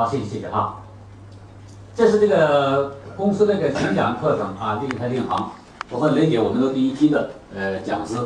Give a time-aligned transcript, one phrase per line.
[0.00, 0.76] 好，谢谢谢谢啊。
[1.94, 5.50] 这是这个公司那个演讲课程啊，另一台另行。
[5.90, 8.16] 我和雷姐，我们都第一批的呃讲师，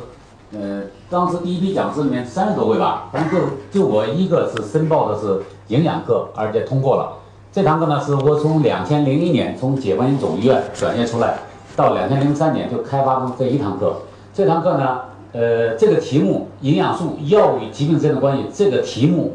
[0.52, 7.18] 呃，当时第一批讲师里面三十多位吧，反正就就我一个是申报的是营养课，而且通过了。
[7.50, 11.38] 这堂课呢，是我从两千零一年从解放军总医院转业出来，
[11.74, 13.96] 到两千零三年就开发出这一堂课。
[14.32, 15.00] 这堂课呢，
[15.32, 19.34] 呃，这个题目营养素药物与疾病之间的关系，这个题目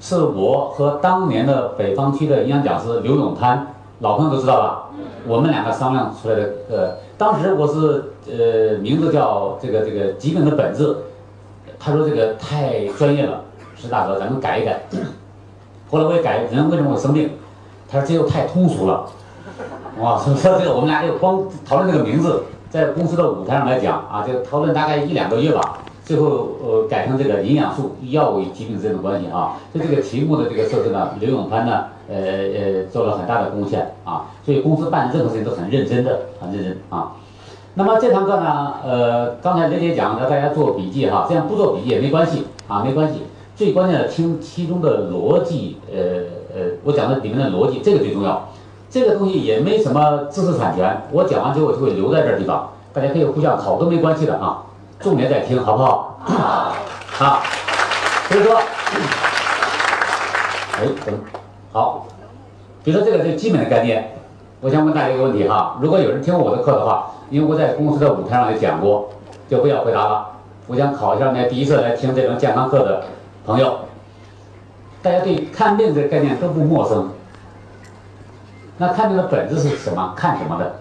[0.00, 4.82] 是我和当年的北方区的营养讲师刘永滩，老朋友都知道吧？
[5.26, 6.42] 我们两个商量出来的。
[6.70, 10.96] 呃，当时我是呃名字叫这个这个疾病的本质，
[11.78, 13.40] 他说这个太专业了，
[13.74, 14.82] 石大哥咱们改一改。
[15.90, 17.30] 后来我也改，人为什么会生病？
[17.88, 19.06] 他说这又太通俗了，
[20.00, 20.18] 哇！
[20.18, 29.58] 说这个我们俩就光讨论这个名字，在公司的舞台上来讲啊，就讨论大概一两个月吧，最后呃改成这个营养素药物与疾病之间的关系啊。
[29.74, 34.26] 就这个题目的这个设置呢，刘永攀呢，呃呃做了很大的贡献啊。
[34.42, 37.12] 所以公司办任何事情都很认真的，很认真啊。
[37.74, 43.20] 那么这堂课呢，呃，刚才雷姐讲让大家做笔记哈，这样不做笔记也没关系啊，没关系。
[43.54, 46.36] 最关键的听其中的逻辑，呃。
[46.56, 48.48] 呃，我讲的里面的逻辑，这个最重要。
[48.88, 54.62] 这个东西也没什么知识产权，我讲完之后就会留在这地方，大家可以互相考都没关系的啊。
[55.00, 56.18] 重点在听，好不好？
[56.24, 57.24] 好。
[57.24, 57.42] 啊，
[58.28, 58.56] 所以说，
[60.78, 61.14] 哎，等，
[61.72, 62.06] 好。
[62.84, 64.16] 比如说这个最基本的概念，
[64.60, 65.78] 我想问大家一个问题哈。
[65.80, 69.10] 如果有人听过我的课的话，因为我在公司的舞台上也讲过，
[69.48, 70.26] 就不要回答了。
[70.66, 73.04] 我想考一下那第一次来听这种健康课的
[73.44, 73.80] 朋友。
[75.02, 77.10] 大家对看病这个概念都不陌生，
[78.78, 80.12] 那看病的本质是什么？
[80.16, 80.80] 看什么的？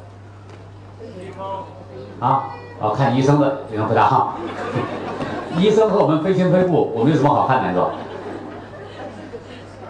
[2.19, 2.45] 啊，
[2.85, 4.35] 哦，看医生的，有人回答哈。
[5.57, 7.71] 医生和我们非亲非故，我们有什么好看的？
[7.73, 7.89] 是吧？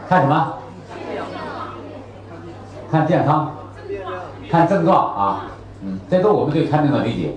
[0.07, 0.53] 看什么？
[2.89, 3.53] 看健康，
[4.49, 5.47] 看症状啊，
[5.83, 7.33] 嗯，这都我们对看病的理解。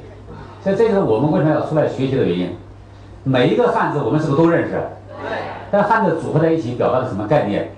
[0.62, 2.57] 所以这就是我们为什么要出来学习的原因。
[3.24, 4.70] 每一个汉字，我们是不是都认识？
[4.70, 5.39] 对。
[5.73, 7.73] 但汉字组合在一起表达了什么概念？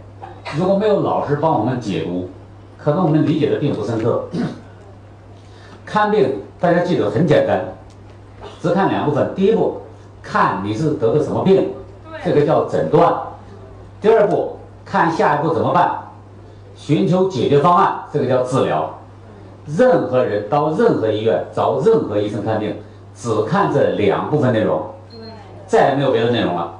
[0.58, 2.28] 如果没有老师帮我们解读，
[2.76, 4.28] 可能我们理解的并不深刻。
[5.86, 7.64] 看病大家记得很简单，
[8.60, 9.32] 只看两部分。
[9.34, 9.80] 第一步，
[10.22, 11.70] 看你是得的什么病，
[12.22, 13.10] 这个叫诊断；
[13.98, 15.90] 第二步，看下一步怎么办，
[16.76, 18.98] 寻求解决方案，这个叫治疗。
[19.66, 22.76] 任何人到任何医院找任何医生看病，
[23.14, 24.82] 只看这两部分内容，
[25.66, 26.74] 再也没有别的内容了。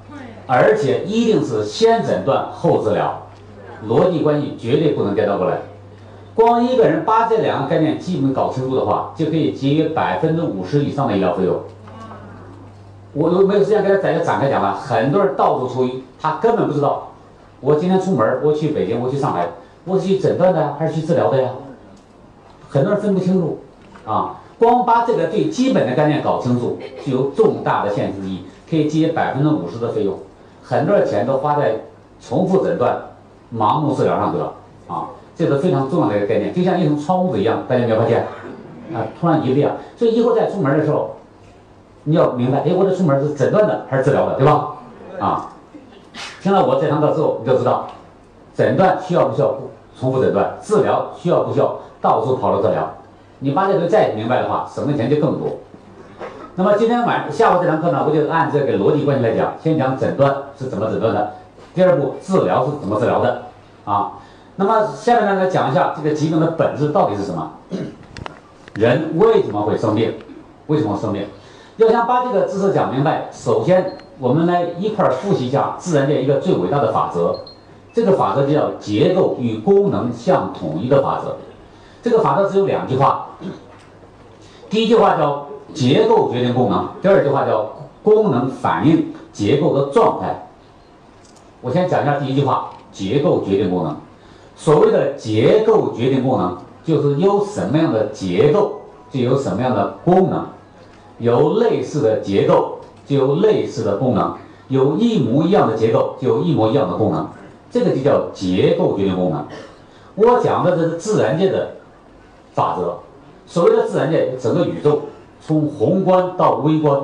[0.47, 3.19] 而且一定是先诊断后治疗，
[3.89, 5.57] 逻辑关系绝对不能颠倒过来。
[6.35, 11.61] 光一个人把这两个概念基本搞清楚的话，就可以节约百分之五十以上的医疗费用。
[13.13, 14.75] 我都没有时间给大家展开讲了。
[14.75, 17.09] 很多人到处出医，他根本不知道。
[17.61, 19.49] 我今天出门，我去北京，我去上海，
[19.85, 21.51] 我是去诊断的还是去治疗的呀？
[22.69, 23.59] 很多人分不清楚
[24.07, 24.37] 啊。
[24.59, 30.17] 光把这个最基本的概念搞清楚，具有重大的现实意义，可以节约百分之五十的费用。
[30.63, 31.81] 很多的钱都花在
[32.21, 32.97] 重复诊断、
[33.53, 34.53] 盲目治疗上去了
[34.87, 35.09] 啊！
[35.41, 38.27] 这是非常重要的一个概念，就像一层窗户纸一样，大家有没有发现？
[38.93, 41.17] 啊，突然一亮，所以以后再出门的时候，
[42.05, 44.69] 你要明白，哎，我这出门是诊断的还是治疗的，对吧？
[45.19, 45.53] 啊，
[46.43, 47.87] 听了我这堂课之后，你就知道，
[48.55, 49.57] 诊断需要不需要
[49.99, 52.87] 重复诊断，治疗需要不需要到处跑着治疗。
[53.39, 55.57] 你把这个再明白的话，省的钱就更多。
[56.57, 61.33] 那么今天晚下午这堂课呢，我就按这个逻辑关系来讲，先讲诊断是怎么诊断的，
[61.75, 63.43] 第二步治疗是怎么治疗的，
[63.87, 64.13] 啊，
[64.61, 67.51] 那么下面呢来讲一下这个疾病的本质到底是什么，
[68.75, 70.13] 人为什么会生病，
[70.67, 71.27] 为什么生病？
[71.79, 77.41] 要想把这个知识讲明白，首先我们来一块儿复习一下自然界一个最伟大的法则，
[77.95, 81.37] 这个法则就叫结构与功能相统一的法则，
[82.03, 83.29] 这个法则只有两句话，
[84.69, 85.47] 第一句话叫。
[85.73, 86.89] 结构决定功能。
[87.01, 87.71] 第二句话叫
[88.03, 90.49] 功能反映结构的状态。
[91.61, 93.97] 我先讲一下第一句话：结构决定功能。
[94.61, 96.55] 所谓的结构决定功能，
[96.85, 100.47] 就是有什么样的结构，就有什么样的功能。
[101.17, 102.77] 有类似的结构，
[103.07, 104.37] 就有类似的功能；
[104.69, 107.27] 有一模一样的结构，就有一模一样的功能。
[107.71, 109.47] 这个就叫结构决定功能。
[110.15, 111.77] 我讲的这是自然界的
[112.53, 112.99] 法则。
[113.47, 115.01] 所谓的自然界，整个宇宙。
[115.43, 117.01] 从宏观到微观，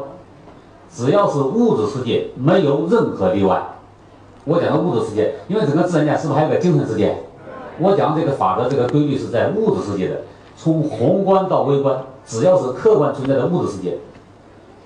[0.94, 3.66] 只要是物质世界，没有任何例外。
[4.44, 7.16] 我讲的物质世界，因为整个自然界是不是还有个精神世界？
[7.78, 10.22] 我讲这个法则，这个规律是在物质世界的。
[10.56, 13.98] 从宏观到微观，只要是客观存在的物质世界，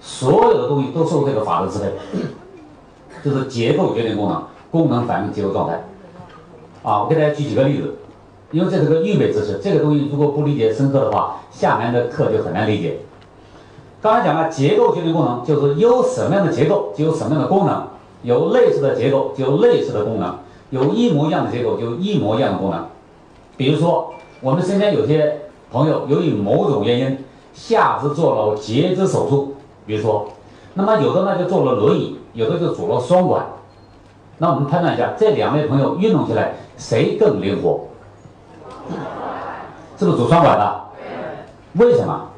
[0.01, 1.93] 所有的东西都受这个法则支配，
[3.23, 5.85] 就是结构决定功能，功能反映结构状态。
[6.83, 7.95] 啊，我给大家举几个例子，
[8.51, 12.99] 因为这是个预备知识，这个东西如果不理解深刻的话，下面的课就很难理解。
[14.03, 17.85] 刚才讲了结构决定功能，就是有什么样的结构就有什么样的功能，
[18.23, 20.37] 有类似的结构就有类似的功能，
[20.71, 22.87] 有一模一样的结构就一模一样的功能。
[23.57, 27.19] 比如说，我们身边有些朋友由于某种原因
[27.53, 29.55] 下肢做了截肢手术，
[29.87, 30.29] 比如说，
[30.75, 33.41] 那么有的呢就坐了轮椅，有的就拄了双拐。
[34.39, 37.81] 那我们判断一下，这两位朋友运动起来谁更灵活？
[39.99, 40.81] 是不是拄双拐的？
[41.75, 42.29] 为什么？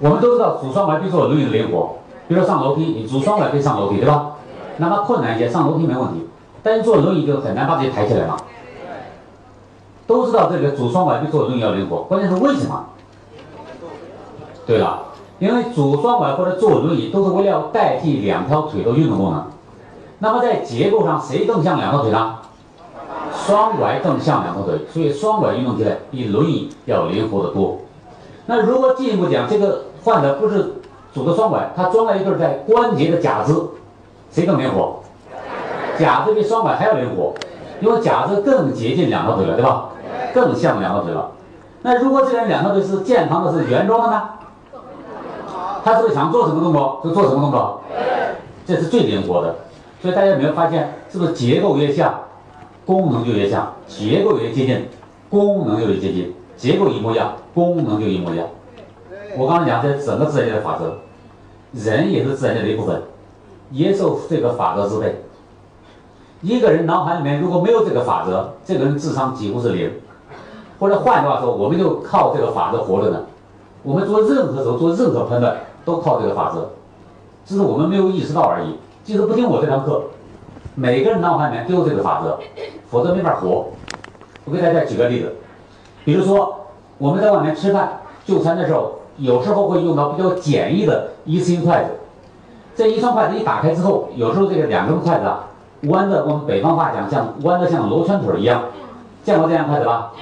[0.00, 1.96] 我们都知道拄双拐比坐轮椅灵活。
[2.28, 4.36] 比如说上楼梯，你拄双拐可以上楼梯，对吧？
[4.78, 6.26] 哪怕困难一些，上楼梯没问题。
[6.62, 8.36] 但是坐轮椅就很难把自己抬起来嘛。
[10.06, 12.86] 都知道这个拄双拐比坐轮椅要灵活，关键是为什么？
[14.66, 15.02] 对了，
[15.38, 19.44] 因为拄双拐或者坐轮椅都是为了代替两条腿的运动功能。
[20.18, 22.36] 那么在结构上，谁更像两条腿呢？
[23.32, 27.78] 双拐更像两条腿，所以双拐运动起来比轮椅要灵活得多。
[28.46, 30.74] 那如果进一步讲，这个患者不是
[31.14, 33.52] 拄的双拐，他装了一对在关节的假肢，
[34.30, 35.00] 谁更灵活？
[35.98, 37.34] 假肢比双拐还要灵活，
[37.80, 39.90] 因为假肢更接近两条腿了，对吧？
[40.32, 41.30] 更像两条腿了。
[41.82, 44.30] 那如果这人两条腿是健康的，是原装的呢？
[45.84, 47.80] 他是不是想做什么动作就做什么动作？
[48.66, 49.54] 这是最灵活的。
[50.00, 52.14] 所以大家有没有发现，是不是结构越像，
[52.84, 53.72] 功能就越像？
[53.86, 54.88] 结构越接近，
[55.28, 56.34] 功能就越接近。
[56.56, 58.46] 结构一模一样，功能就一模一样。
[59.36, 60.98] 我刚才讲这整个自然界的法则，
[61.72, 63.02] 人也是自然界的一部分，
[63.70, 65.22] 也受这个法则支配。
[66.40, 69.90] 一个人脑海里面如果没有这个法则，这个人智商几乎是零。
[70.78, 73.22] 或者换句话说，我们就靠这个法则活着呢。
[73.82, 76.68] 我们做任何时候做任何判断都靠这个法则，
[77.44, 78.76] 只是我们没有意识到而已。
[79.02, 80.02] 即使不听我这堂课，
[80.76, 82.38] 每个人脑海里面都有这个法则，
[82.88, 83.66] 否则没法活。
[84.44, 85.34] 我给大家举个例子，
[86.04, 86.66] 比如说
[86.98, 91.90] 我们在外面吃饭就餐的时候，有时候会用到比较简易的一次性筷子。
[92.78, 95.40] 这一双筷子一打开之后，有时候这个两根筷子啊
[95.88, 98.62] 弯的，我们北方话讲像弯的像螺旋腿一样，
[99.24, 100.12] 见过这样筷子吧？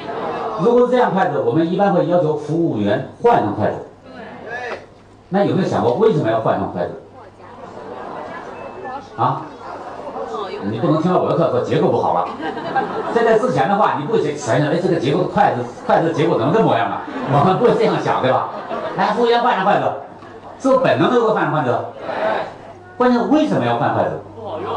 [0.63, 3.77] 如果是这样筷子，我们一般会要求服务员换上筷子。
[4.49, 4.79] 对
[5.29, 6.93] 那有没有想过为什么要换上筷子？
[9.19, 9.43] 啊，
[10.71, 12.27] 你不能听了我的课说结构不好了。
[13.15, 17.03] 在这之前的话，你不会想想，哎，这个结构筷子筷子结构怎么这模样啊？
[17.35, 18.49] 我们不会这样想，对吧？
[18.97, 19.93] 来，服务员换上筷子，
[20.71, 21.79] 是本能的会换上筷子？
[22.97, 24.11] 关键为什么要换筷子？
[24.35, 24.73] 不好用，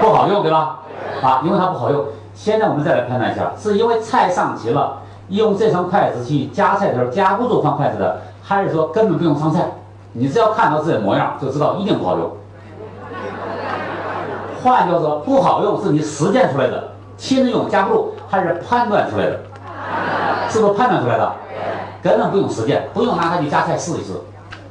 [0.00, 0.78] 不好用，对吧？
[1.22, 2.04] 啊，因为它不好用。
[2.34, 4.98] 现在我们再来判断一下，是因为菜上齐了，
[5.28, 9.62] 用这双筷子去夹菜的时候夹不住换筷子的，还是说根本不用上菜？
[10.12, 12.30] 你只要看到这模样就知道一定不好用。
[14.62, 19.40] 换句话说，不好用是你实践出来的，亲自用夹不住，还是判断出来的？
[20.48, 21.32] 是不是判断出来的？
[22.02, 24.12] 根本不用实践，不用拿它去夹菜试一试，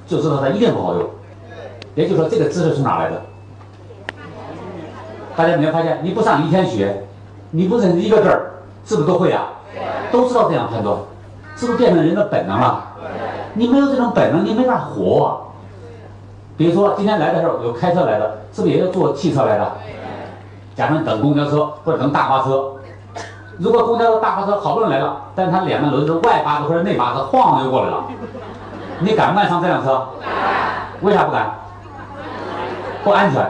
[0.07, 1.04] 就知道它一定不好用。
[1.96, 3.22] 也就是说，这个知识从哪来的？
[5.36, 6.00] 大家没有发现？
[6.04, 7.06] 你不上一天学，
[7.52, 8.52] 你不认识一个字儿，
[8.86, 9.50] 是不是都会啊？
[10.12, 10.98] 都知道这样判断，
[11.56, 12.84] 是不是变成人的本能了？
[13.54, 15.30] 你没有这种本能，你没法活啊。
[16.58, 19.72] 比如说今天来的时候有开车来的，是不是也有坐汽车来的？
[20.75, 22.74] 假设等公交车或者等大巴车，
[23.58, 28.03] 如果公交车、大巴车好不容易来了，但是它两个轮子外八字或者内八字晃就过来了，
[29.00, 30.08] 你敢不敢上这辆车？
[31.02, 31.54] 为啥不敢？
[33.04, 33.46] 不安全。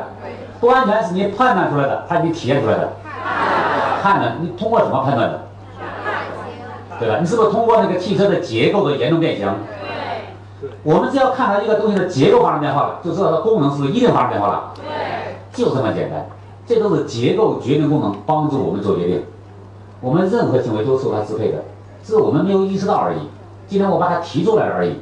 [0.59, 2.89] 不安全是你判断出来的，还是你体验出来的？
[4.01, 5.41] 判断，你通过什么判断的？
[6.99, 7.17] 对吧？
[7.19, 9.47] 你是不是通过那个汽车的结构的严重变形？
[10.61, 14.71] 对我们只要看到一个东西的结构发生变化了，就知道它功能是不是一定发生变化了。
[14.75, 16.25] 对，就这么简单。
[16.65, 19.23] 这都是结构决定功能，帮助我们做决定。
[20.01, 21.63] 我们任何行为都受它支配的，
[22.03, 23.29] 只是我们没有意识到而已。
[23.67, 24.99] 今天我把它提出来了而已。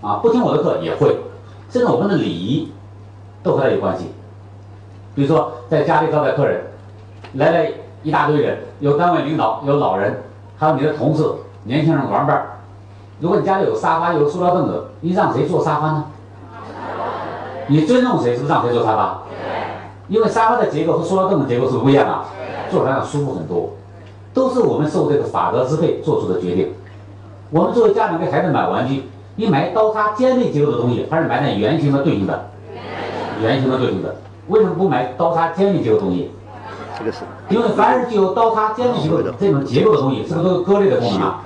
[0.00, 1.16] 啊，不听我的课也会，
[1.70, 2.72] 甚至我们的礼仪
[3.42, 4.12] 都和它有关系。
[5.14, 6.62] 比如说在家里招待客人，
[7.34, 7.70] 来了
[8.02, 10.22] 一大堆人，有单位领导，有老人，
[10.56, 11.24] 还有你的同事、
[11.64, 12.46] 年轻人玩伴。
[13.20, 16.04] 如果你家里有沙发，有塑料凳子，你让谁坐沙发呢？
[17.66, 19.22] 你尊重谁，是不是让谁坐沙发？
[20.06, 22.24] 因为沙发的结构和塑料凳的结构是不一样的，
[22.70, 23.70] 坐上要舒服很多。
[24.32, 26.72] 都是我们受这个法则支配做出的决定。
[27.50, 29.08] 我们作为家长给孩子买玩具，
[29.38, 32.50] 你买刀叉尖锐结构的东西，还是买那圆形的对形的？
[33.40, 34.16] 圆形的对形的。
[34.48, 36.32] 为什么不买刀叉尖锐结构的东西？
[36.98, 37.18] 这个是。
[37.48, 41.44] 因为凡是具有刀叉尖锐结构的这种结构的东西，是不是都有割裂的功能啊？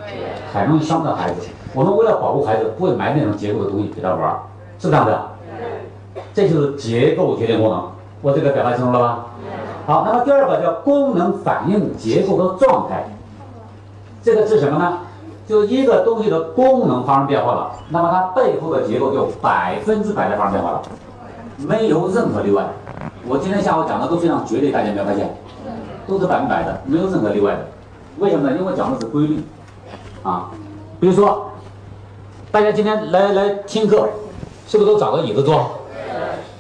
[0.55, 1.47] 很容易伤到孩子。
[1.75, 4.41] 我们为了保护孩子，不会买那种结构的东西给他玩，
[4.79, 5.29] 是不是这样的？
[6.33, 7.91] 这就是结构决定功能。
[8.23, 9.27] 我这个表达清楚了吧？
[9.85, 13.05] 好，那么第二个叫功能反应结构的状态，
[14.23, 14.99] 这个是什么呢？
[15.52, 20.82] 就一个东西的功能发生变化了，那么它背后的结构就百分之百的发生变化了，
[21.59, 22.66] 没有任何例外。
[23.28, 25.37] 我今天下午讲的都非常绝对，大家有没有发现？
[26.09, 27.66] 都是百分百的，没有任何例外的。
[28.18, 28.56] 为什么呢？
[28.59, 29.44] 因为讲的是规律
[30.23, 30.49] 啊。
[30.99, 31.49] 比如说，
[32.50, 34.09] 大家今天来来听课，
[34.66, 35.66] 是不是都找个椅子坐？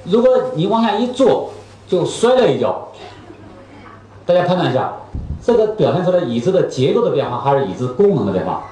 [0.04, 1.48] 如果你往下一坐，
[1.88, 2.88] 就摔了一跤。
[4.26, 4.92] 大家判断一下，
[5.42, 8.64] 这个表现出来椅子的结构的变化，还是椅子功能的变化？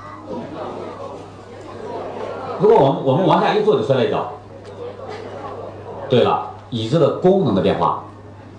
[2.60, 4.32] 如果我们我们往下一坐就摔了一跤。
[6.08, 8.04] 对了，椅子的功能的变化，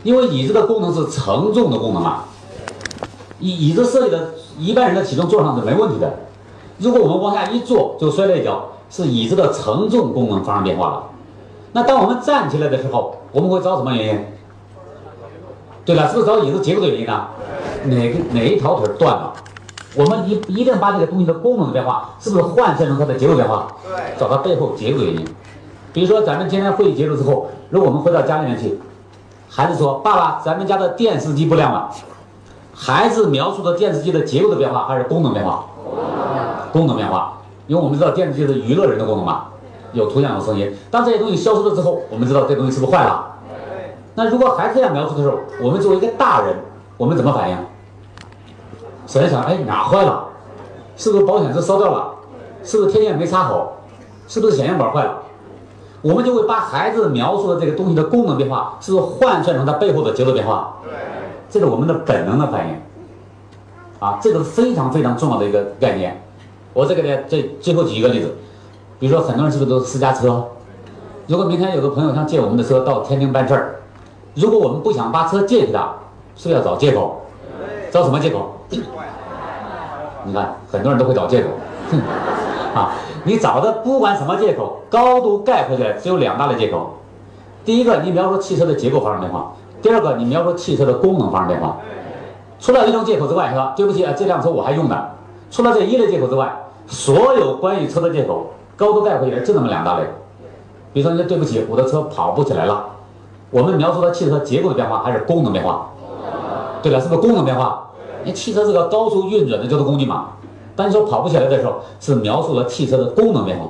[0.04, 2.26] 因为椅子的功能是承重的功能啊。
[3.40, 6.14] 椅椅子设计的一般人的体重坐上是没问题的。
[6.78, 11.04] 如果我们往下一坐就摔了一跤，是椅子的承重功能发生变化了。
[11.74, 14.26] 那当我们站起来的时候，我们会找什么原因？
[15.84, 17.28] 对了，是不是找椅子结构的原因呢？
[17.86, 19.34] 哪个哪一条腿断了？
[19.96, 23.68] 我们一一定把这个东西的功能的变化，是不是换算成它的结构变化？
[23.84, 25.26] 对，找到背后结构原因。
[25.92, 28.80] 比如说，咱们今天会议结束之后，如果我们回到家里面去，
[29.50, 31.92] 孩子说：“爸爸，咱们家的电视机不亮了。”
[32.74, 35.66] 孩子描述的电视机的结构的变化还是功能变化？
[36.72, 39.48] 功能变化，因为我们知道电视机是娱乐人的功能嘛，
[39.92, 40.74] 有图像有声音。
[40.90, 43.28] 当这些东西消失了之后，我们知道这东西是不是坏了？
[44.16, 46.56] 那如果孩子这样描述的时候，我们作为一个大人，
[46.96, 47.58] 我们怎么反应？
[49.12, 50.24] 首先想，哎，哪坏了？
[50.96, 52.14] 是不是保险丝烧掉了？
[52.64, 53.74] 是不是天线没插好？
[54.26, 55.18] 是不是显像板坏了？
[56.02, 60.78] 我们就会把孩子描述的这个东西的功能变化，是不是换算成它背后的结构变化？
[60.82, 60.94] 对，
[61.50, 62.76] 这是我们的本能的反应。
[64.00, 66.24] 啊，这个是非常非常重要的一个概念。
[66.72, 68.34] 我再给大家最最后举一个例子，
[68.98, 70.46] 比如说很多人是不是都是私家车？
[71.28, 73.76] 如果明天有个朋友想借我们的车到天津办事儿，
[74.36, 75.96] 如果我们不想把车借给他，
[76.38, 77.18] 是不是要找借口？
[77.92, 78.54] 找什么借口？
[80.24, 81.50] 你看，很多人都会找借口。
[81.92, 82.00] 哼
[82.74, 82.92] 啊，
[83.26, 86.92] 你找的不管什么借口，高度概括起来只有两大类借口。
[87.66, 91.78] 第一个，你描述汽车的结构发生变化；第二个，你描述汽车的功能发生变化。
[92.60, 93.74] 除了一种借口之外，是吧？
[93.76, 95.10] 对不起啊，这辆车我还用的。
[95.50, 96.50] 除了这一类借口之外，
[96.88, 100.06] 所有关于车的借口，高度概括起来就那么两大类。
[100.94, 102.86] 比如说，你说对不起，我的车跑不起来了。
[103.50, 105.90] 我们描述的汽车结构的变化还是功能变化？
[106.82, 107.91] 对了，是不是功能变化？
[108.26, 110.30] 那汽车是个高速运转的交通工具嘛。
[110.76, 113.66] 但你说跑不起来的时候，是描述了汽车的功能变化。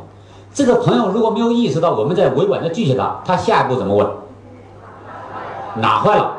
[0.53, 4.07] 这个朋友如果没有意识到我们在委婉的拒绝他，他下一步怎么问？
[5.75, 6.33] 哪坏了？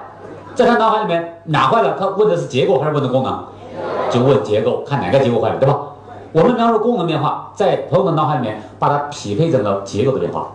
[0.55, 1.97] 在他脑海里面哪坏了？
[1.99, 3.45] 他问的是结构还是问的功能？
[4.11, 5.79] 就问结构，看哪个结构坏了，对吧？
[6.33, 10.49] 我们描述功能变化，在朋友的脑海里面把它匹配成了结构的变化。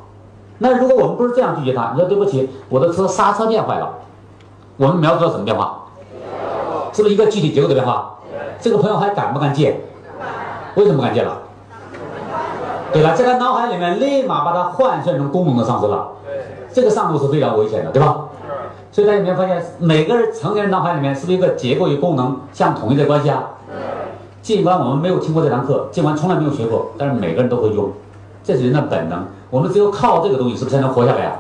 [0.60, 3.90] 那如果我们不是这样拒绝他，你说对不起，我的车刹车片坏了，
[4.78, 5.86] 我们描述了什么变化？
[6.98, 8.16] 是不是一个具体结构的变化？
[8.60, 9.82] 这个朋友还敢不敢借？
[10.74, 11.38] 为什么不敢借了？
[12.92, 13.14] 对吧？
[13.14, 16.10] 在他脑海里面立马把它换算成功能的丧失了，
[16.74, 18.30] 这个上路是非常危险的，对吧？
[18.92, 23.44] 所以大家有没有发现，每个人成年人脑海里面是不是一个结构与功能相统一的关系啊？
[24.42, 27.92] 尽管我们没有听过这堂课，尽管从来没有学过，但是每个人都会用，
[28.44, 29.24] 这是人的本能。
[29.52, 31.36] 我们只有靠这个东西，是不是才能活下来啊？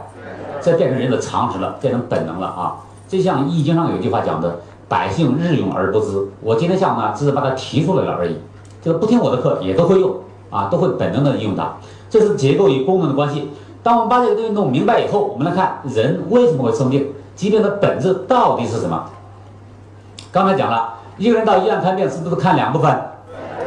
[0.61, 2.75] 这变成人的常识了，变成本能了啊！
[3.07, 8.37] 就像《易经》上有一句话讲的：“百姓日用而不知。”我今天下午呢，只是把它提出来了而已。
[8.81, 10.15] 就是不听我的课也都会用
[10.49, 11.73] 啊，都会本能的用它。
[12.09, 13.51] 这是结构与功能的关系。
[13.83, 17.13] 当我们把这个东西弄明白以后，我们来看人为什么会生病。
[17.35, 19.03] 疾病的本质到底是什么？
[20.31, 22.99] 刚才讲了，一个人到医院看病是不是看两部分？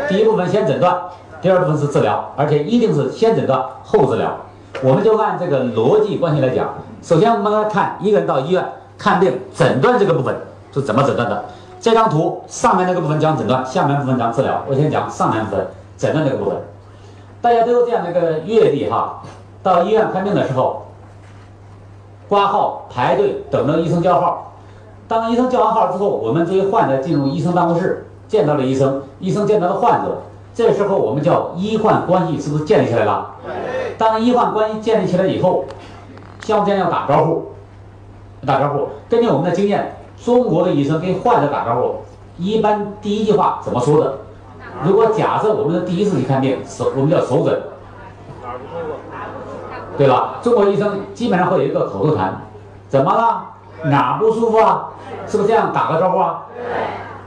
[0.08, 0.98] 第一部分先诊断，
[1.40, 4.36] 第二部分是治疗，而且一定是先诊断后治疗。
[4.82, 8.64] 我们就按这个逻辑关系来讲，首先我们来看一个人到医院
[8.98, 10.34] 看病，诊断这个部分
[10.72, 11.44] 是怎么诊断的？
[11.80, 14.62] 这张图上面那个部分讲诊断，下面部分讲治疗。
[14.68, 16.58] 我先讲上面部分诊断这个部分。
[17.40, 19.22] 大家都有这样的一个阅历哈，
[19.62, 20.86] 到医院看病的时候。
[22.28, 24.52] 挂号排队等着医生叫号，
[25.08, 30.18] 当医生叫完号之后，我们作为患者进入医生办公室，见到了医生，医生见到了患者，
[30.54, 33.34] 这时候我们叫医患关系是不是建立起来了？
[33.98, 35.64] 当医患关系建立起来以后，
[36.44, 37.46] 相互间要打招呼，
[38.46, 38.86] 打招呼。
[39.08, 41.96] 根据我们的经验，中国的医生跟患者打招呼，
[42.38, 44.18] 一般第一句话怎么说的？
[44.84, 47.60] 如果假设我们是第一次去看病，手我们叫手诊。
[49.98, 50.36] 对吧？
[50.40, 52.40] 中国医生基本上会有一个口头禅，
[52.88, 53.44] 怎么了？
[53.90, 54.90] 哪不舒服啊？
[55.26, 56.46] 是不是这样打个招呼啊？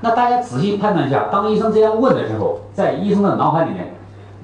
[0.02, 3.94] 那大家仔细判断一下，当医生这样问的时候，在医生的脑海里面，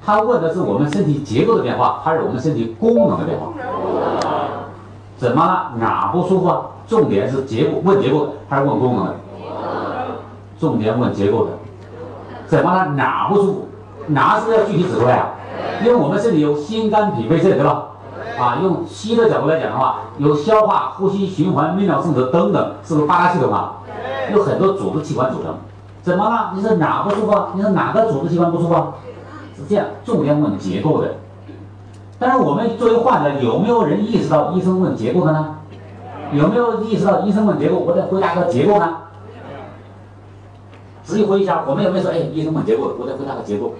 [0.04, 3.48] 他问的是我们身体结构的变化，还是我们身体功能的变化？
[5.20, 5.72] 怎么了？
[5.78, 6.62] 哪不舒服啊？
[6.88, 9.14] 重点是结构，问结构的还是问功能的？
[10.58, 11.50] 重点问结构的。
[12.46, 12.86] 怎么了？
[12.92, 13.68] 哪不舒服？
[14.06, 15.28] 哪是要具体指出来啊？
[15.84, 17.88] 因为我们身体有心肝脾肺肾，对吧？
[18.38, 23.74] 啊，用西医的角度来讲的话，有消化、呼吸、循环、泌尿、生殖等等，是不是八大系统啊？
[24.32, 25.54] 有很多组织器官组成。
[26.00, 26.52] 怎么了？
[26.54, 27.38] 你是哪不舒服？
[27.52, 28.74] 你是哪个组织器官不舒服？
[29.54, 31.08] 是这样，重点问结构的。
[32.20, 35.56] 但是我们作为患者，有没有人意识到医生问结构的呢？
[36.32, 38.98] 有没有意识到医生问结构，我得回答个结构呢？
[41.02, 43.74] 仔细回忆一下，我们有没有说，哎，医生问结构，我得回答个结构。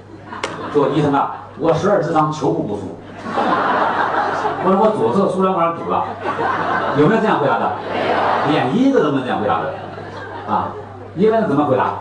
[0.72, 2.96] 说医生啊，我十二指肠球部不舒服，
[4.64, 6.06] 我说我左侧输卵管堵了，
[6.98, 7.72] 有没有这样回答的？
[8.50, 9.74] 连一个都没这样回答的，
[10.48, 10.72] 啊，
[11.14, 11.92] 一般是怎么回答？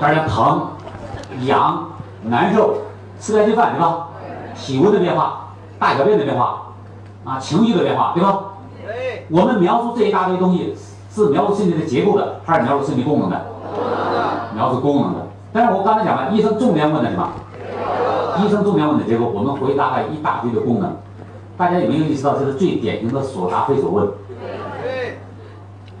[0.00, 0.68] 这儿疼、
[1.46, 1.88] 痒、
[2.22, 2.74] 难受，
[3.18, 4.06] 吃不下饭，对吧？
[4.58, 6.72] 体温的变化、大小便的变化，
[7.24, 8.40] 啊，情绪的变化，对吧？
[9.30, 10.74] 我们描述这一大堆东西，
[11.10, 13.46] 是描述身体的结构的，还是描述身体功能的？
[14.54, 15.26] 描述功能的。
[15.52, 17.28] 但是我刚才讲了，医生重点问的什么？
[18.42, 20.96] 医生重点问的结构，我们回答了一大堆的功能。
[21.56, 24.08] 大家有没有意识到，这是最典型的所答非所问？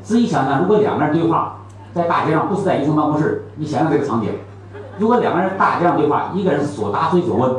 [0.02, 1.54] 仔细想想，如果两个人对话。
[1.94, 4.30] 在大街上不是在医生办公室，你想想这个场景，
[4.98, 7.50] 如果两个人大街上对话，一个人所答非所问，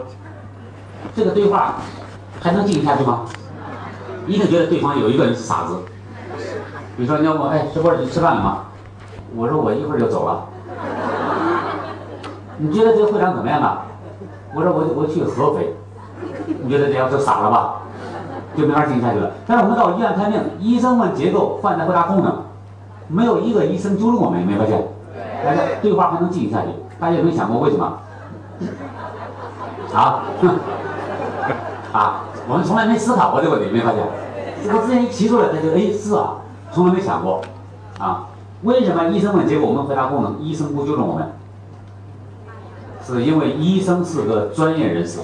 [1.15, 1.75] 这个对话
[2.41, 3.21] 还能进行下去吗？
[4.27, 5.77] 一定觉得对方有一个人是傻子。
[6.95, 8.65] 比如说你要问，哎，师傅你吃饭了吗？
[9.35, 10.45] 我说我一会儿就走了。
[12.57, 13.85] 你觉得这个会场怎么样啊？
[14.53, 15.75] 我说我我去合肥。
[16.61, 17.75] 你觉得这样就傻了吧？
[18.55, 19.31] 就没法进行下去了。
[19.47, 22.43] 但是我们到医院看病，医生问结构，患者回答功能。
[23.07, 24.87] 没有一个医生纠正我们，没发现？
[25.43, 26.67] 大家对话还能进行下去，
[26.99, 27.99] 大家有没有想过为什么？
[29.93, 30.23] 啊？
[31.91, 32.23] 啊？
[32.47, 34.03] 我们从来没思考过这个问题，没发现？
[34.63, 36.37] 这个之前一提出来，他就哎是啊，
[36.71, 37.41] 从来没想过
[37.97, 38.27] 啊？
[38.63, 41.31] 为什么医生问结果我们回答功能，医生不纠正我们？
[43.05, 45.19] 是因为医生是个专业人士，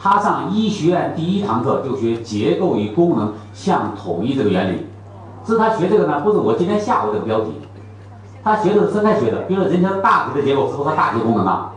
[0.00, 4.86] 他上医学院第一堂课就学结构与功能相统一这个原理。
[5.46, 7.52] 是他学这个呢，不是我今天下午这个标题，
[8.42, 9.42] 他学的是分开学的。
[9.42, 11.72] 比如说人体大体的结构是和大体功能啊，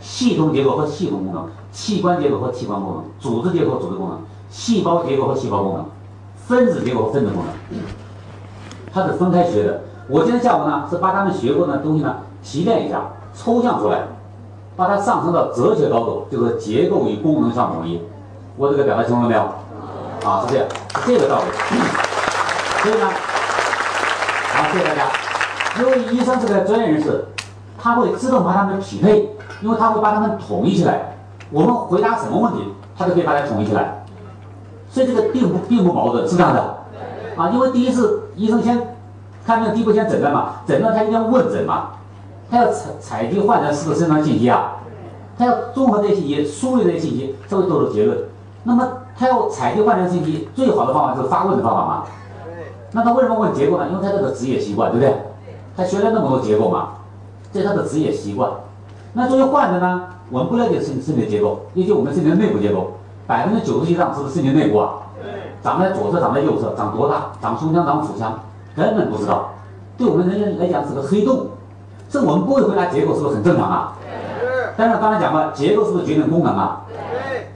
[0.00, 5.84] 系统结构和系统功能，器官结构和器官功能，组织结构和组织功能，细胞结构和细胞功能，
[6.46, 7.82] 分子结构和分子功能，
[8.90, 9.82] 它是分开学的。
[10.08, 13.02] 我今天下午呢是把他们学过的东西呢提炼一下，
[13.34, 14.04] 抽象出来，
[14.74, 18.00] 把它上升到哲学高度，就是结构与功能相统一。
[18.56, 19.42] 我这个表达清楚了没有？
[20.26, 20.66] 啊，是这样，
[21.04, 21.44] 是这个道理。
[22.82, 23.10] 所以呢，
[24.54, 25.10] 好，谢谢大家。
[25.78, 27.26] 因为医生是个专业人士，
[27.78, 31.15] 他会自动把他们匹配，因为他会把他们统一起来。
[31.50, 34.04] 我们回答什么问题，他都可以把它统一起来。
[34.88, 36.78] 所以这个并不并不矛盾，是这样的。
[37.36, 38.96] 啊，因为第一次医生先
[39.44, 41.90] 看病，第一步先诊断嘛，诊断他一定要问诊嘛，
[42.50, 44.76] 他要采采集患者是不是身上信息啊，
[45.38, 48.18] 他要综合这些信息，梳理这些信息，才会做出结论。
[48.64, 52.04] 那么他要采集患者信息，最好的方法就是发问的方法嘛。
[52.92, 53.88] 那他为什么问结构呢？
[53.90, 55.14] 因为他这个职业习惯，对不对？
[55.76, 56.94] 他学了那么多结构嘛，
[57.52, 58.50] 这是他的职业习惯。
[59.12, 62.92] 那作为患者呢，我们不了解身身体的结构，也就我们身体的内部结构，
[63.26, 64.94] 百分之九十以上是不是身体内部啊？
[65.62, 67.32] 长在左侧，长在右侧，长多大？
[67.40, 68.38] 长胸腔，长腹腔，
[68.74, 69.50] 根本不知道。
[69.96, 71.46] 对我们人类来讲是个黑洞。
[72.08, 73.92] 这我们不会回答结构，是不是很正常啊？
[74.76, 76.82] 但是刚才讲了，结构是不是决定功能啊？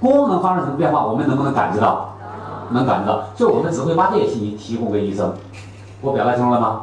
[0.00, 2.14] 功能发生什么变化，我们能不能感知到？
[2.70, 5.32] 能感知到，所以我们只会把这些信息提供给医生。
[6.00, 6.82] 我表达清楚了吗？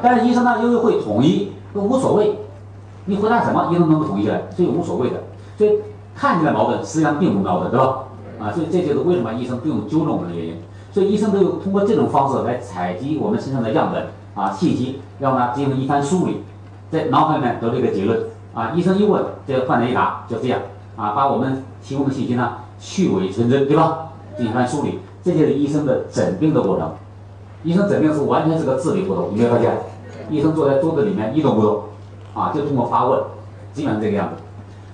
[0.00, 2.38] 但是医生呢，由于会统一，都无所谓。
[3.06, 5.22] 你回答什么，医生能够统一起来，所以无所谓的。
[5.56, 5.78] 所以
[6.14, 8.04] 看起来矛盾，实际上并不矛盾，对吧？
[8.40, 10.56] 啊，所以这就是为什么医生不用纠正我们的原因。
[10.92, 16.42] 所以医生都有通过这种方式来采集我们身上的样本啊信息，然后呢进行一番梳理，
[16.90, 18.20] 在脑海里面得出一个结论
[18.54, 18.70] 啊。
[18.74, 20.60] 医生一问，这个患者一答，就这样
[20.96, 24.08] 啊，把我们提供的信息呢去伪存真，对吧？
[24.36, 25.00] 进行一番梳理。
[25.22, 26.92] 这就是医生的诊病的过程，
[27.62, 29.72] 医生诊病是完全是个智力活动，有没发现？
[30.30, 31.82] 医生坐在桌子里面一动不动，
[32.34, 33.20] 啊，就通过发问，
[33.72, 34.42] 基本上这个样子。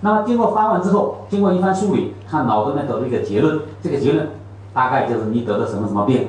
[0.02, 4.28] 那么经过发问之后，经过一番梳理，看脑子里面得出一个结论，这个结论
[4.72, 6.28] 大概就是你得的什么什么病，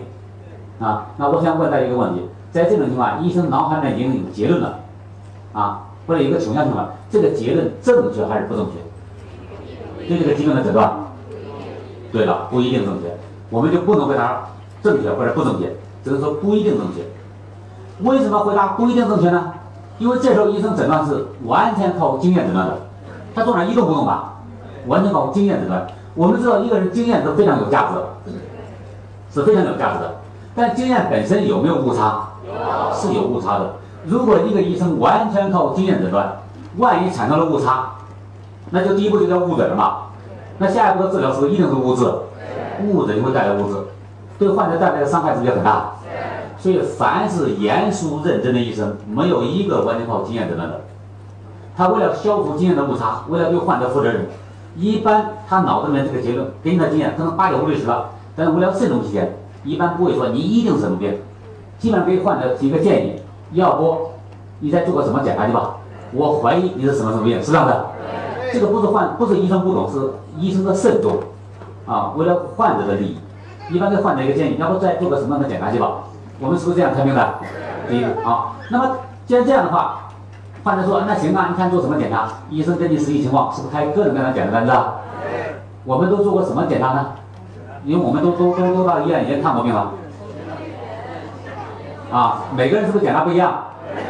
[0.79, 2.21] 啊，那我想问大家一个问题，
[2.51, 4.79] 在这种情况，医生脑海里面已经有结论了，
[5.53, 10.07] 啊，或者有个倾向性了，这个结论正确还是不正确？
[10.07, 10.93] 对这个疾病的诊断，
[12.11, 13.15] 对了，不一定正确。
[13.49, 14.49] 我们就不能回答
[14.81, 17.03] 正确或者不正确，只能说不一定正确。
[18.03, 19.50] 为什么回答不一定正确呢？
[20.01, 22.75] 因为这时候医生诊断是完全靠经验诊断的，
[23.35, 24.33] 他坐那一动不动吧，
[24.87, 25.85] 完全靠经验诊断。
[26.15, 28.31] 我们知道一个人经验是非常有价值，
[29.31, 30.15] 是非常有价值的。
[30.55, 32.29] 但经验本身有没有误差？
[32.95, 33.75] 是有误差的。
[34.03, 36.35] 如果一个医生完全靠经验诊断，
[36.77, 37.91] 万一产生了误差，
[38.71, 39.97] 那就第一步就叫误诊了嘛。
[40.57, 42.11] 那下一步的治疗是不是一定是误治？
[42.87, 43.77] 误诊就会带来误治，
[44.39, 45.91] 对患者带来的伤害是不是很大？
[46.61, 50.81] 所以，凡是严肃认真的医生，没有一个完全靠经验诊断的。
[51.75, 54.27] 他为了消除经验的误差，为了对患者负责任，
[54.77, 61.17] 一般他脑子里面这个结论给你的经验可能八九不离十了，但是为了慎重起见，一般不会说你一定是什么病，
[61.79, 63.19] 基本上给患者提个建议，
[63.53, 64.11] 要不
[64.59, 65.77] 你再做个什么检查去吧？
[66.13, 67.87] 我怀疑你是什么什么病，是这样的。
[68.53, 69.97] 这个不是患不是医生不懂，是
[70.37, 71.17] 医生的慎重
[71.87, 73.17] 啊，为了患者的利益，
[73.73, 76.03] 一般给患者一个建议，要不再做个什么样的检查去吧？
[76.41, 77.35] 我们是不是这样开明的？
[77.87, 80.09] 第一个啊，那么既然这样的话，
[80.63, 82.27] 患者说那行啊，你看做什么检查？
[82.49, 84.95] 医生根据实际情况，是不是开各种各样的检查单子啊？
[85.85, 87.11] 我们都做过什么检查呢？
[87.85, 89.91] 因为我们都都都都到医院已经看过病了。
[92.11, 93.51] 啊，每个人是不是检查不一样？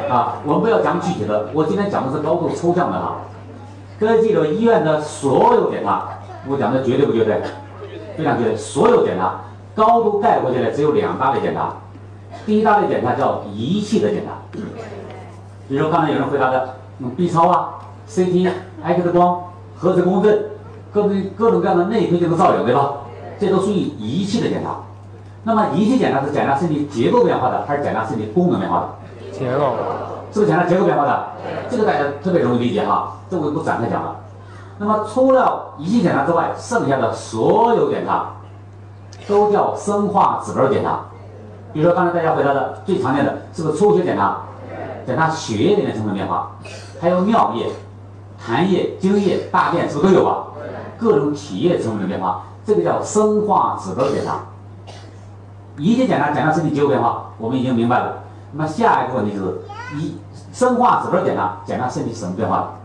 [0.10, 3.16] 啊，我们不要讲具体的，我今天讲的是高度抽象的哈。
[4.00, 6.06] 各位记住，医院的所有检查，
[6.48, 7.42] 我讲的绝对不绝对？
[8.18, 9.42] 非常绝对，所有检查
[9.76, 11.74] 高度概括起来只有两大类检查。
[12.46, 14.34] 第一大类检查叫仪器的检查，
[15.68, 17.76] 比如刚才有人回答的，用 B 超啊、
[18.10, 18.52] CT、
[18.84, 19.44] X 光、
[19.78, 20.46] 核磁共振，
[20.92, 22.94] 各种各种各样的内窥镜的造影，对吧？
[23.40, 24.78] 这都属于仪器的检查。
[25.44, 28.88] 那么仪器检查是检查身体结构变化的，还是检查身体功能变化的？
[29.32, 29.74] 结构。
[30.34, 31.28] 是不是检查结构变化的？
[31.70, 34.16] 这个大家特别容易理解哈，这我就不展开讲了。
[34.78, 38.34] 那么除了仪器检查之外，剩下的所有检查
[39.28, 41.02] 都叫生化指标检查。
[41.74, 44.42] 比如说刚才大家回答的最常见的是不是抽血检查？
[45.06, 46.52] 检查血液里面成分变化，
[47.02, 47.72] 还有尿液、
[48.40, 50.46] 痰液、精液、大便是不是都有啊？
[51.00, 54.42] 各种体液成分的变化，这个叫生化指标检查。
[55.78, 58.20] 仪器检查检查身体结构变化，我们已经明白了。
[58.52, 59.62] 那么下一个问题就是
[59.98, 60.16] 一
[60.54, 62.76] 生化指标检查检查身体什么变化？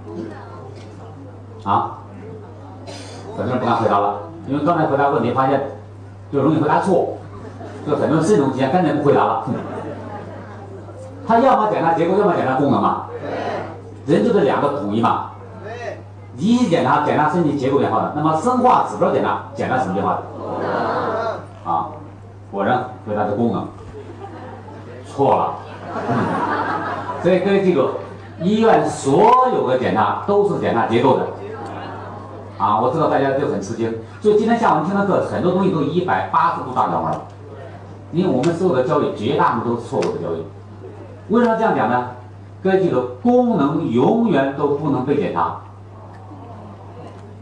[1.64, 1.98] 啊？
[3.36, 5.60] 很多人不敢回答了，因为刚才回答问题发现
[6.32, 7.15] 就容易回答错。
[7.86, 9.44] 就很多慎重起见，干脆不回答了。
[11.26, 13.06] 他要么检查结构，要么检查功能嘛。
[14.06, 15.30] 人就这两个统一嘛。
[16.36, 20.22] 仪器检查检查身体结构变化的，那么生化指标检查检查什么变化的？
[21.70, 21.86] 啊，
[22.50, 23.66] 果然回答是功能。
[25.06, 25.54] 错了。
[27.22, 27.88] 所以各位记住，
[28.40, 31.26] 医院所有的检查都是检查结构的。
[32.58, 37.22] 啊，我知道大家就很吃惊，所以今天下午听的课很多东西都一百八十度大转弯了。
[38.12, 40.44] 因为我们所有的交易绝大部分都是错误的交易，
[41.28, 42.08] 为什么这样讲呢？
[42.62, 45.56] 各位记住，功能永远都不能被检查，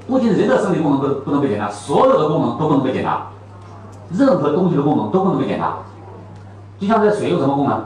[0.06, 3.28] 不仅人的生理功能不不能被检查，所有的功能都不能被检查，
[4.10, 5.76] 任何东西的功能都不能被检查。
[6.78, 7.84] 就像这水有什么功能？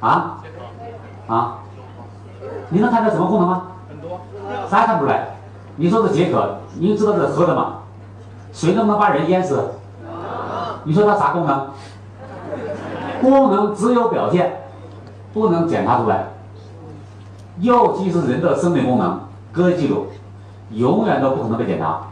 [0.00, 0.40] 啊？
[1.26, 1.58] 啊？
[2.70, 3.62] 你能看出来什么功能吗？
[3.88, 4.20] 很多。
[4.68, 5.36] 啥也看不出来。
[5.76, 7.80] 你说是解渴，你知道这是喝的吗？
[8.52, 9.70] 水能不能把人淹死？
[10.84, 11.68] 你说它啥功能？
[13.20, 14.64] 功能只有表现，
[15.32, 16.26] 不能检查出来。
[17.60, 19.20] 尤其是人的生理功能，
[19.52, 20.06] 各位记住，
[20.70, 22.08] 永远都不可能被检查。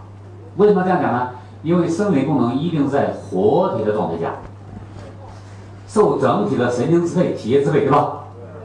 [0.56, 1.30] 为什么这样讲呢？
[1.62, 4.32] 因为生理功能一定在活体的状态下，
[5.86, 8.20] 受整体的神经支配、体液支配，对吧？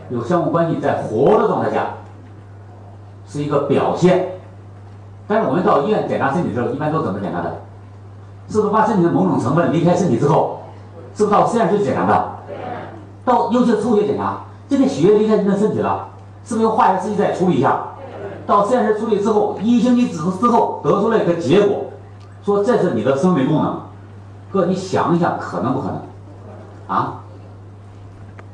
[0.09, 1.87] 有相互关系，在活的状态下，
[3.27, 4.39] 是一个表现。
[5.27, 7.61] 但是我们到医院检查身体的时候，一般都怎么检查的？
[8.49, 10.59] 是不是把身体的某种成分离开身体之后，
[11.15, 12.31] 是不是到实验室检查的？
[13.25, 14.37] 到尤其是抽血检查，
[14.69, 16.07] 这个血液离开人的身体了，
[16.45, 17.79] 是不是用化学试剂再处理一下？
[18.45, 21.87] 到实验室处理之后，一星期之之后得出来一个结果，
[22.43, 23.81] 说这是你的生命功能。
[24.49, 25.97] 哥，你想一想，可能不可能？
[26.87, 27.15] 啊？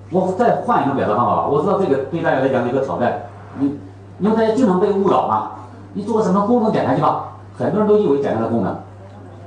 [0.09, 1.47] 我再换一种表达方法吧。
[1.47, 3.21] 我知道这个对大家来讲是一个挑战。
[3.59, 3.79] 你，
[4.17, 5.51] 因为大家经常被误导嘛。
[5.93, 7.25] 你做什么功能检查去吧？
[7.55, 8.75] 很多人都以为检查的功能。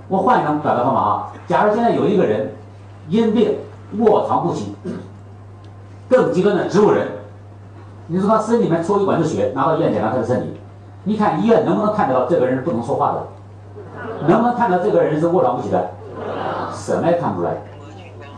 [0.08, 2.52] 我换一种表达方法啊，假如现在有一个人
[3.08, 3.56] 因病
[3.98, 4.74] 卧床不起，
[6.08, 7.08] 更极端的植物人，
[8.06, 10.60] 你说他身里面抽一管子血，拿到医院检查他的身体，
[11.04, 13.22] 你看医院能不能看到这个人是不能说话的？
[14.28, 15.90] 能不能看到这个人是卧床不起的？
[16.72, 17.54] 什么也看不出来。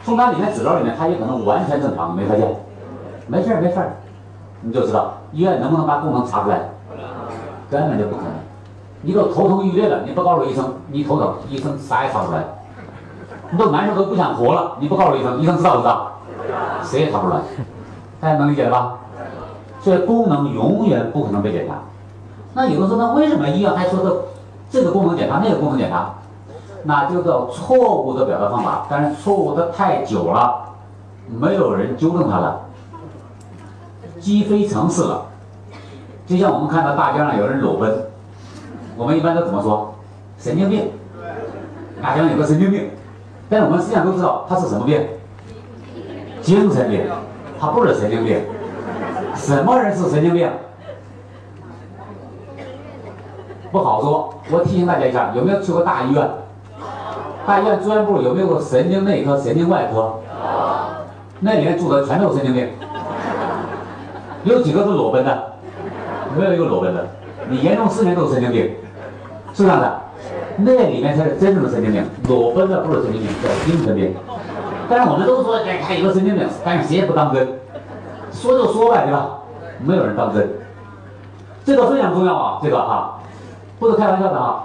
[0.04, 2.48] 从他里面指标里面，他也可能完全正常，没发现？
[3.26, 3.92] 没事儿没事儿，
[4.62, 6.70] 你就知道医院能不能把功能查出来？
[7.70, 8.33] 根本就不可能。
[9.02, 12.44] 你都头痛欲裂了，你不告诉医生你头疼，医生啥也查不出来。
[13.50, 16.12] 你都难受都不想活了，你不告诉医生，医生知道不知道？
[16.82, 17.40] 谁也查不出来。
[18.20, 18.98] 大家能理解了吧？
[19.80, 21.74] 所以功能永远不可能被检查。
[22.54, 24.16] 那有人说，那为什么医院还说的
[24.68, 26.14] 这个功能检查那个功能检查？
[26.82, 28.87] 那就叫错误的表达方法。
[28.90, 30.64] 但是错误的太久了，
[31.28, 32.61] 没有人纠正它了，
[34.18, 35.22] 积非成是了。
[36.26, 38.07] 就像我们看到大街上有人裸奔，
[38.98, 39.94] 我们一般都怎么说？
[40.38, 40.90] 神经病。
[42.02, 42.90] 大街上有个神经病，
[43.48, 45.00] 但是我们实际上都知道他是什么病？
[46.42, 47.02] 精神病，
[47.61, 48.40] 他不是神经病。
[49.34, 50.50] 什么人是神经病？
[53.70, 54.34] 不好说。
[54.50, 56.28] 我提醒大家一下，有没有去过大医院？
[57.46, 60.14] 大医院住院部有没有神经内科、神经外科？
[61.40, 62.68] 那里面住的全都是神经病。
[64.44, 65.52] 有几个是裸奔的？
[66.37, 67.06] 没有一个裸奔的。
[67.48, 68.70] 你严重失眠都是神经病，
[69.52, 70.00] 是这样的。
[70.56, 74.14] 那里面才是真正的神经病，裸奔的不是神经病，叫精神病。
[74.90, 77.46] 但是我们都说，哎，他有个神经病，但是谁也不当真，
[78.32, 79.38] 说就说呗，对吧？
[79.84, 80.48] 没有人当真。
[81.64, 83.20] 这个非常重要啊，这个哈，
[83.78, 84.64] 不是开玩笑的哈。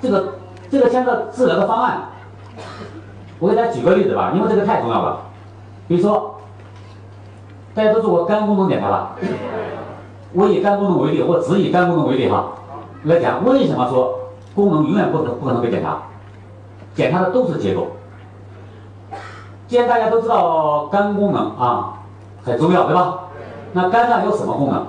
[0.00, 0.34] 这个
[0.70, 2.02] 这个牵涉治疗的方案，
[3.38, 5.18] 我给大家举个例子吧，因为这个太重要了。
[5.88, 6.36] 比如说，
[7.74, 9.16] 大家都做过肝功能检查吧？
[10.34, 12.52] 我以肝功能为例，我只以肝功能为例哈，
[13.04, 14.18] 来讲为什么说
[14.54, 16.02] 功能永远不可不可能被检查？
[16.94, 17.88] 检查的都是结构。
[19.66, 21.94] 既然大家都知道肝功能啊
[22.44, 23.20] 很重要，对吧？
[23.72, 24.86] 那肝脏有什么功能？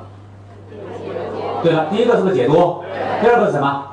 [1.63, 2.83] 对了，第一个是不是解毒？
[3.21, 3.85] 第二个是什么？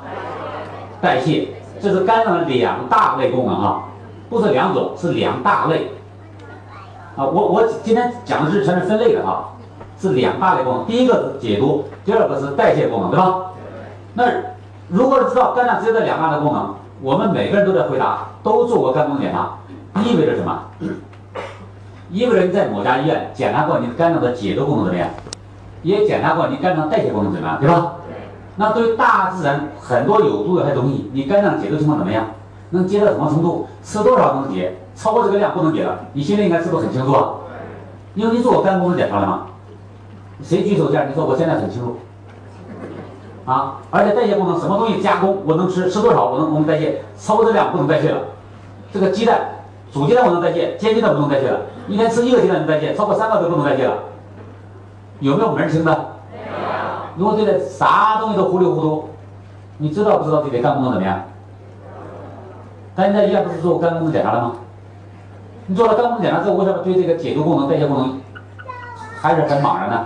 [1.01, 1.49] 代谢。
[1.81, 3.85] 这是肝脏的两大类功能啊，
[4.29, 5.91] 不是两种，是两大类。
[7.17, 9.47] 啊，我我今天讲的是全是分类的啊。
[9.99, 13.53] 是两大类功能，第一个是解毒，第二个是代谢功能，对吧？
[14.15, 14.25] 那
[14.91, 19.57] 如果知道肝脏只有这两大的功能，我们每个人都在回答，都做过肝功能检查，
[20.03, 20.63] 意味着什么？
[22.11, 25.09] 意味着你在某家医院检查过你肝脏的解毒功能怎么样，
[25.83, 27.95] 也检查过你肝脏代谢功能怎么样，对吧？
[28.57, 32.27] 那对大自然很多有毒有害东西，你肝脏解毒情况怎么样？
[32.71, 33.69] 能解到什么程度？
[33.85, 34.77] 吃多少能解？
[34.97, 36.01] 超过这个量不能解了？
[36.15, 37.35] 你心里应该是不是很清楚啊？
[38.15, 39.47] 因为你做过肝功能检查了吗？
[40.43, 40.89] 谁举手？
[40.89, 41.97] 这样你说，我现在很清楚，
[43.51, 48.21] 啊，而且代谢功能，什么东西加工我能吃，吃多少我能我能代谢，超过这量不能代谢了。
[48.93, 49.41] 这个鸡蛋，
[49.93, 51.59] 煮鸡蛋我能代谢，煎鸡蛋不能代谢了。
[51.89, 53.95] 一天吃一个鸡蛋能代谢，超过三个都不能代谢了。
[55.19, 55.91] 有没有门儿清的？
[56.31, 56.45] 没有。
[57.17, 59.09] 如果对待啥东西都糊里糊涂，
[59.79, 61.21] 你知道不知道自己的肝功能怎么样？
[62.95, 64.53] 但你在医院不是做肝功能检查了吗？
[65.67, 68.21] 你做了肝功能检查之后，为什么对这个解毒功能、代谢功能
[69.21, 70.05] 还是很茫然呢？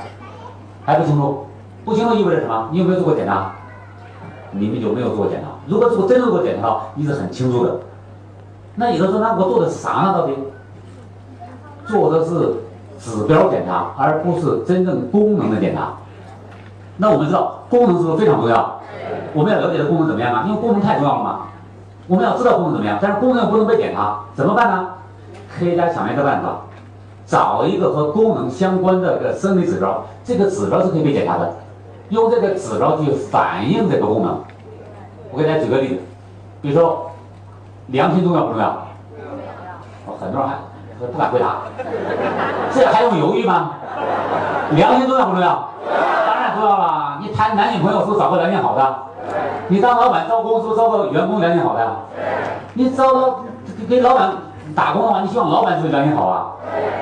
[0.86, 1.46] 还不清楚，
[1.84, 2.68] 不清楚意味着什么？
[2.72, 3.52] 你有没有做过检查？
[4.52, 5.48] 你们有没有做过检查？
[5.66, 7.76] 如果做真做过检查，你是很清楚的。
[8.76, 10.14] 那有的说，那我做的是啥呢？
[10.14, 10.32] 到底
[11.86, 12.54] 做的是
[12.98, 15.94] 指标检查，而不是真正功能的检查。
[16.96, 18.80] 那我们知道功能是不是非常重要？
[19.34, 20.44] 我们要了解的功能怎么样啊？
[20.46, 21.40] 因为功能太重要了嘛。
[22.06, 24.88] 我们要知道功能怎么样，但是功能又不能被检查，怎么办呢？
[25.58, 26.60] 科学家想了一个办法。
[27.26, 31.50] 找一个和功能相关的个生理指标，这个指标是可以被检查的，
[32.10, 34.40] 用这个指标去反映这个功能。
[35.30, 36.00] 我给大家举个例子，
[36.62, 37.10] 比如说，
[37.88, 38.76] 良心重要不重要？
[40.06, 41.62] 我很多人还不敢回答，
[42.72, 43.70] 这还用犹豫吗？
[44.70, 45.70] 良心重要不重要？
[46.26, 47.18] 当然重要了。
[47.20, 48.96] 你谈男女朋友是不是找个良心好的？
[49.68, 51.90] 你当老板招工是不是招个员工良心好的？
[52.74, 53.44] 你招了
[53.88, 54.32] 给老板
[54.74, 56.52] 打工的话，你希望老板是不是良心好啊？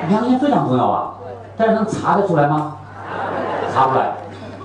[0.08, 1.10] 良心非常重要啊，
[1.56, 2.76] 但是能查得出来吗？
[3.74, 4.12] 查不出来。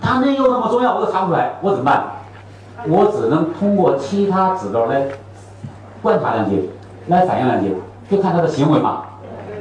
[0.07, 2.03] 他那又那么重要，我都查不出来，我怎么办？
[2.87, 5.03] 我只能通过其他指标来
[6.01, 6.69] 观察良心，
[7.07, 7.75] 来反映良心，
[8.09, 9.01] 就看他的行为嘛。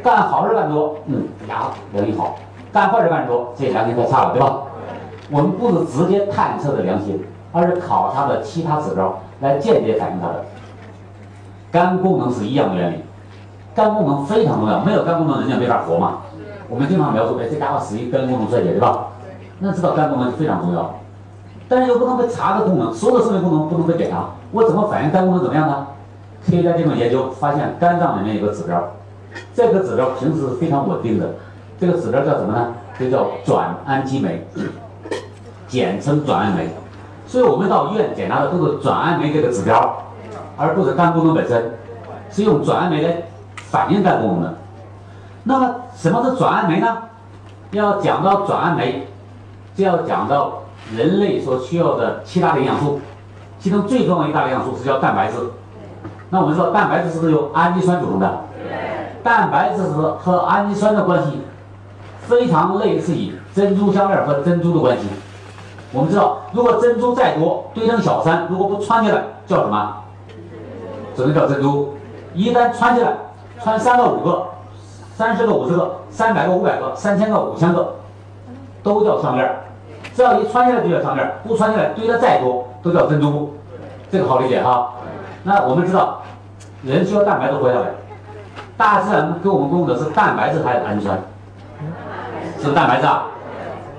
[0.04, 2.37] 干好事干多，嗯，牙，良心好；
[2.72, 4.59] 干坏事干多，这良心太差了，对吧？
[5.32, 10.44] 我们不是直接探测的良心，而是考察的其他指标来间接反映它的。
[11.72, 13.02] 肝功能是一样的原理。
[13.74, 16.18] 肝功能非常重要，没有肝功能人家没法活嘛。
[16.68, 19.09] 我们经常描述，哎，这家伙死于肝功能衰竭，对吧？
[19.59, 20.95] 那知道肝功能是非常重要，
[21.69, 25.87] 但是又不能被查的功能，所有的生理功能不能被检查，我怎么反映肝功能怎么样呢？
[26.45, 28.83] 科学家这种研究发现，肝脏里面有个指标，
[29.55, 31.31] 这个指标平时是非常稳定的，
[31.81, 32.75] 这个指标叫什么呢？
[32.99, 34.47] 就叫转氨基酶，
[35.66, 36.69] 简称转氨酶。
[37.27, 40.03] 所以我们到医院检查的都是转氨酶这个指标，
[40.57, 41.73] 而不是肝功能本身，
[42.31, 43.23] 是用转氨酶来。
[43.69, 44.55] 反映肝功能的，
[45.42, 46.99] 那么什么是转氨酶呢？
[47.73, 49.09] 要讲到转氨酶，
[49.76, 50.62] 就要讲到
[50.96, 52.98] 人类所需要的七大营养素，
[53.60, 55.34] 其中最重要一大营养素是叫蛋白质。
[56.30, 58.40] 那我们说蛋白质是由氨基酸组成的？
[59.22, 61.42] 蛋白质和和氨基酸的关系
[62.20, 65.04] 非常类似于珍珠项链和珍珠的关系。
[65.92, 69.94] 我们知道，如果珍珠再多堆成小山，如果不穿起来，叫什么？
[71.14, 71.94] 只能叫珍珠。
[72.34, 73.12] 一旦穿起来，
[73.62, 74.46] 穿三个、五个、
[75.14, 77.94] 三十个、五十个、三百个、五百个、三千个、五千个，
[78.82, 79.50] 都叫项链。
[80.16, 83.55] 只要一穿下来就叫项链，不穿下来堆的再多都叫珍珠。
[84.11, 84.92] 这个好理解哈。
[85.42, 86.22] 那我们知道，
[86.83, 87.88] 人需要蛋白质活下来，
[88.79, 91.18] 大自然给我们供的是蛋白质还是氨基酸？
[92.59, 93.24] 是蛋白质啊。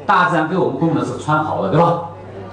[0.07, 2.05] 大自然给我们供的是穿好的，对吧？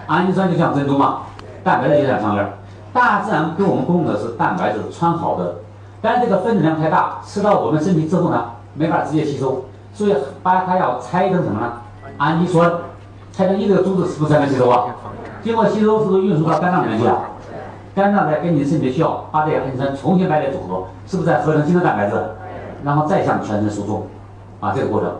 [0.09, 1.20] 氨基酸就像珍珠嘛，
[1.64, 2.46] 蛋白质就像项链。
[2.92, 5.55] 大自然给我们供的是蛋白质穿好的，
[6.03, 11.72] 但这个分子量太大，吃到我们身体之后呢，没法直接吸收，所以把它要拆成什么呢？
[12.18, 12.70] 氨基酸，
[13.37, 14.94] 拆成一个珠子是不是才能吸收啊？
[15.42, 17.18] 经过吸收是不是运输到肝脏里面去了？
[17.92, 22.14] 肝脏再根据身体的需要，把这些氨基酸重新排列组合，是不是再合成新的蛋白质，
[22.85, 24.07] 然后再向全身输送？
[24.61, 25.11] 啊，这个过程。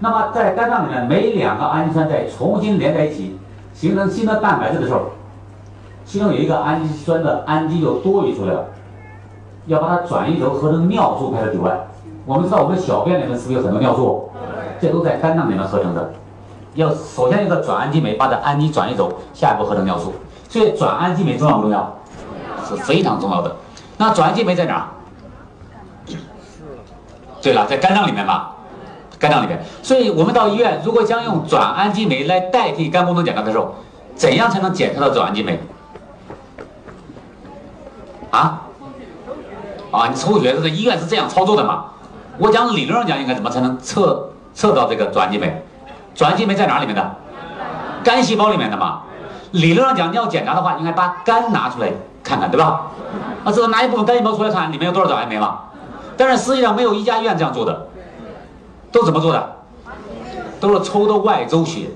[0.00, 3.38] 那么在肝脏里面，每两个氨基酸再重新连在一起，
[3.74, 5.00] 形成新的蛋白质的时候，
[6.06, 8.64] 其中有一个氨基酸的氨基就多余出来了，
[9.66, 11.86] 要把它转移走合成尿素排到体外。
[12.24, 14.30] 我们知道我们小便里面是不是有很多尿素？
[14.80, 16.12] 这都在肝脏里面合成的。
[16.74, 20.14] 要首先一个转氨基酶把这氨基转移走，下一步合成尿素。
[20.48, 21.94] 所以转氨基酶重要不重要？
[22.66, 23.56] 是非常重要的。
[23.96, 24.88] 那转氨基酶在哪儿？
[27.40, 28.54] 对了，在肝脏里面吧。
[29.18, 33.74] 肝脏里面，所以我们到医院，如果将用转氨基酶来代替肝功能检查的时候，
[34.14, 35.58] 怎样才能检测到转氨基酶？
[38.30, 38.62] 啊？
[39.90, 41.86] 啊，你抽血，这个医院是这样操作的嘛？
[42.38, 45.62] 我讲理论上讲，应该怎么才能测测到这个转氨基酶？
[46.18, 47.14] 转氨酶在哪里面的？
[48.02, 49.02] 肝细胞里面的嘛？
[49.52, 51.92] 理论上讲，你要检查的话，应该把肝拿出来
[52.24, 52.86] 看看，对吧？
[53.44, 55.60] 啊，这个拿一部分肝细胞出来看，里面有多少转氨酶嘛？
[56.16, 57.86] 但是实际上没有一家医院这样做的。
[58.90, 59.56] 都怎么做的？
[60.58, 61.90] 都是抽的外周血。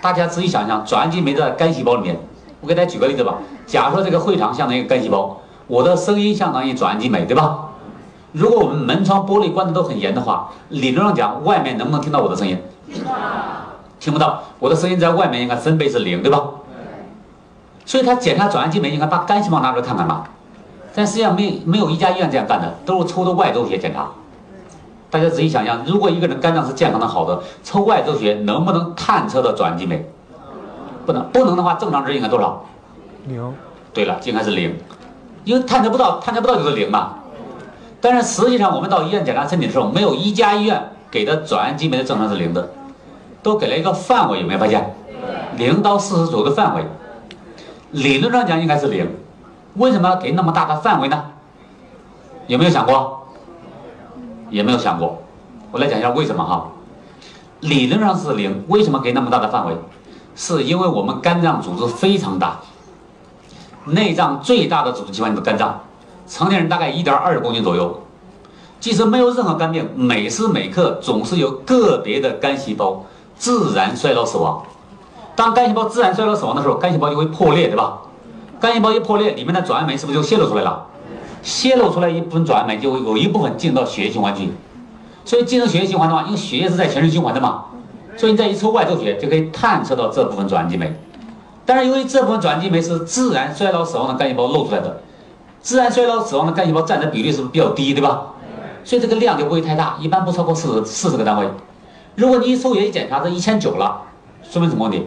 [0.00, 2.18] 大家仔细想想，转氨酶在肝细胞里面。
[2.62, 3.34] 我给大家举个例子吧。
[3.66, 7.66] 假设这个会场相当于肝细胞，我的声音相当于转氨酶，对吧？
[8.32, 12.58] 如果我们门窗玻璃关的都很严的话，理论上讲，外面能不能听到我的声音？
[14.00, 14.42] 听不到。
[14.58, 16.42] 我的声音在外面应该分贝是零，对吧？
[17.84, 20.24] 所以他检查转氨基酶，应该把肝细胞拿出来看看吧。
[20.94, 24.08] 但实际上没没有一家医院这样干的，都是抽的外周血检查。
[25.10, 30.06] 大家仔细想想，如果一个人肝脏是健康的、好的，抽外周血能不能探测到转氨基酶？
[31.06, 32.64] 不能，不能的话，正常值应该多少？
[33.26, 33.54] 零。
[33.94, 34.76] 对了，应该是零，
[35.44, 37.14] 因为探测不到，探测不到就是零嘛。
[38.00, 42.70] 但是实际上，我们到医院检查身体的时候，没有一家医院给的转氨基酶的正常是零的，
[43.42, 44.94] 都给了一个范围，有没有发现？
[45.56, 46.84] 零到四十左右的范围，
[47.90, 49.08] 理论上讲应该是零，
[49.74, 51.24] 为什么要给那么大的范围呢？
[52.46, 53.26] 有没有想过？
[54.50, 55.22] 也没有想过，
[55.70, 56.68] 我来讲一下为什么哈。
[57.60, 59.74] 理论上是零，为什么给那么大的范围？
[60.36, 62.58] 是因为我们肝脏组织非常大，
[63.84, 65.80] 内脏最大的组织器官就是肝脏，
[66.26, 68.02] 成年人大概一点二公斤左右。
[68.80, 73.04] 即使没有任何肝病，每时每刻总是有个别的肝细胞
[73.36, 74.62] 自然衰老死亡。
[75.34, 77.98] 当肝细胞自然衰老死亡的时候，肝细胞就会破裂，对吧？
[78.60, 80.86] 肝细胞一破裂，里面的转氨酶是不是就泄露出来了？
[81.42, 84.50] 泄露出来一部分转氨酶，就会有一部分进到血液循环去，
[85.24, 87.64] 所以进入血液循环的话，因为血液是在全身循环的嘛，
[88.16, 90.92] 所以你再一抽外周血就可以探测到这部分转氨基酶。
[91.64, 95.00] 但是由于这部分转氨基酶是自然衰老死亡的干细胞漏出来的，
[95.60, 98.22] 自然衰老死亡的干细胞占的比例是不是比较低，对吧？
[98.88, 101.46] 所以这个量就不会太大，一般不超过四十四十个单位。
[102.14, 104.00] 如果你一抽血一检查，这一千九了，
[104.42, 105.06] 说明什么问题？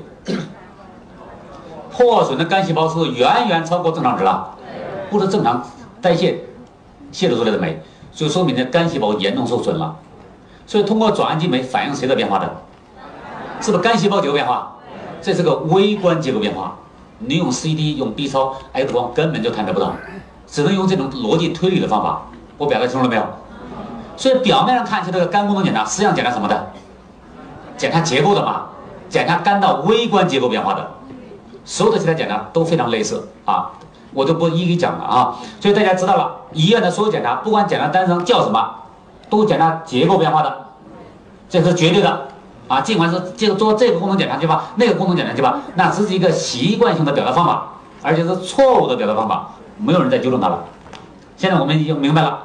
[1.90, 4.54] 破损的干细胞是远远超过正常值了，
[5.10, 5.66] 不是正常。
[6.00, 6.44] 代谢
[7.12, 9.96] 泄露出来的酶，就说明这肝细胞严重受损了。
[10.68, 12.56] 所以通过转氨基酶反映谁的变化的？
[13.62, 14.78] 是不是肝细胞结构变化？
[15.24, 16.78] 这是个微观结构变化。
[17.18, 19.96] 你用 CT、用 B 超、X 光根本就探测不到，
[20.46, 22.28] 只能用这种逻辑推理的方法。
[22.60, 23.24] 我表达清楚了没有？
[24.22, 26.68] 所以表面上看起来这个肝功能检查，实际上检查什么的？
[27.76, 28.66] 检查结构的嘛，
[29.10, 30.92] 检查肝道微观结构变化的。
[31.66, 33.72] 所有的其他检查都非常类似啊。
[34.14, 38.76] 我就不一一讲了啊，所以大家知道了，医院的所有检查，不管检查单上叫什么，
[39.28, 40.56] 都检查结构变化的，
[41.50, 42.28] 这是绝对的
[42.68, 42.82] 啊。
[42.82, 47.70] 尽管是这个做这个功能检查去吧，那个功能检查去吧，那只是一个习惯性的表达方法，
[48.04, 50.64] 而且是错误的表达方法，没有人再纠正它了。
[51.38, 52.38] 现在我们已经明白了，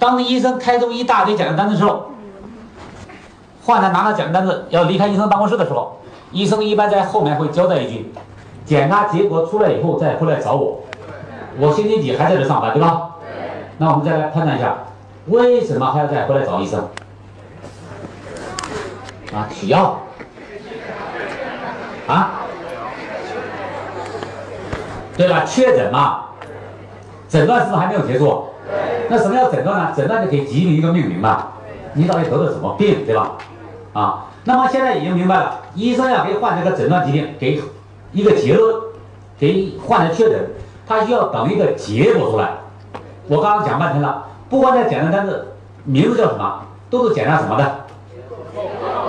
[0.00, 2.10] 当医生开出一大堆检查单的时候，
[3.62, 6.00] 患者拿了检查单子要离开医生办公室的时候，
[6.32, 8.12] 医生一般在后面会交代一句：
[8.64, 10.80] 检查结果出来以后再回来找我。
[11.58, 13.10] 我星期几还在这上班，对吧？
[13.76, 14.74] 那我们再来判断一下，
[15.26, 16.88] 为什么还要再回来找医生？
[19.34, 19.98] 啊，取药？
[22.06, 22.40] 啊？
[25.16, 25.44] 对吧？
[25.44, 26.24] 确诊嘛？
[27.28, 28.46] 诊断是不是还没有结束？
[29.08, 29.92] 那什么叫诊断呢？
[29.96, 31.48] 诊断就给疾病一个命名嘛，
[31.94, 33.32] 你到底得的什么病，对吧？
[33.92, 37.60] 啊，那么现在已经明白了，医生要给患者个诊断疾病，给
[38.12, 38.74] 一个结论，
[39.38, 40.50] 给患者确诊，
[40.86, 42.50] 他需要等一个结果出来。
[43.26, 45.48] 我刚刚讲半天了，不管这检查单子
[45.84, 47.86] 名字叫什么，都是检查什么的？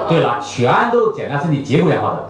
[0.09, 2.29] 对了，全都检查身体结构变化的。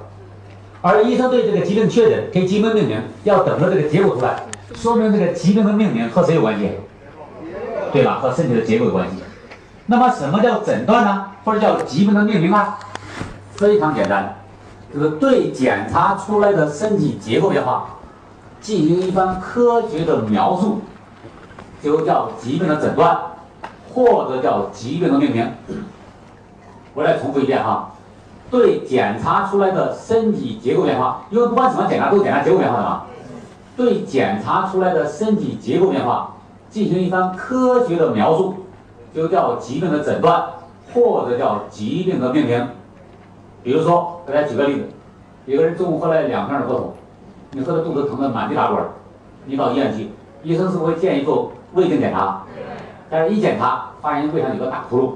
[0.81, 4.43] 而医生对这个疾病确诊，给疾病命名，要等着这个结果出来，
[4.75, 6.71] 说明这个疾病的命名和谁有关系？
[7.91, 8.19] 对吧？
[8.21, 9.17] 和身体的结构有关系。
[9.85, 11.25] 那么什么叫诊断呢？
[11.43, 12.73] 或者叫疾病的命名呢？
[13.55, 14.35] 非常简单，
[14.93, 17.85] 就是对检查出来的身体结构变化
[18.59, 20.81] 进行一番科学的描述，
[21.83, 23.19] 就叫疾病的诊断，
[23.93, 25.51] 或者叫疾病的命名。
[26.93, 27.91] 我来重复一遍哈，
[28.49, 33.03] 对检查出来的身体结构变化，因为不管怎么检查都是检查结构变化的嘛。
[33.77, 36.35] 对检查出来的身体结构变化
[36.71, 38.55] 进行一番科学的描述，
[39.13, 40.41] 就叫疾病的诊断，
[40.93, 42.65] 或者叫疾病的命名。
[43.61, 44.87] 比如说，给大家举个例子，
[45.45, 46.93] 有个人中午喝了两瓶二锅头，
[47.51, 48.81] 你喝的肚子疼的满地打滚，
[49.45, 50.09] 你到医院去，
[50.43, 52.43] 医生是不是会建议做胃镜检查？
[53.09, 55.11] 但是一检查发现胃上有个大窟窿。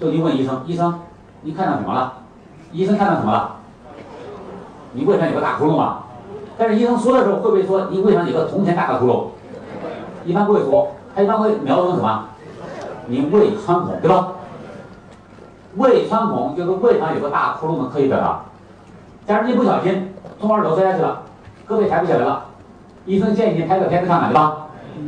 [0.00, 0.98] 就你问医生，医生，
[1.42, 2.14] 你看到什么了？
[2.72, 3.56] 医生看到什么了？
[4.92, 5.98] 你胃上有个大窟窿嘛？
[6.58, 9.24] 但是医生说的时候会不会说你胃上有个铜钱大的窟窿？
[10.28, 12.24] 一般不会说，他一般会描述成什么？
[13.06, 14.28] 你胃穿孔，对吧？
[15.76, 18.40] 胃穿孔就是胃上有个大窟窿的可以表达。
[19.26, 21.22] 假如你不小心从二楼摔下去了，
[21.66, 22.44] 胳膊抬不起来了，
[23.06, 24.66] 医生建议你拍个片子看看，对吧？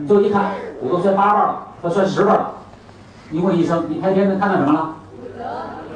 [0.08, 2.52] 就一看骨头摔八瓣了，他摔十瓣了。
[3.28, 4.94] 你问医生，你拍片子看到什么了？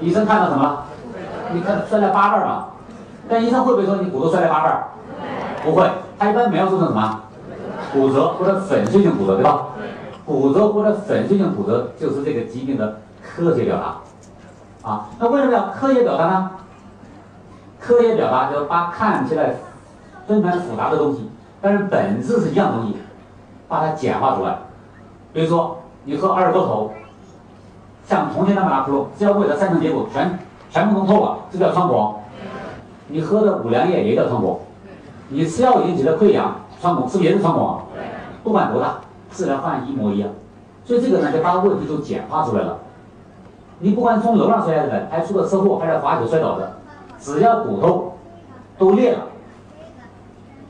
[0.03, 0.85] 医生看到什么了？
[1.55, 2.69] 你看摔了八瓣了？
[3.27, 4.85] 但医生会不会说你骨头摔了八瓣？
[5.65, 7.21] 不会，他一般描述成什么？
[7.95, 9.69] 骨折或者粉碎性骨折，对吧？
[10.27, 14.91] 骨折或者粉碎性骨折就是这个疾病的科学表达。
[14.91, 16.51] 啊，那为什么要科学表达呢？
[17.81, 19.55] 科学表达就是把看起来
[20.27, 21.31] 纷繁复杂的东西，
[21.63, 22.97] 但是本质是一样东西，
[23.69, 24.59] 把它简化出来。
[25.33, 26.93] 比如说，你喝二锅头。
[28.07, 30.39] 像铜钱那么大窟窿，只要胃的三层结构全
[30.69, 32.17] 全部弄透了，这叫穿孔。
[33.09, 34.61] 你喝的五粮液也叫穿孔。
[35.29, 37.83] 你吃药引起的溃疡穿孔，是不是也是穿孔啊？
[38.43, 38.97] 不管多大，
[39.33, 40.31] 治疗方案一模一样。
[40.85, 42.79] 所以这个呢，就把问题都简化出来了。
[43.79, 46.75] 你不管从楼上摔下来的，还出了车祸，还是滑铁摔倒的，
[47.19, 48.13] 只要骨头
[48.79, 49.21] 都裂了，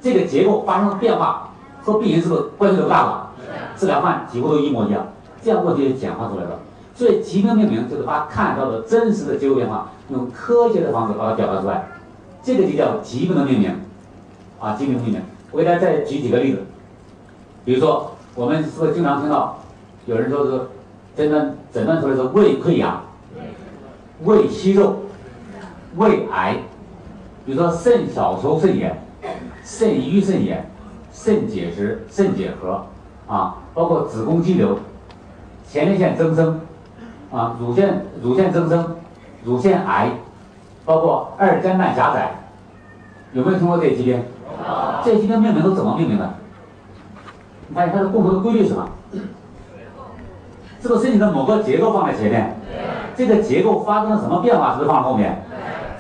[0.01, 1.51] 这个结构发生了变化，
[1.83, 3.31] 和病人是不是关系都大了？
[3.77, 5.05] 治疗方案几乎都一模一样，
[5.43, 6.59] 这样问题就简化出来了。
[6.95, 11.89] 所以疾病命名就是把看到的真实的结构变化，用科学的方式把它表达出来，
[12.43, 13.81] 这个就叫疾病的命名，
[14.61, 15.23] 啊，疾病命名。
[15.55, 16.59] 我给大家再举几个例子，
[17.65, 19.61] 比如说我们是不是经常听到
[20.05, 20.61] 有人说是
[21.17, 23.05] 诊断诊断出来是胃溃疡、
[24.25, 25.05] 胃息肉、
[25.95, 26.57] 胃癌，
[27.47, 29.01] 比如说肾小球肾炎、
[29.63, 30.69] 肾盂肾炎、
[31.13, 32.85] 肾结石、肾结核，
[33.29, 34.77] 啊，包括子宫肌瘤、
[35.71, 36.61] 前列腺增生。
[37.31, 38.97] 啊，乳腺乳腺增生、
[39.45, 40.11] 乳腺癌，
[40.85, 42.33] 包括二尖瓣狭窄，
[43.33, 44.23] 有没有听过这些疾病？
[45.05, 46.35] 这些疾病命名都怎么命名的？
[47.69, 48.89] 你发现它的共同的规律是什么？
[50.81, 52.57] 是不是身体的某个结构放在前面？
[53.17, 54.73] 这个结构发生了什么变化？
[54.73, 55.43] 是不是放在后面？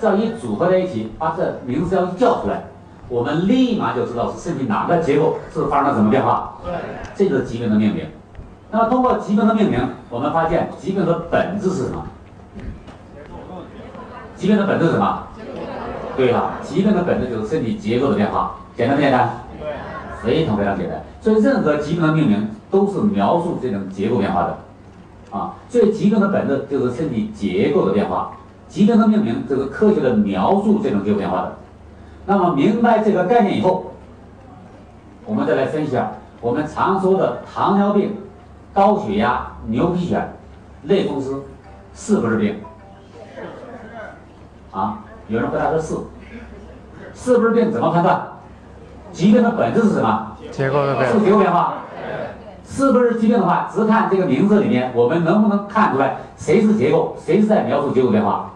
[0.00, 2.64] 这样一组合在一起，把这名字要叫出来，
[3.08, 6.54] 我们立马就知道是身体哪个结构是发生了什么变化。
[7.14, 8.06] 这就是疾病的命名。
[8.70, 9.80] 那么通过疾病的命名，
[10.10, 12.04] 我们发现疾病的本质是什么？
[14.36, 15.22] 疾病的本质是什么？
[16.16, 19.44] 对了，疾病的本质就是身体结构的变化，简单不简单？
[20.22, 21.02] 非常非常简单。
[21.20, 24.58] 所以任何疾病的命名都是描述这种结构变化的，
[25.30, 28.32] 啊，所以疾病的本质就是身体结构的变化。
[28.68, 31.56] 疾病的命名就是科学的描述这种结构变化的。
[32.26, 33.92] 那么明白这个概念以后，
[35.26, 38.16] 我们再来分析下我们常说的糖尿病。
[38.72, 40.20] 高血压、牛皮癣、
[40.82, 41.30] 类风湿，
[41.94, 42.56] 是不是病？
[44.72, 45.94] 啊，有人回答说是，
[47.14, 47.72] 是不是病？
[47.72, 48.20] 怎么判断？
[49.12, 50.36] 疾病的本质是什么？
[50.50, 51.74] 结构的变是结构变化。
[52.66, 58.50] 是不是疾病的话，只看这个名字里面，我们能不能看出来谁是结构，谁是在描述结构变化？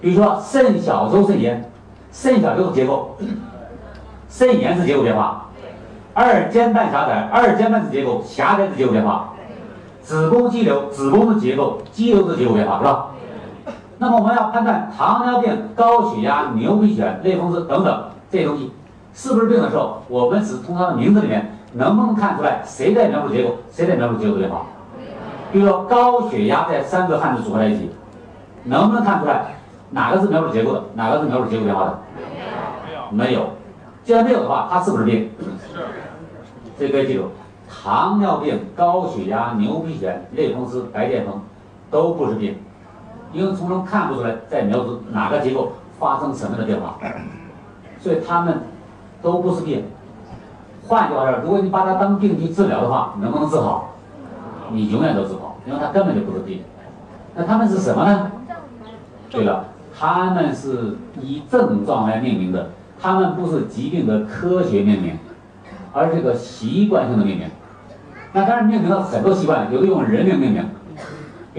[0.00, 1.70] 比如说肾小球肾炎，
[2.10, 3.16] 肾小球是结构，
[4.30, 5.48] 肾炎是结构变化。
[6.14, 9.34] 二尖瓣狭窄，二尖瓣是结构，狭窄是结构变化。
[10.02, 13.08] 子宫肌瘤，子宫的结构，肌瘤的结构变化是吧？
[13.98, 18.72] 那么我们要判断糖尿病、高血压、牛皮癣、类风湿等等这些东西
[19.12, 24.62] 是不是病的时候，我们只从它的名字里面能不能看出来谁在描述结构，谁在描述结构变化？
[25.50, 27.90] 比如说高血压这三个汉字组合在一起，
[28.64, 29.46] 能不能看出来
[29.90, 31.98] 哪个是描述结构的，哪个是描述结构变化的？
[32.14, 33.46] 没有，没有。
[34.04, 35.30] 既然没有的话，它是不是病？
[36.78, 36.88] 是。
[36.88, 37.24] 这以记住，
[37.68, 41.42] 糖尿病、高血压、牛皮癣、类风湿、白癜风
[41.90, 42.56] 都不是病，
[43.32, 46.96] 因为从中看不出来在描述哪个结构发生什么样的变化，
[48.00, 48.62] 所以他们
[49.20, 49.84] 都不是病。
[50.86, 53.94] 换句话说，如果你把它当病去治疗的话，能不能治好？
[54.70, 56.62] 你永远都治不好，因为它根本就不是病。
[57.34, 58.30] 那他们是什么呢？
[59.30, 59.66] 对了，
[59.98, 62.70] 他们是以症状来命名的，
[63.00, 65.18] 他们不是疾病的科学命名，
[65.92, 67.48] 而是个习惯性的命名。
[68.32, 70.64] 那当然命名了很多习惯，有的用人名命名，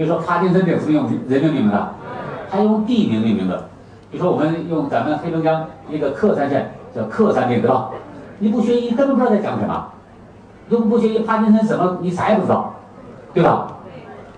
[0.00, 1.94] 比如说帕金森病是用人名命名的，
[2.48, 3.68] 还用地名命名的。
[4.10, 7.90] 比如说我们用咱们黑龙江一个克山县叫克山病，对吧？
[8.38, 9.88] 你不学医根本不知道在讲什么，
[10.70, 12.76] 如果不学医，帕金森什么你啥也不知道，
[13.34, 13.76] 对吧？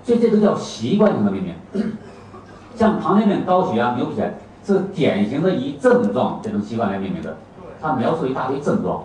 [0.03, 1.55] 所以这都叫习惯性的命名。
[2.75, 4.31] 像糖尿病、高血压、牛皮癣
[4.67, 7.37] 是典型的以症状这种习惯来命名的，
[7.81, 9.05] 它描述一大堆症状。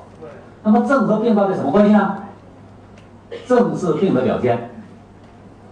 [0.64, 2.16] 那么症和病到底什么关系呢？
[3.46, 4.72] 症是病的表现，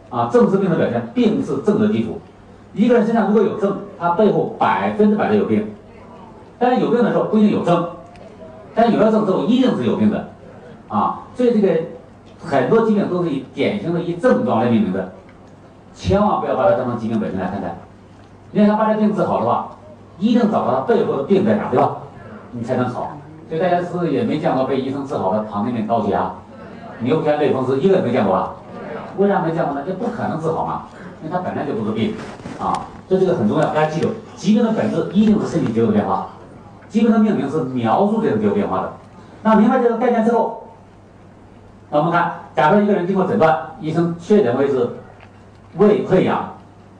[0.10, 2.20] 啊，症是病的表现，病是症的基础。
[2.74, 5.68] 一个人身上如果有症，他背后百分之百的有病。
[6.58, 7.88] 但是有病的时候不一定有症。
[8.74, 10.28] 但有了症之后，一定是有病的，
[10.90, 11.82] 啊，所以这个
[12.44, 15.14] 很多疾病都是以典型的以症状来命名的，
[15.94, 17.74] 千万不要把它当成疾病本身来看待。
[18.52, 19.70] 你想把这病治好的话，
[20.20, 21.98] 一定找到它背后的病在哪，对吧？
[22.52, 23.18] 你才能好。
[23.48, 26.34] 所以大家是不是也没见过被医生治好的糖尿病、高血压、
[27.00, 28.56] 牛皮癣、类风湿，一个也没见过吧？
[29.18, 29.84] 为啥没见过呢？
[29.86, 30.84] 这不可能治好嘛，
[31.24, 32.14] 因为它本来就不是病，
[32.60, 36.28] 啊，所以这个很重要，大家记住，疾病的本质一定是身体结构变化。
[36.90, 38.94] 疾病的命名是描述这种结构变化的。
[39.44, 40.64] 那明白这个概念之后，
[41.90, 44.90] 那我们看，假设一个人经过诊断，医生确诊为是
[45.78, 46.54] 胃溃疡，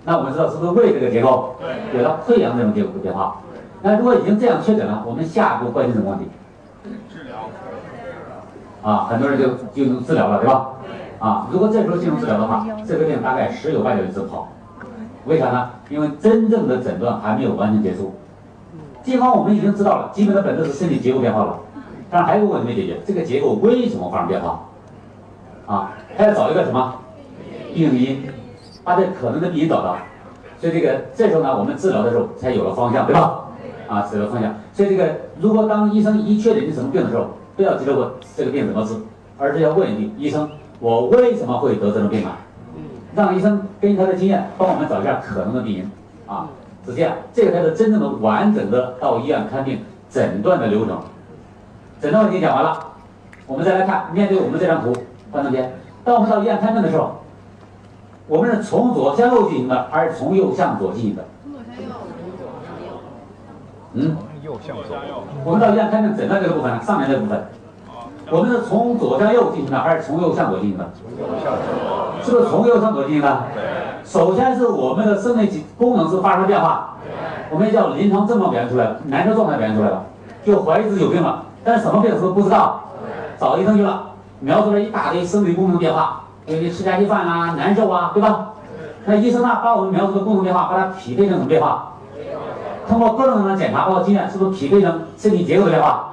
[0.04, 1.56] 那我们知道是不是胃这个结构
[1.94, 3.38] 有了溃疡这种结构变化？
[3.82, 6.26] 那如果已经这样确诊了，我们下一步关心什么问题？
[7.12, 7.36] 治疗。
[8.82, 10.70] 啊，很多人就就能治疗了，对吧？
[11.26, 14.50] 啊，如果这时候进入治疗的话，这个病大概十有八九治不好。
[15.26, 15.72] 为啥呢？
[15.90, 18.14] 因为真正的诊断还没有完全结束。
[19.02, 21.58] 尽管我们已经知道了基本的本质是身体结构变化了，
[22.12, 24.66] 但是还有个问题没解决，这个结构为什么发生变化？
[25.66, 26.94] 啊，还要找一个什么
[27.74, 28.24] 病因，
[28.84, 29.98] 把这可能的病因找到。
[30.60, 33.46] 所以这个这时候呢，我们治疗的时候才有了方向，对吧？
[33.88, 34.54] 啊，有了方向。
[34.74, 38.08] 所以这个如果当医生一确诊你什么病的时候，不要急着问
[38.38, 38.94] 这个病怎么治，
[39.40, 40.48] 而是要问一句：医生，
[40.86, 42.38] 我为什么会得这种病啊？
[43.16, 45.92] 让医生根据他的经验帮我们找一下可能的病因
[46.28, 46.48] 啊。
[46.86, 49.80] 是这样，这个才是真正的完整的到医院看病
[50.12, 51.02] 诊断的流程。
[52.00, 52.80] 诊断问题讲完了，
[53.48, 54.94] 我们再来看，面对我们这张图，
[55.32, 55.74] 观众间，
[56.04, 57.16] 当我们到医院看病的时候，
[58.28, 61.26] 我们是从左向右进行的，还是从右向左进行的？
[61.44, 61.64] 从左
[62.64, 62.94] 向右。
[63.94, 64.16] 嗯。
[64.44, 64.96] 右向左。
[65.44, 67.44] 我们到医院看病诊断这个部分，上面这部分，
[68.32, 70.90] 我们是从左向右进行的，还是从右向左进行的？
[70.96, 72.24] 从右向左。
[72.24, 73.44] 是不是从右向左进行的？
[73.54, 73.64] 对。
[74.04, 76.96] 首先是我们的生理功能是发生变化，
[77.50, 80.04] 我们叫临床症状表现出来了，难受状态表现出来了，
[80.44, 82.82] 就怀疑自己有病了，但是什么病是不知道？
[83.40, 88.54] 找医生去了，描述了一大堆生理功能变化，因为吃下稀饭啊，难受啊，对吧？
[89.06, 91.94] 那医生呢，把我们描述的功能变化，把它匹配成什么变化？
[92.88, 96.12] 通过各种各样的检查，包括经验，是不是匹配成身体结构的变化？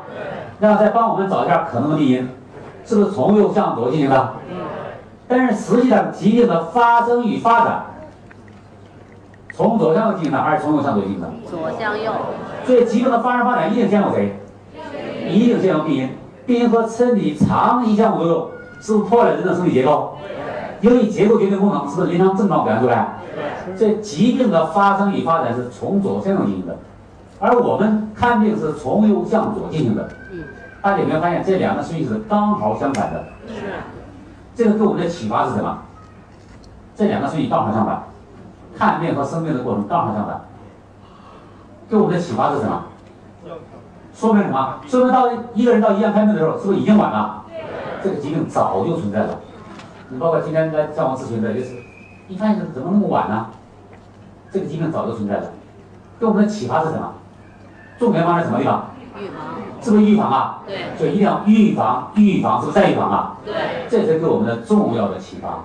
[0.63, 2.29] 然后再帮我们找一下可能的病因，
[2.85, 4.33] 是不是从右向左进行的？
[5.27, 7.85] 但是实际上，疾病的发生与发展，
[9.53, 11.29] 从左向右进行的，还是从右向左进行的？
[11.51, 12.13] 左向右。
[12.65, 14.39] 所以疾病的发生发展一定先有谁？
[15.29, 16.09] 一定先有病因。
[16.47, 18.49] 病因和身体长期相互作用，
[18.81, 20.17] 是不是破坏了人的生理结构？
[20.81, 23.15] 因为结构决定功能，是不是临床症状表现出来？
[23.75, 26.77] 所以疾病的发生与发展是从左向右进行的，
[27.41, 30.09] 而我们看病是从右向左进行的。
[30.83, 33.25] 大家有没有发现这两个顺序是刚好相反的？
[33.47, 33.55] 是。
[34.55, 35.79] 这个给我们的启发是什么？
[36.95, 38.03] 这两个顺序刚好相反，
[38.77, 40.41] 看病和生病的过程刚好相反。
[41.89, 42.83] 给我们的启发是什么？
[44.13, 44.81] 说明什么？
[44.87, 47.45] 说明到一个人到医院看病的时候，是不是已经晚了？
[48.03, 49.39] 这个疾病早就存在了。
[50.09, 51.77] 你包括今天来向我咨询的，就是
[52.29, 53.47] 一看怎么那么晚呢？
[54.51, 55.45] 这个疾病早就存在了。
[56.19, 57.15] 给我们的启发是什么？
[57.99, 58.91] 重点放在什么地方？
[59.19, 59.37] 预防。
[59.81, 60.63] 是不是预防啊？
[60.67, 63.37] 对，所以一定要预防，预防是不是再预防啊？
[63.45, 63.55] 对，
[63.89, 65.65] 这才给我们的重要的启发。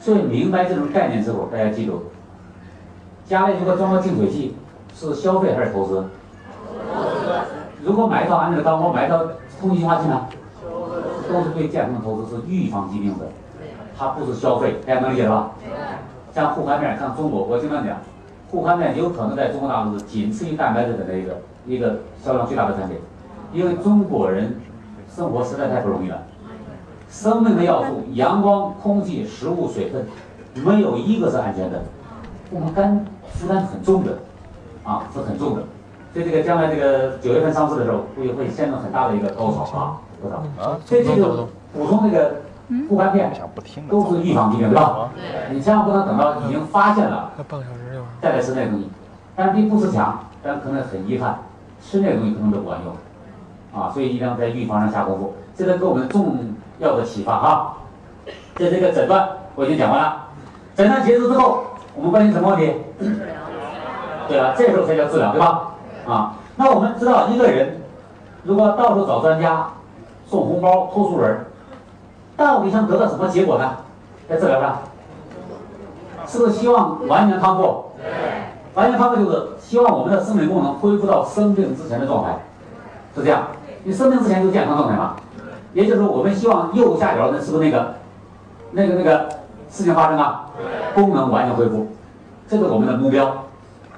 [0.00, 2.04] 所以明白这种概念之后，大家记住，
[3.26, 4.54] 家里如果装个净水器，
[4.94, 6.04] 是消费还是投资？
[7.82, 9.20] 如果买一套安德高，我买一套
[9.60, 10.26] 空气净化器呢？
[11.26, 13.24] 都是对健康的投资，是预防疾病的，
[13.98, 15.52] 它不是消费，大家能理解吧？
[16.34, 17.96] 像护肝片，像中国，我经常讲，
[18.54, 21.36] 护肝片有可能在中国大陆是仅次于蛋白质的那一个
[21.66, 22.96] 一个销量最大的产品，
[23.52, 24.54] 因为中国人
[25.12, 26.22] 生活实在太不容易了，
[27.10, 30.06] 生命的要素，阳光、空气、食物、水分，
[30.64, 31.82] 没有一个是安全的，
[32.52, 34.18] 我们肝负担很重的，
[34.84, 35.62] 啊，是很重的。
[36.12, 40.78] 所以这个将来这个九月份上市的时候，估计会陷入很大的一个高潮啊，多少。
[40.84, 42.36] 所以这个补充这个
[42.88, 43.32] 护肝片，
[43.90, 45.10] 都是预防疾病，对吧？
[45.50, 47.32] 你千万不能等到已经发现了，
[48.20, 48.90] 再来吃那个东西。
[49.36, 51.38] 但是你不吃强，但可能很遗憾，
[51.80, 52.94] 吃那个东西可能都不管用。
[53.80, 55.34] 啊，所以一定要在预防上下功夫。
[55.56, 57.76] 这个给我们重要的启发哈。
[58.54, 60.26] 这这个诊断我已经讲完了，
[60.76, 62.72] 诊断结束之后，我们关心什么问题？
[64.28, 65.74] 对了，这时候才叫治疗，对吧？
[66.06, 67.80] 啊，那我们知道一个人
[68.44, 69.68] 如果到处找专家
[70.26, 71.44] 送红包托书人，
[72.36, 73.76] 到底想得到什么结果呢？
[74.28, 74.78] 在治疗上，
[76.26, 77.83] 是不是希望完全康复？
[78.74, 82.38] 完全康复就是希望我们的生理功能恢复到生病之前的状态，
[83.14, 83.42] 是这样。
[83.84, 85.16] 你生病之前就健康状态嘛？
[85.72, 87.94] 也就是说，我们希望右下角的是不是那个
[88.72, 89.28] 那个那个
[89.68, 90.46] 事情发生啊？
[90.94, 91.88] 功能完全恢复，
[92.48, 93.44] 这是我们的目标。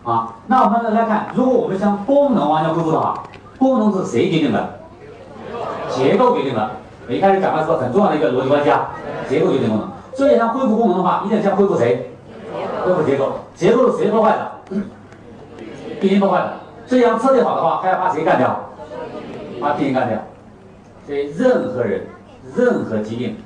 [0.05, 3.23] 啊，那我们来看，如果我们想功能完全恢复的话，
[3.59, 4.79] 功能是谁决定的？
[5.91, 6.71] 结构决定的。
[7.09, 8.91] 我一开始讲的是很重要的一个逻辑关系啊，
[9.29, 9.89] 结构决定功能。
[10.15, 12.13] 所以想恢复功能的话，一定先恢复谁？
[12.85, 13.33] 恢复结构。
[13.55, 14.53] 结构是谁破坏的？
[14.69, 16.53] 病因破坏的。
[16.87, 18.59] 所以想彻底好的话，还要把谁干掉？
[19.61, 20.19] 把病因干掉。
[21.07, 22.07] 所以任何人、
[22.55, 23.37] 任何疾病，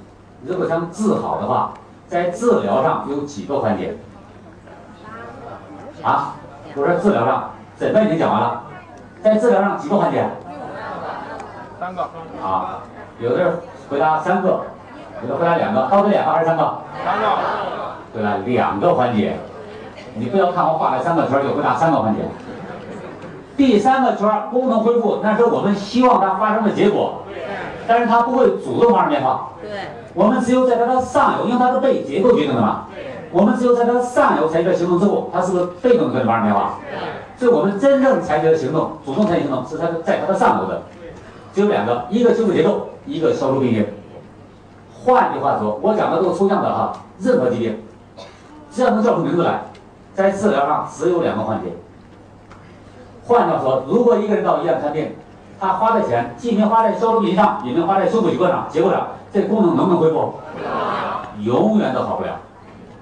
[0.47, 1.73] 如果想治好的话，
[2.09, 3.97] 在治疗上有几个环节？
[6.03, 6.35] 啊？
[6.75, 8.63] 我说治疗上，诊断已经讲完了，
[9.23, 10.25] 在治疗上几个环节？
[11.79, 12.03] 三个。
[12.43, 12.81] 啊，
[13.19, 13.53] 有的人
[13.91, 14.61] 回答三个，
[15.23, 16.79] 有的回答两个，到底两个还是三个？
[17.05, 17.27] 三个。
[18.15, 19.37] 回答，两个环节，
[20.15, 22.21] 你不要看我画了三个圈就回答三个环节。
[23.57, 27.23] 第三个圈功能恢复，那是我们希望它发生的结果，
[27.87, 29.51] 但是它不会主动发生变化。
[29.61, 29.71] 对。
[30.15, 32.87] 我们只有在它的上游，因为它是被结构决定的嘛。
[33.31, 36.79] 我们只有在它的上游采取了行动之后，它是不是被动的发生变化？
[37.37, 40.83] 所以我们真正采取的行动，主动采取行动是它在它的上游的，
[41.53, 43.87] 只有两个，一个修复结构，一个消除病因。
[45.05, 47.79] 换句话说，我讲的都是抽象的哈，任何疾病，
[48.73, 49.63] 只要能叫出名字来，
[50.15, 51.71] 在治疗上只有两个环节。
[53.27, 55.13] 换句话说，如果一个人到医院看病，
[55.59, 60.35] 他花的钱既没花在消除病因上，也没花在修复结构上，结果上，这功能能不能恢复？
[61.43, 62.37] 永远都好不了。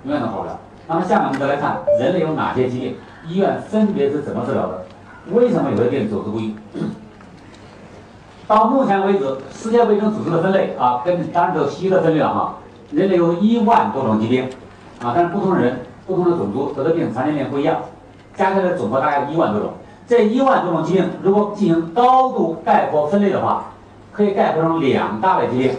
[0.05, 0.59] 永远都好不了。
[0.87, 2.97] 那么下面我们再来看人类有哪些疾病，
[3.27, 4.85] 医院分别是怎么治疗的？
[5.31, 6.55] 为什么有的病走之不愈？
[8.47, 12.55] 到目前为止，世界卫生组织的分类啊，跟当然都西医的分类了哈。
[12.91, 14.49] 人类有一万多种疾病
[15.03, 17.83] 啊，但是不同人、不同的种族得的病、常见病不一样，
[18.35, 19.71] 加起来总和大概一万多种。
[20.09, 23.67] 这一万多种疾病，如果进行高度概括分类的话，
[24.11, 25.71] 可以概括成两大类疾病，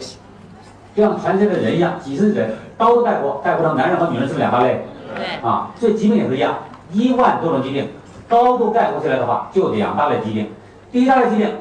[0.95, 2.51] 就像全世界的人一样，几十亿人。
[2.77, 4.85] 高度概括，概括成男人和女人是不是两大类？
[5.15, 5.49] 对。
[5.49, 6.55] 啊，这疾病也是一样，
[6.93, 7.89] 一万多种疾病，
[8.27, 10.47] 高度概括起来的话，就两大类疾病。
[10.91, 11.51] 第一大类疾病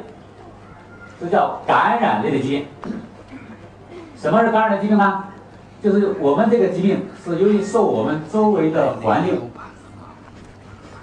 [1.18, 2.66] 是叫感染类的疾病。
[4.14, 5.24] 什么是感染类疾病呢？
[5.82, 9.40] 就是我们这个疾病是由于受我们周围的环境、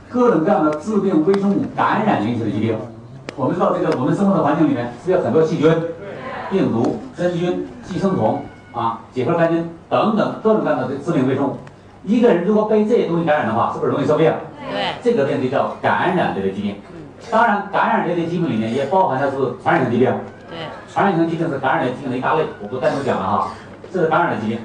[0.09, 2.77] 各种各样的致病微生物感染引起的疾病。
[3.35, 5.73] 我们知道这个我们生活的环境里面是有很多细菌、
[6.49, 8.43] 病毒、真菌、寄生虫。
[8.75, 11.55] 啊，结核杆菌等等各种各样的致病微生物，
[12.03, 14.29] 一个人如果被这些东西感染的话，是不是容易生病？
[14.69, 16.75] 对，这个病就叫感染类的疾病。
[17.31, 20.13] 当然，感染类的疾病里面也包含的是传染性疾病。
[20.49, 20.57] 对，
[20.91, 23.53] 传染性疾病是感染类疾病的一大类，我不单独讲了哈，
[23.95, 24.59] 这是感染的疾病。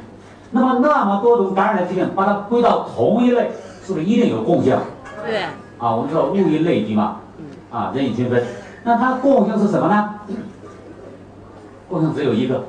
[0.51, 3.53] 那么那么多种感染的疾病，把它归到同一类，
[3.85, 4.77] 是不是一定有共性？
[5.25, 5.43] 对。
[5.79, 7.21] 啊，我们知道物以类聚嘛，
[7.71, 8.43] 啊，人以群分。
[8.83, 10.15] 那它共性是什么呢？
[11.89, 12.65] 共性只有一个。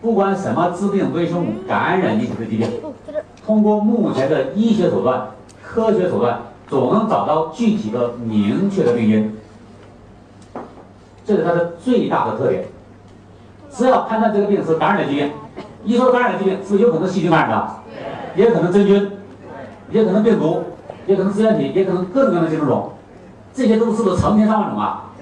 [0.00, 2.66] 不管什么致病微生物感染引起的疾病，
[3.44, 5.26] 通过目前的医学手段、
[5.62, 9.36] 科学手段，总能找到具体的、明确的病因。
[11.26, 12.64] 这是它的最大的特点。
[13.70, 15.30] 只要判断这个病是感染的疾病，
[15.84, 17.68] 一说感染的疾病是有可能细菌感染的，
[18.34, 19.10] 也可能真菌，
[19.90, 20.62] 也可能病毒，
[21.06, 22.92] 也可能支原体，也可能各种各样的寄生虫，
[23.54, 25.12] 这些都是不是成千上万种啊？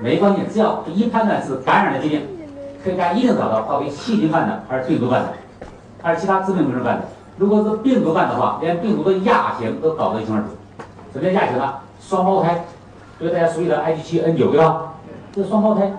[0.00, 2.28] 没关系，只要一判断是感染的疾病。
[2.84, 5.32] 可以一定找到到底细菌感染还是病毒感染，
[6.02, 7.04] 还是其他致病微生物干的。
[7.38, 10.48] 如果是病毒感染的话，连病毒的亚型都搞得一清二楚。
[11.10, 11.76] 什么叫亚型呢？
[11.98, 12.62] 双胞胎，
[13.18, 14.92] 就是大家熟悉的 H7N9 对吧？
[15.32, 15.90] 这是双胞胎。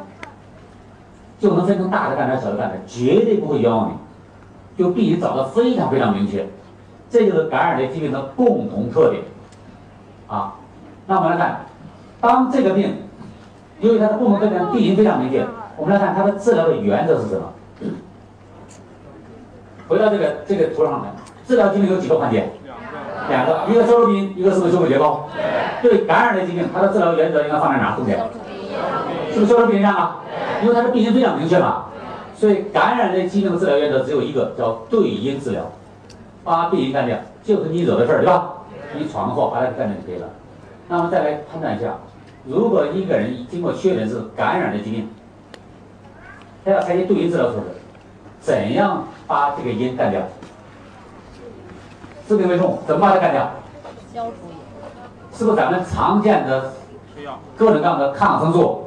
[1.39, 6.47] 就能分成大的干点、小的干点，绝对不会冤枉你，就病因找的非常非常明确，
[7.09, 9.23] 这就是感染类疾病的共同特点
[10.27, 10.55] 啊。
[11.07, 11.65] 那我们来看，
[12.19, 12.95] 当这个病
[13.79, 15.45] 由于它的共同特点，病因非常明确，
[15.77, 17.51] 我们来看它的治疗的原则是什么？
[19.87, 21.09] 回到这个这个图上来，
[21.45, 22.49] 治疗疾病有几个环节？
[23.29, 25.25] 两个，一个消除病因，一个是不是修复结构？
[25.81, 27.95] 对感染类疾病，它的治疗原则应该放在哪？
[27.95, 28.19] 重点？
[29.33, 30.17] 是不是消除病因上啊？
[30.61, 31.85] 因为它的病因非常明确嘛，
[32.35, 35.71] 所以感染类疾病的治疗原则只有一个，叫对因治疗，
[36.43, 38.53] 把病因干掉，就是你惹的事儿，对吧？
[38.97, 40.29] 你闯的祸，把它干掉就可以了。
[40.87, 41.95] 那么再来判断一下，
[42.45, 45.09] 如果一个人经过确诊是感染类疾病，
[46.63, 47.79] 他要采取对因治疗措施，
[48.39, 50.21] 怎样把这个因干掉？
[52.27, 53.51] 治病为重怎么把它干掉？
[54.13, 56.73] 消除是不是咱们常见的
[57.57, 58.85] 各种各样的抗生素、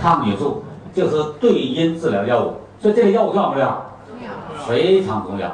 [0.00, 0.62] 抗菌素，
[0.94, 2.54] 就是对因治疗药物？
[2.80, 3.84] 所以这个药物重要不重要？
[4.66, 5.50] 非常重要。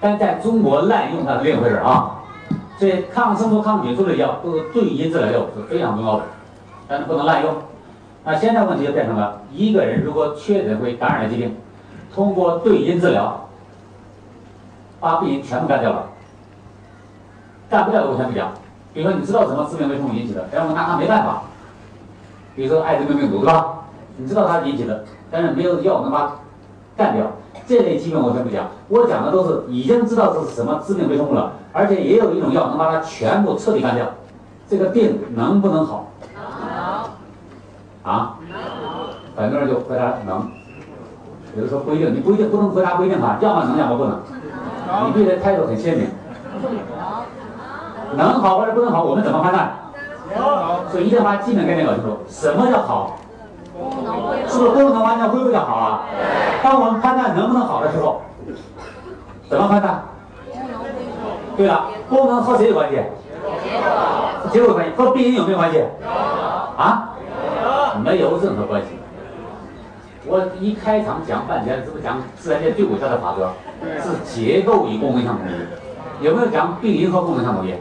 [0.00, 2.14] 但在中国滥用它是另一回事啊。
[2.78, 6.22] 所以抗生素、抗菌素的药都是对因治疗药物，是非常重要的，
[6.86, 7.54] 但是不能滥用。
[8.24, 11.56] 那现在问题就变成了，一个人如果确诊为感染类疾病，
[12.14, 13.48] 通过对因治疗，
[15.00, 16.04] 把病因全部干掉了。
[17.68, 18.52] 干不掉的我先不讲，
[18.94, 21.42] 比如说你知道什么致病微生物引起的，然后我拿它没办法。
[22.58, 23.84] 比如说艾滋病病毒，对吧？
[24.16, 26.32] 你知道它引起的，但是没有药能把它
[26.96, 27.24] 干掉。
[27.68, 34.06] 这类疾病我先不讲，我讲的都是已经知道这是什么致病微生物了，而且也有一种药能把它全部彻底干掉。
[34.68, 36.08] 这个病能不能好？
[38.02, 38.12] 能。
[38.12, 38.34] 啊？
[39.36, 40.50] 很多人就回答能，
[41.56, 44.20] 有的说不一定，你不一定不能回答不一定哈，要么能，要么不能。
[45.06, 46.08] 你必须态度很鲜明。
[48.16, 49.70] 能好或者不能好，我们怎么判断？
[50.90, 52.18] 所以一定要把基本概念搞清楚。
[52.28, 53.16] 什么叫好？
[54.48, 56.02] 是不是功能完全恢复叫好啊？
[56.62, 58.22] 当我们判断能不能好的时候，
[59.48, 60.02] 怎么判断？
[61.56, 62.96] 对了，功能和谁有关系？
[64.50, 64.92] 结构有关系。
[64.96, 65.84] 和病因有没有关系？
[66.76, 67.14] 啊？
[68.02, 68.88] 没有任何关系。
[70.26, 73.50] 我一开场讲半天，是不是讲自然界最有效的法则？
[74.02, 76.24] 是结构与功能相统一。
[76.24, 77.74] 有没有讲病因和功能相统一？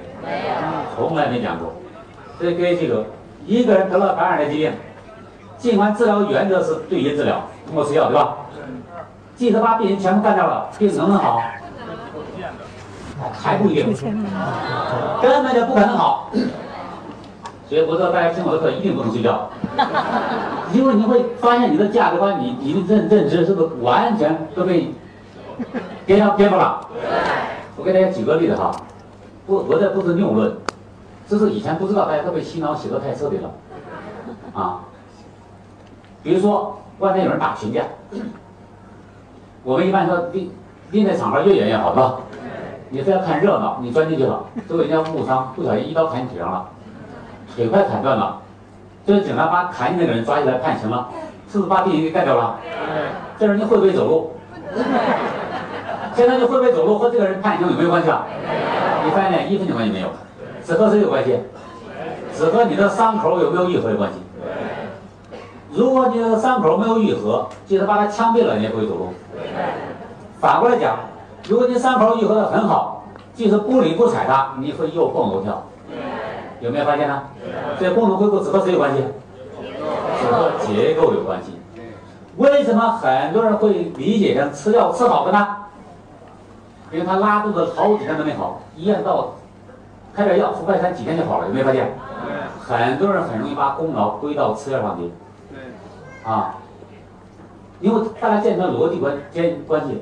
[0.95, 1.73] 从来没讲过，
[2.39, 3.03] 所以各位记住，
[3.45, 4.71] 一个人得了感染的疾病，
[5.57, 8.37] 尽管治疗原则是对因治疗，通过吃药，对吧？
[9.35, 11.41] 即使把病人全部干掉了，病能不能好？
[13.33, 13.91] 还不一定，
[15.21, 16.29] 根本就不可能好。
[17.67, 19.49] 所以我知道大家听我的课一定不能睡觉，
[20.71, 24.93] 因为你会发现你的价值观、你你的认认知是不是完全都被
[26.05, 26.79] 颠倒颠覆了？
[27.75, 28.71] 我给大家举个例子哈。
[29.45, 30.55] 不，我这不是谬论，
[31.27, 33.51] 这是以前不知道，大家都被洗脑洗得太彻底了，
[34.53, 34.79] 啊，
[36.23, 37.83] 比如说外面有人打群架，
[39.63, 40.49] 我们一般说盯
[40.89, 42.15] 盯在场合越远越好，是吧？
[42.89, 46.69] 你非要看热闹，你钻进去了，结果人家误伤，不小心一刀砍你腿上了，
[47.53, 48.39] 腿快砍断了，
[49.05, 51.09] 这是警察把砍你那个人抓起来判刑了，
[51.51, 52.57] 是不是把病人给干掉了？
[53.37, 54.31] 这人你会不会走路？
[56.15, 58.25] 现在你会不会走路和这个人判刑有没有关系啊？
[59.03, 60.07] 你发现一分钱关系没有，
[60.67, 61.39] 只和谁有关系？
[62.35, 64.19] 只和你的伤口有没有愈合有关系。
[65.71, 69.13] 如果你的伤口没有愈合，即使把它枪毙了，你也不会走路。
[70.41, 70.97] 反过来讲，
[71.47, 75.63] 如果你伤口愈合的很好，即使不理不睬它，你会又蹦又跳。
[76.59, 77.23] 有没有发现呢？
[77.79, 79.05] 这功能恢复只和谁有关系？
[80.19, 81.53] 只和结构有关系。
[82.35, 85.47] 为什么很多人会理解成吃药吃好的呢？
[86.91, 89.33] 因为他拉肚子好几天都没好，医院到
[90.17, 91.93] 开点药，服快餐几天就好了，有没有发现？
[92.59, 95.11] 很多人很容易把功劳归到吃药上去。
[95.51, 95.59] 对。
[96.27, 96.55] 啊，
[97.79, 100.01] 因为大家建成逻辑关间关系，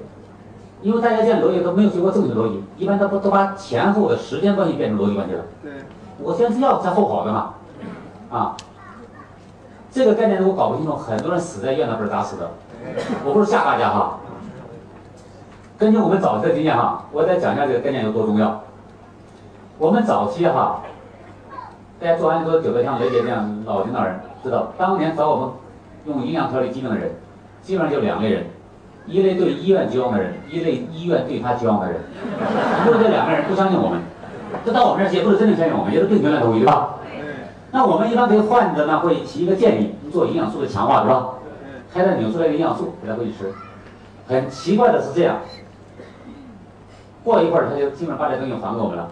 [0.82, 5.44] 因为大家建逻辑都没有学过正确逻辑，一般都都把前后的时间关系变成逻辑关系了。
[5.62, 5.74] 对。
[6.20, 7.54] 我先吃药才后好的嘛。
[8.32, 8.56] 啊。
[9.92, 12.52] 这个概念如果搞不清楚，很多人死在医院那不是咋死的？
[13.26, 14.18] 我不是吓大家哈。
[15.78, 18.62] 根据我们早期的经验哈，我再讲一下这个概念有多重要。
[19.78, 20.82] 我们早期哈，
[22.00, 25.50] 大家做完做久的，像雷姐这样老领导人知道，当年找我们
[26.06, 27.12] 用营养调理疾病的人，
[27.62, 28.46] 基本上就两类人，
[29.06, 32.00] 一类对医院绝望的人，一类医院对他绝望的人。
[32.86, 34.00] 如果这两个人不相信我们，
[34.64, 36.96] 这到我们这儿也不是真正相信我们，也是病源来同意，对吧？
[37.72, 41.32] 那我们一般给患者呢会提一个建议，做营养素的强化，对吧？
[41.94, 43.52] 开单扭出来的营养素给他回去吃。
[44.26, 45.36] 很奇怪的是这样。
[47.26, 49.10] 过一会儿他就基本上把这东西还给我们了。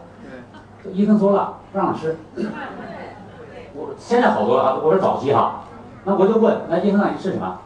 [0.91, 2.17] 医生说了不让吃。
[3.75, 5.61] 我现在好多了啊，我是早期哈。
[6.03, 7.59] 那我就问，那医生让你吃什么？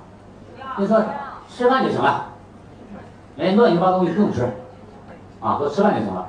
[0.77, 1.01] 你说
[1.49, 2.25] 吃饭就行了，
[3.35, 4.47] 连乱七八糟东西不用吃，
[5.41, 6.27] 啊，说吃饭就行了。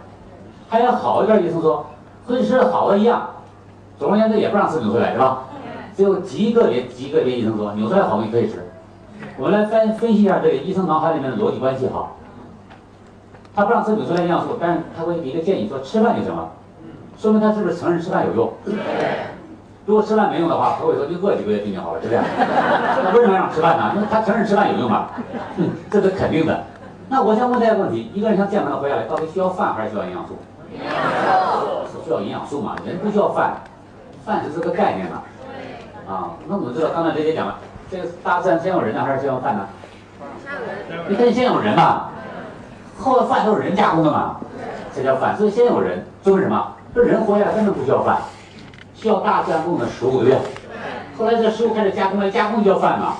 [0.69, 1.85] 还有好一点医生说，
[2.27, 3.29] 和你吃的好的一样，
[3.99, 5.45] 总而言之也不让吃纽崔莱，是吧？
[5.95, 8.65] 只有极个别极个别医生说纽崔莱好东西可以吃。
[9.37, 12.09] 我们来分分析一下这个医生脑海里面的逻辑关系哈。
[13.55, 16.49] 他不让吃纽崔莱营养素，但是他会给一个建议说吃饭就行了，
[17.19, 18.53] 说明他是不是承认吃饭有用？
[19.87, 22.25] 如果吃饭没用的话，何伟说你饿几个月病就好了，是这样。
[23.03, 23.93] 那为什么让吃饭呢？
[23.97, 25.09] 因为他承认吃饭有用嘛，
[25.91, 26.65] 这是肯定的。
[27.09, 30.37] 那我先问大家个问题：一个人想健康的活下来，到底需要饭还是需要营养素？
[32.05, 32.77] 需要营养素嘛？
[32.87, 33.55] 人不需要饭，
[34.25, 35.23] 饭只是个概念嘛。
[36.07, 37.57] 啊，那我们知道刚才这些讲了，
[37.91, 39.67] 这个大自然先有人呢，还是先有饭呢？
[41.09, 42.11] 你看先有人嘛。
[43.01, 44.37] 后的饭都是人加工的嘛，
[44.95, 45.37] 这叫饭。
[45.37, 46.75] 所以先有人，说明什么？
[46.99, 48.19] 这人活下来根本不需要饭，
[48.93, 50.37] 需要大自然供的食物，对不对？
[51.17, 53.19] 后来这食物开始加工了，加工就要饭嘛。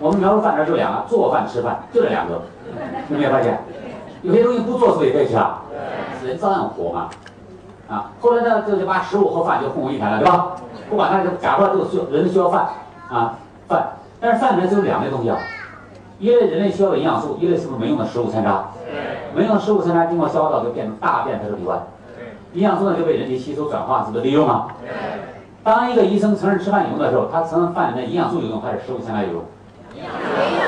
[0.00, 2.42] 我们描述饭这就两个：做饭、吃饭，就这两个。
[3.08, 3.56] 有没有发现？
[4.22, 5.62] 有些东西不做是不是也可以吃啊？
[6.24, 7.08] 人照样活嘛。
[7.88, 10.56] 啊，后来呢，这就把食物和饭就混为一谈了，对吧？
[10.90, 12.66] 不管它就假设这个需人需要饭
[13.08, 13.38] 啊，
[13.68, 15.38] 饭，但是饭里面只有两类东西啊。
[16.18, 18.64] 一类人类需要的营养素，一类是不是没用的食物残渣？
[19.36, 21.76] 没用的食物残渣经过消化道就变成大便排出体外，
[22.54, 24.68] 营养素呢就被人体吸收转化，是不是利用啊？
[25.64, 29.42] 当一个医生承认吃饭有用的时候，他承认饭里面营养素有用还是食物残渣有用？
[29.96, 30.12] 营养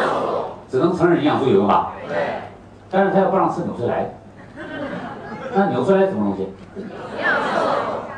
[0.04, 0.16] 素。
[0.68, 1.92] 只能承认营养素有用吧？
[2.08, 2.16] 对。
[2.90, 4.10] 但是他又不让吃纽崔莱，
[5.54, 6.42] 那纽崔莱什么东西？
[6.76, 6.88] 营
[7.20, 7.70] 养素。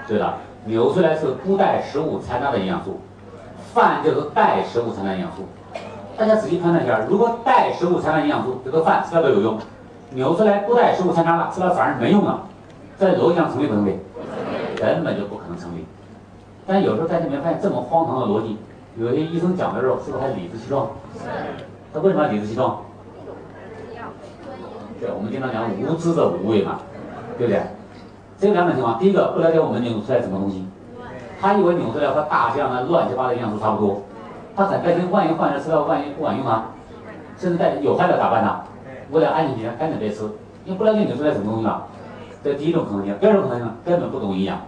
[0.07, 3.01] 对了，纽崔莱是不带食物残渣的营养素，
[3.75, 5.47] 饭就是带食物残渣营养素。
[6.17, 9.57] 大家仔细判断一下，如果带食物残渣营养素，这个饭吃了都有用；
[10.13, 12.45] 纽崔莱不带食物残渣了，吃了反而没用了。
[12.99, 13.97] 在逻辑上成立不成立？
[14.77, 15.85] 根本就不可能成立。
[16.67, 18.59] 但有时候大家没发现这么荒唐的逻辑，
[18.99, 20.89] 有些医生讲的时候是不是还理直气壮？
[21.95, 22.83] 他为什么要理直气壮？
[25.01, 26.81] 对，我们经常讲无知的无畏嘛，
[27.39, 27.63] 对不对？
[28.41, 30.67] 这有两种情况：第一个，不了解我们纽崔莱什么东西，
[31.41, 34.03] 他以为纽崔莱和大量的乱七八糟营养素差不多。
[34.57, 36.65] 他很担心，万一患者吃了，万一不管用呢？
[37.39, 38.61] 甚至带有害的咋办呢？
[39.13, 40.25] 为了安全起见，赶紧别吃，
[40.65, 41.87] 因为不了解纽崔莱什么东西啊。
[42.49, 44.59] 这第一种可能性，第二种可能性根本不懂营养。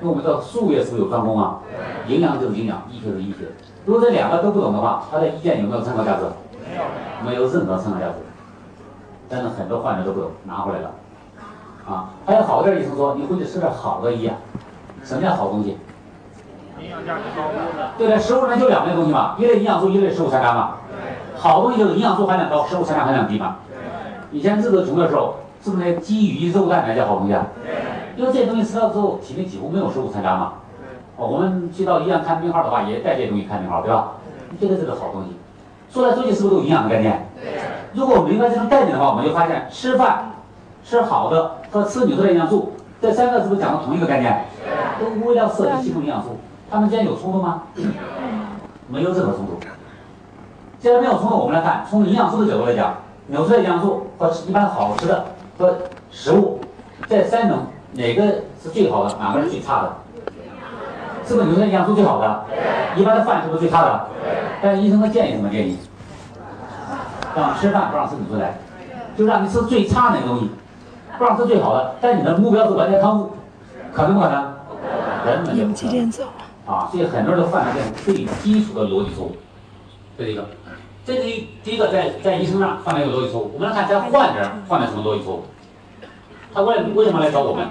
[0.00, 1.58] 因为我们知道术业是不是有专攻啊？
[2.06, 3.48] 营养就是营养，医学是医学。
[3.84, 6.22] 如果这两个都不懂的话，他的意见有没有参考价值？
[6.64, 6.82] 没有，
[7.26, 8.14] 没有任何参考价值。
[9.28, 10.90] 但是很多患者都不懂，拿回来了。
[11.88, 14.36] 啊，还有好点医生说，你回去吃点好的医啊。
[15.02, 15.76] 什么叫好东西？
[16.80, 20.76] 营养价值高的，对的，食物里面就两类东西嘛，一类营养素，一类食物残渣嘛。
[21.36, 23.56] 好东西就是营养素含量高，食物残渣含量低嘛。
[24.30, 27.46] 以前日子穷的时候，是不是那鸡鱼肉蛋才叫好东西啊？
[28.16, 30.52] 因为这些东西吃了之后，体内几乎没有食物残渣嘛。
[31.16, 34.12] 哦，我们去到医院看病号的话，也带这些东西看病号，对吧？
[34.50, 35.36] 你觉得这个好东西，
[35.90, 37.26] 说来说去是不是都营养的概念？
[37.92, 40.30] 如果我们明白这种概念的话，我们就发现吃饭
[40.84, 44.44] 吃好的和吃纽崔莱营养素这三个是不是讲的同一个概念？
[45.00, 46.36] 都为了摄取系统营养素。
[46.70, 47.62] 它们之间有冲突吗？
[48.88, 49.58] 没有任何冲突。
[50.78, 52.94] 既然没有冲突，我们来看，从营养素的角度来讲，
[53.28, 55.24] 纽崔莱营养素和一般好吃的
[55.58, 55.76] 和
[56.10, 56.60] 食物
[57.08, 57.58] 这三种
[57.92, 58.22] 哪个
[58.62, 59.16] 是最好的？
[59.18, 59.96] 哪个是最差的？
[61.26, 62.44] 是不是纽崔莱营养素最好的？
[62.96, 64.06] 一般的饭是不是最差的？
[64.62, 65.76] 但是医生的建议什么建议？
[67.36, 68.56] 让吃饭不让吃纽崔莱，
[69.16, 70.50] 就让你吃最差那个东西，
[71.18, 71.94] 不让吃最好的。
[72.00, 73.32] 但你的目标是完全康复，
[73.92, 74.54] 可能不可能？
[75.24, 76.12] 根本就不可能。
[76.66, 79.36] 啊，所以很多人都犯了这种最基础的逻辑错误，
[80.16, 80.46] 这是一个。
[81.08, 83.50] 这是一第一个在在医生上犯了一个逻辑错误。
[83.54, 85.44] 我们来看在患者犯了什么逻辑错误？
[86.52, 87.66] 他为为什么来找我们？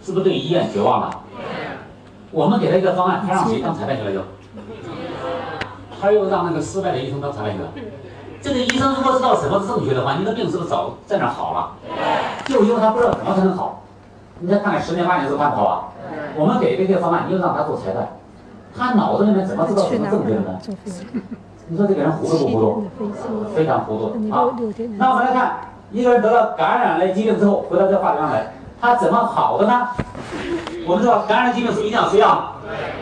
[0.00, 1.10] 是不是对医院绝望了？
[2.30, 4.20] 我们给他一个方案，他让谁当裁判去了就？
[6.00, 7.68] 他又让那个失败的医生当裁判去了。
[8.40, 11.72] 这个医生如果知道什么是正确的话，你的病是不是早在那好了？
[12.44, 13.82] 就因为他不知道怎么才能好。
[14.38, 15.88] 你再看看十年八年之后他不好啊？
[16.36, 18.20] 我们给的这个方案，你又让他做裁判，
[18.72, 20.60] 他脑子里面怎么知道什么正确的呢？
[21.68, 22.90] 你说这个人糊涂不糊涂？
[23.54, 24.50] 非常糊涂啊！
[24.98, 25.56] 那我们来看，
[25.90, 29.88] 一个人得了感染类疾病之后，回到这个话题上来，他怎么好的呢？
[30.86, 32.52] 我们知道感染疾病是一定要吃药，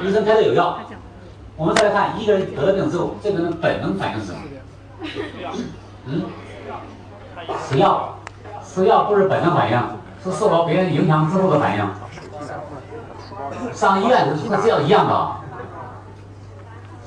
[0.02, 0.78] 医生开的有药。
[1.56, 4.38] 我们再来看，一个人得了病之后，这个人本能反应是什么？
[6.06, 6.22] 嗯？
[7.68, 8.14] 吃药，
[8.64, 9.78] 吃药不是本能反应，
[10.22, 11.86] 是受到别人影响之后的反应。
[13.72, 15.30] 上医院是是要一样的，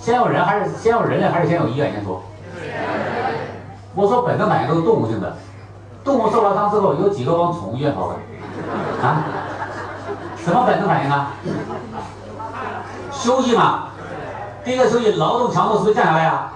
[0.03, 1.93] 先有人还是先有人类还是先有医院？
[1.93, 2.21] 先说。
[3.95, 5.37] 我说本能反应都是动物性的，
[6.03, 8.15] 动物受了伤之后有几个往宠物医院跑的？
[9.01, 9.23] 啊？
[10.35, 11.31] 什么本能反应啊？
[13.13, 13.91] 休息嘛，
[14.65, 16.51] 第一个休息，劳动强度是不是降下来呀？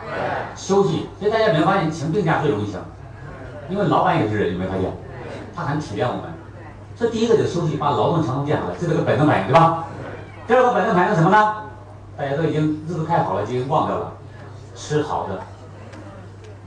[0.54, 2.78] 休息，所以大家有没有发现请病假最容易请？
[3.70, 4.91] 因为老板也是人，有没有发现？
[5.56, 6.24] 他很体谅我们。
[6.98, 9.86] 这第一个就休息，把劳动强度降下来，这是个本能反应，对吧？
[10.45, 11.56] 第二个本能反应是什么呢？
[12.18, 14.11] 大家都已经日子太好了，已经忘掉了
[14.76, 15.39] 吃好的。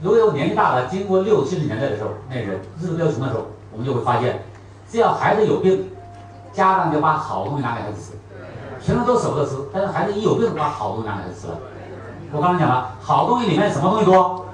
[0.01, 4.43] 如果有年纪大的，经过六七十年代的时候，那人日子比较穷的时候，我们就会发现，
[4.89, 5.91] 只要孩子有病，
[6.53, 8.17] 家长就把好东西拿给孩子吃。
[8.83, 11.57] 平时都舍不得吃，但是孩子一有病，把好东西拿给孩子吃了。
[12.31, 14.45] 我刚才讲了，好东西里面什么东西多？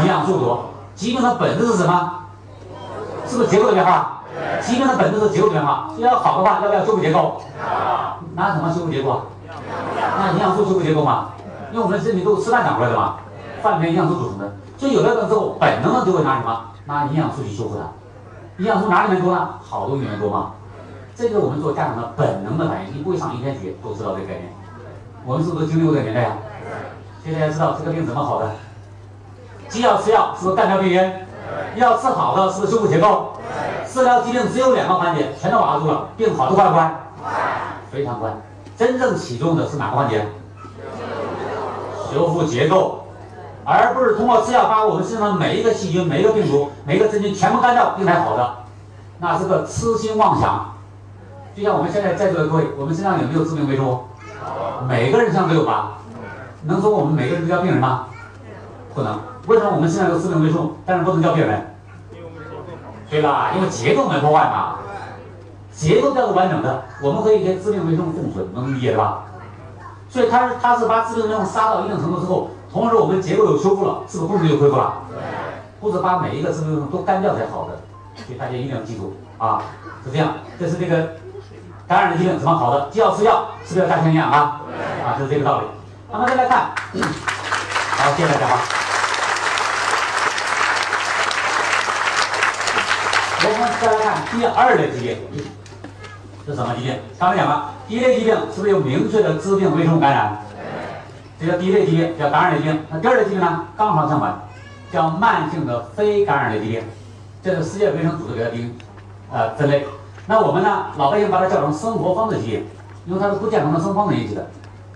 [0.00, 0.64] 营养素多。
[0.94, 2.24] 疾病的本质是什么？
[3.26, 4.22] 是不是结构的变化？
[4.62, 5.90] 疾病的本质是结构的变化。
[5.98, 7.40] 要好的话，要不要修复结构？
[8.34, 9.22] 拿什么修复结构？
[10.18, 11.30] 那营养素修复结构嘛，
[11.70, 13.16] 因为我们身体都是吃饭长出来的嘛，
[13.62, 16.60] 饭里面营养素组成的，所以有了病之后，本能的就会拿什么？
[16.84, 17.84] 拿营养素去修复它。
[18.58, 19.50] 营养素哪里面多呢？
[19.62, 20.52] 好东西里面多嘛。
[21.14, 24.52] 这个我们做家长的本能的反应，你不会上一天学都知道这个概念。
[25.24, 26.36] 我们是不是经历过这个年代啊？
[27.24, 28.50] 现在知道这个病怎么好的？
[29.68, 31.12] 既要吃药，是不是干掉病因？
[31.76, 33.32] 要治好的，是不是修复结构？
[33.86, 36.94] 治疗疾病只有两个环节，全都把握住了，病好的快不快？
[37.90, 38.30] 非常快。
[38.82, 40.26] 真正起作用的是哪个环节？
[42.12, 43.06] 修复结构，
[43.64, 48.54] 而不是通过吃药把我们身上每一个细菌、每一个病毒、每一个真菌全部干掉，病才好的，
[49.20, 50.74] 那是个痴心妄想。
[51.54, 54.00] 就像我们现在在座的各位，我们身上有没有致命微生物？
[54.88, 55.98] 每个人身上都有吧？
[56.64, 58.06] 能说我们每个人都叫病人吗？
[58.94, 59.16] 不能。
[59.46, 61.74] 为什么我们身上有致命微生物，但是不能叫病人？
[63.08, 63.52] 对吧？
[63.54, 64.78] 因为结构没破坏嘛。
[65.74, 69.24] 结构叫做完整的，我们可以跟致病微生物共存，能理解吧？
[70.08, 74.94] 所以它是它是把致病微生物杀到一定程度之后，同时我们结构又修复了，是不是功能又恢复了？
[75.80, 77.80] 不是把每一个致病微生物都干掉才好的，
[78.14, 79.62] 所以大家一定要记住啊，
[80.04, 80.34] 是这样。
[80.60, 81.14] 这是这个
[81.88, 82.88] 感染的疾病怎么好的？
[82.90, 84.60] 既要吃药，是不是要加强营养啊？
[85.04, 85.66] 啊，就是这个道理。
[86.12, 86.70] 那么再来看，
[87.96, 88.58] 好，谢谢大家。
[93.44, 95.16] 我们再来看第二类疾病。
[96.46, 96.98] 是什么疾病？
[97.18, 100.36] 刚才讲了，第一类疾病是不是有明确的致病微生物感染？
[101.38, 102.80] 这叫第一类疾病，叫感染类疾病。
[102.90, 103.64] 那第二类疾病呢？
[103.76, 104.40] 刚好相反，
[104.92, 106.82] 叫慢性的非感染类疾病。
[107.42, 108.76] 这是世界卫生组织给它定
[109.32, 109.86] 呃分类。
[110.26, 112.66] 那我们呢，老百姓把它叫成生活方式疾病，
[113.06, 114.48] 因为它是不健康的生活方式引起的。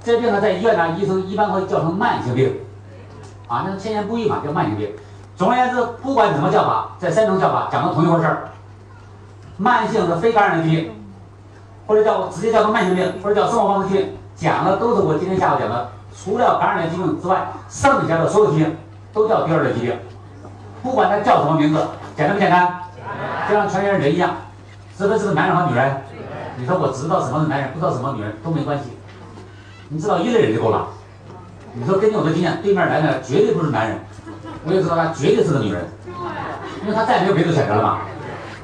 [0.02, 2.54] 这病呢，在医院呢，医生一般会叫成慢性病。
[3.48, 4.90] 啊，那是千言不易嘛，叫慢性病。
[5.36, 8.48] 总而言之，不管怎么叫法，这三种叫法讲的同一回事儿。
[9.56, 10.92] 慢性的非感染类疾病。
[11.86, 18.76] 或者叫直接叫做慢性病，或者叫生活方式疾病，讲的都是我今天下午讲的，除了感染类疾病之外，剩下的所有疾病
[19.12, 19.96] 都叫第二类疾病，
[20.82, 21.80] 不管它叫什么名字，
[22.16, 22.80] 简单不简单？
[23.48, 24.30] 就像全人人一样，
[24.98, 26.02] 是不是个男人和女人？
[26.58, 28.90] 你说我知道什么是男人，不知道什么女人都没关系，
[29.88, 30.88] 你知道一类人就够了。
[31.74, 33.98] 你说根据我的经验，对面来的绝对不是男人，
[34.64, 35.84] 我也知道他绝对是个女人，
[36.82, 37.98] 因为他再也没有别的选择了嘛。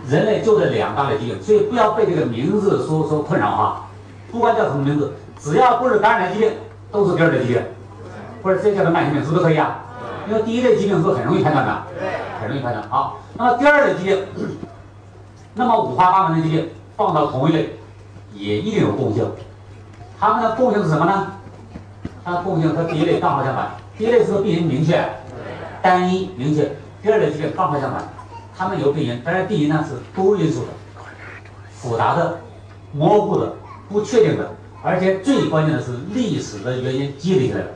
[0.09, 3.87] 人类就这两大类疾病，所以不要被这个名字所所困扰啊。
[4.31, 6.53] 不管叫什么名字，只要不是感染的疾病，
[6.91, 7.63] 都是第二类疾病，
[8.43, 9.79] 或者直接叫做慢性病，是不是可以啊？
[10.29, 11.83] 因为第一类疾病是很容易判断的，
[12.41, 12.89] 很容易判断。
[12.89, 14.25] 好，那么第二类疾病，
[15.55, 17.77] 那么五花八门的疾病放到同一类，
[18.33, 19.31] 也一定有共性。
[20.19, 21.33] 它们的共性是什么呢？
[22.25, 23.73] 它的共性和第一类刚好相反。
[23.99, 25.05] 第一类是病因明确、
[25.83, 26.65] 单一、明确；
[27.03, 28.03] 第二类疾病刚好相反。
[28.63, 30.69] 他们有病因，但是病因呢是多因素的、
[31.75, 32.39] 复杂的、
[32.93, 33.55] 模糊的、
[33.89, 34.53] 不确定的，
[34.85, 37.67] 而且最关键的是历史的原因积累起来的，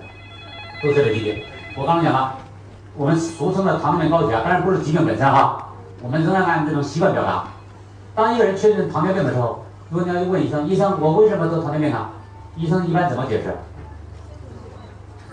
[0.81, 1.45] 都这个理解。
[1.77, 2.35] 我刚才讲了，
[2.95, 5.71] 我们俗称的糖尿病高血压，当然不是疾病本身哈，
[6.03, 7.49] 我们仍然按这种习惯表达。
[8.15, 12.13] 当一个人确认糖尿病的时候，如果你要问医生，医生我为什么得糖尿病啊？
[12.55, 13.53] 医生一般怎么解释？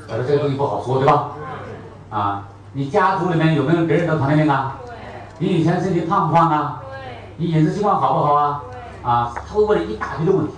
[0.07, 1.29] 我说这个东西不好说，对吧？
[2.09, 4.79] 啊，你家族里面有没有别人得糖尿病啊？
[5.39, 6.81] 你以前身体胖不胖啊？
[7.37, 8.63] 你饮食习惯好不好啊？
[9.03, 10.53] 啊，他会问你一大堆的问题。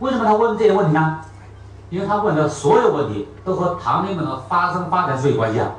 [0.00, 1.20] 为什么他问这些问题呢？
[1.90, 5.70] 因为他问的所有问题都和糖尿病的发生发展是有关系啊。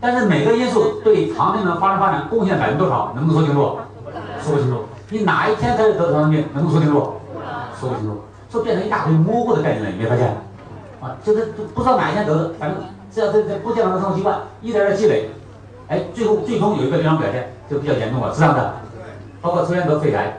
[0.00, 3.78] 但是每个因素对糖尿病的发生发展贡献百分之多少，能不能说清楚？
[4.42, 4.82] 说不清楚。
[5.08, 7.14] 你哪一天开始得糖尿病，能不能说清楚？
[7.78, 8.20] 说不清楚。
[8.50, 10.36] 就变成一大堆模糊的概念了，你没发现？
[11.00, 12.78] 啊，就是不知道哪一天得的，反正
[13.10, 15.30] 只要这这不健康的生活习惯一点点积累。
[15.90, 18.74] 哎，最后最终有一个临床表现就比较严重了，是这样的，
[19.40, 20.36] 包括抽烟得肺癌，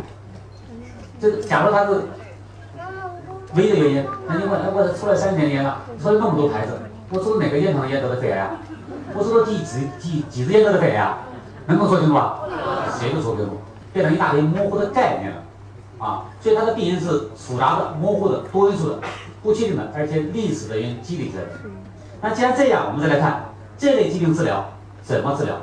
[1.20, 2.04] 这假如他是
[3.56, 6.80] 唯一的原因，那你问，哎，我抽了三年烟了，抽了那么多牌子，
[7.10, 8.52] 我抽哪个烟厂的烟得的肺癌啊？
[9.14, 11.18] 我抽了几几几几支烟得的肺癌啊？
[11.68, 12.40] 能不能说清楚啊？
[12.98, 13.58] 谁都说不清楚，
[13.92, 15.38] 变成一大堆模糊的概念了，
[15.98, 19.00] 啊，所以它的病因是复杂的、模糊的、多因素的，
[19.44, 21.50] 不确定的，而且历史的原因积累起来的。
[22.22, 23.44] 那既然这样，我们再来看
[23.78, 24.64] 这类疾病治疗
[25.04, 25.56] 怎么治疗。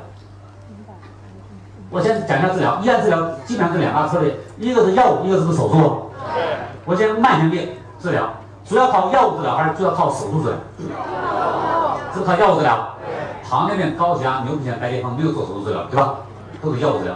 [1.89, 6.11] 我先讲一下治疗，医院治疗基本上是两大策略，一个是药物，一个是手术。
[6.85, 7.69] 我先慢性病
[7.99, 8.31] 治疗，
[8.63, 10.57] 主要靠药物治疗还是主要靠手术治疗？
[12.13, 12.95] 是靠药物治疗。
[13.47, 16.15] 糖尿病、高血压、牛皮癣、白癜风没有做手术治疗，对吧？
[16.61, 17.15] 都是药物治疗。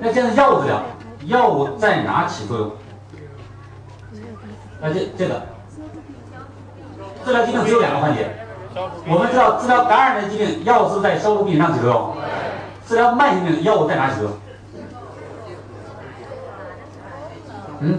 [0.00, 0.80] 那现在药物治疗，
[1.26, 2.70] 药物在哪起作用？
[4.80, 5.42] 那这这个
[7.24, 8.45] 治疗疾病只有两个环节。
[9.08, 12.14] 我们知道治疗感染的疾病，药是在消除病上起作用。
[12.86, 14.32] 治疗慢性病，药物在哪起作用？
[17.80, 17.98] 嗯？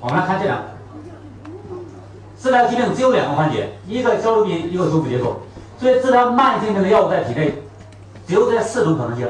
[0.00, 0.64] 我们来看这两个。
[2.38, 5.40] 治疗疾病只有两个环节，一个消除病因，一个修复结构。
[5.78, 7.62] 所以治疗慢性病的药物在体内，
[8.28, 9.28] 只有这四种可能性。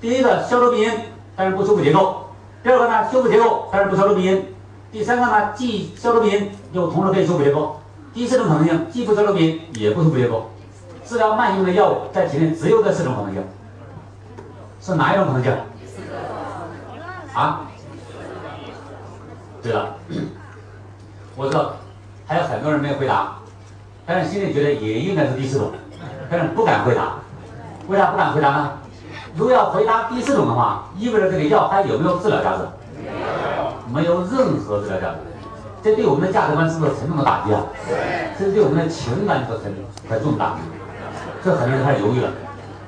[0.00, 0.90] 第一个消除病因，
[1.36, 2.30] 但是不修复结构；
[2.62, 4.40] 第二个呢，修复结构，但是不消除病因；
[4.90, 7.78] 第三个呢，既消除病因，又同时可以修复结构。
[8.16, 10.50] 第四种可能性，既不消除病，也不修复结构。
[11.04, 13.44] 治疗慢性的药物在体内只有这四种可能性，
[14.80, 15.52] 是哪一种可能性？
[17.34, 17.60] 啊？
[19.62, 19.94] 对了，
[21.36, 21.74] 我知道
[22.26, 23.36] 还有很多人没有回答。
[24.06, 25.70] 但是心里觉得也应该是第四种，
[26.30, 27.16] 但是不敢回答。
[27.86, 28.72] 为啥不敢回答呢？
[29.36, 32.62] 如果要回答第四种的话，意味着这个药还有没有治疗价值？
[33.92, 35.18] 没有任何治疗价值。
[35.86, 37.64] 这对我们的价值观是不是沉重的打击啊？
[38.36, 39.72] 这对我们的情感是很
[40.08, 40.56] 很重大。
[41.44, 42.32] 这很多人开始犹豫了，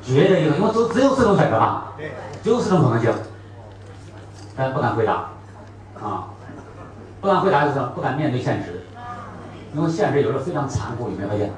[0.03, 1.93] 觉得因为因为只只有四种选择嘛，
[2.43, 3.15] 只有四种可能性，
[4.57, 5.31] 但不敢回答
[6.03, 6.31] 啊，
[7.21, 8.83] 不敢回答就是不敢面对现实。
[9.73, 11.53] 因为现实有时候非常残酷，有没有发现？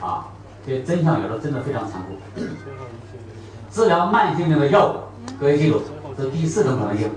[0.00, 0.26] 啊，
[0.64, 2.16] 这真相有时候真的非常残酷。
[3.72, 4.94] 治疗慢性病的药物，
[5.40, 5.82] 各位记住，
[6.16, 7.10] 是第四种可能性，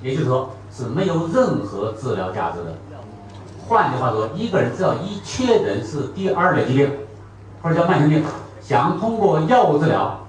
[0.00, 2.74] 也就是说是没有任何治疗价值的。
[3.66, 6.90] 换句话说，一个人只要一确诊是第二类疾病，
[7.62, 8.24] 或者叫慢性病，
[8.60, 10.26] 想通过药物治疗，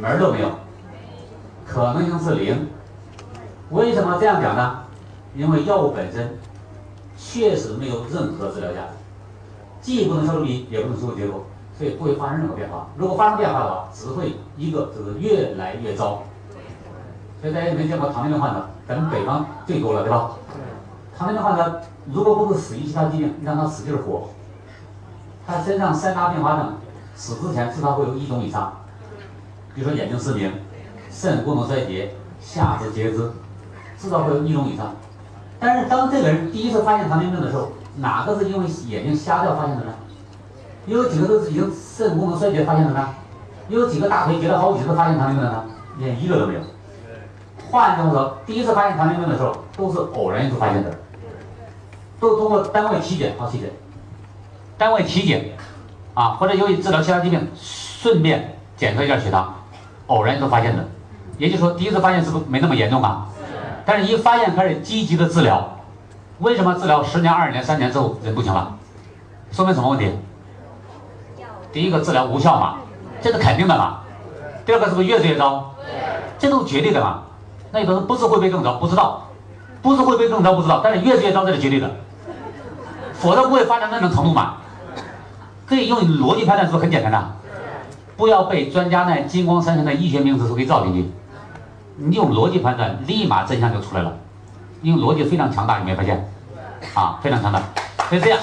[0.00, 0.50] 门儿都没有，
[1.66, 2.68] 可能性是零。
[3.70, 4.84] 为什么这样讲呢？
[5.34, 6.38] 因为药物本身。
[7.18, 8.88] 确实没有任何治疗价值，
[9.80, 11.46] 既不能消除病，也不能修复结构，
[11.76, 12.88] 所以不会发生任何变化。
[12.94, 16.22] 如果发生变化的话，只会一个就是越来越糟。
[17.46, 18.66] 所以大家有没有见过糖尿病患者？
[18.88, 20.30] 咱们北方最多了，对吧？
[21.16, 21.80] 糖尿病患者
[22.12, 24.30] 如果不是死于其他疾病，让他使劲活，
[25.46, 26.74] 他身上三大并发症
[27.14, 28.72] 死之前至少会有一种以上，
[29.76, 30.52] 比如说眼睛失明、
[31.08, 33.30] 肾功能衰竭、下肢截肢，
[33.96, 34.96] 至少会有一种以上。
[35.60, 37.68] 但是当这个人第一次发现糖尿病的时候，
[37.98, 39.92] 哪个是因为眼睛瞎掉发现的呢？
[40.86, 43.08] 有几个都是已经肾功能衰竭发现的呢？
[43.68, 45.64] 有几个大腿截了好几次发现糖尿病的呢？
[45.98, 46.60] 连一个都没有。
[47.70, 50.90] 换句话说，第一次发现糖尿病的时候都是偶然一次发现的，
[52.20, 53.70] 都通过单位体检好体检，
[54.78, 55.50] 单位体检
[56.14, 59.54] 啊，或者由于治疗其他疾病顺便检测一下血糖，
[60.06, 60.84] 偶然一次发现的。
[61.38, 63.26] 也就是说，第一次发现是不是没那么严重啊？
[63.84, 65.78] 但是，一发现开始积极的治疗，
[66.38, 68.76] 为什么治疗十年、二十年、三年之后人不行了？
[69.52, 70.10] 说明什么问题？
[71.72, 72.78] 第一个治疗无效嘛，
[73.20, 74.00] 这是肯定的嘛。
[74.64, 75.74] 第二个是不是越治越糟？
[76.38, 77.22] 这都是绝对的嘛。
[77.72, 79.28] 那有的人不是会被更糟，不知道，
[79.82, 80.80] 不是会被更糟，不知道。
[80.82, 81.90] 但是越治越糟这是绝对的，
[83.14, 84.56] 否则不会发展到那种程度嘛。
[85.66, 87.36] 可以用逻辑判断，是不是很简单的？
[88.16, 91.10] 不要被专家那金光闪闪的医学名词所给照进去。
[91.96, 94.16] 你用逻辑判断，立马真相就出来了。
[94.82, 96.30] 因为逻辑非常强大，有没有发现？
[96.94, 97.60] 啊，非常强大。
[98.08, 98.38] 所以这样，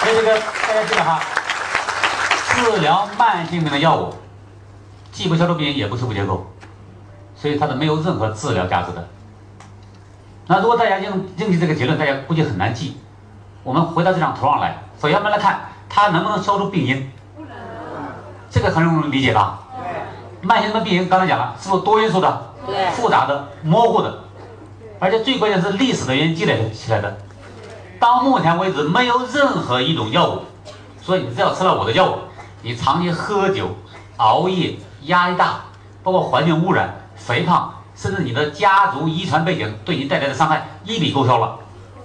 [0.00, 1.20] 所以这个大家记得哈，
[2.54, 4.12] 治疗慢性病的药物，
[5.10, 6.46] 既不消除病因，也不修复结构，
[7.40, 9.08] 所以它是没有任何治疗价值的。
[10.48, 12.96] 那如果大家用认记这个结论，大家估计很难记。
[13.62, 17.10] 我们回到这张图上来，首先我们来看它能不能消除病因。
[17.36, 17.52] 不能。
[18.50, 19.60] 这个很容易理解吧？
[20.40, 22.54] 慢性的病因刚才讲了，是不是多因素的、
[22.92, 24.18] 复杂的、模糊的，
[24.98, 27.18] 而且最关键是历史的原因积累起来的。
[28.00, 30.42] 到目前为止，没有任何一种药物，
[31.02, 32.18] 所以你只要吃了我的药物，
[32.62, 33.70] 你长期喝酒、
[34.18, 35.60] 熬夜、压力大，
[36.02, 36.94] 包括环境污染、
[37.28, 41.58] 肥胖，甚至你的家族遗传背景对你带来的伤害一笔勾销了。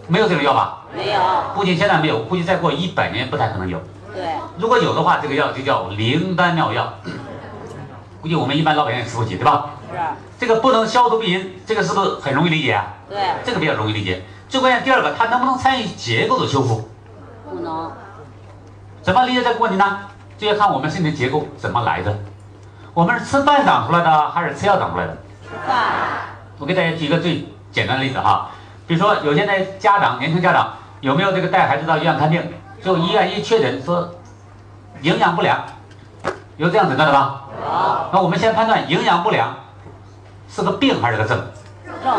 [0.09, 0.79] 没有这种药吧？
[0.93, 1.21] 没有。
[1.55, 3.81] 不仅现在没有，估计再过一百年不太可能有。
[4.13, 4.25] 对。
[4.57, 6.95] 如果有的话，这个药就叫灵丹妙药。
[8.21, 9.69] 估计我们一般老百姓也吃不起，对吧？
[9.93, 9.97] 是。
[10.37, 12.85] 这个不能消除病因，这个是不是很容易理解啊？
[13.09, 13.17] 对。
[13.45, 14.25] 这个比较容易理解。
[14.49, 16.89] 最关键第二个，它能不能参与结构的修复？
[17.49, 17.89] 不能。
[19.01, 19.99] 怎么理解这个问题呢？
[20.37, 22.13] 就要看我们身体结构怎么来的。
[22.93, 25.17] 我们是吃饭长出来的，还是吃药长出来的？
[25.41, 25.75] 吃饭。
[26.59, 28.49] 我给大家举一个最简单的例子哈，
[28.85, 32.53] 比如说有些那家长，年轻家长有没有这个带孩子到医院看病，
[32.83, 34.11] 就医院一确诊说
[35.01, 35.59] 营养不良，
[36.57, 37.45] 有这样诊断的吧？
[38.11, 39.55] 那我们先判断营养不良
[40.47, 41.35] 是个病还是个症？
[42.03, 42.13] 症。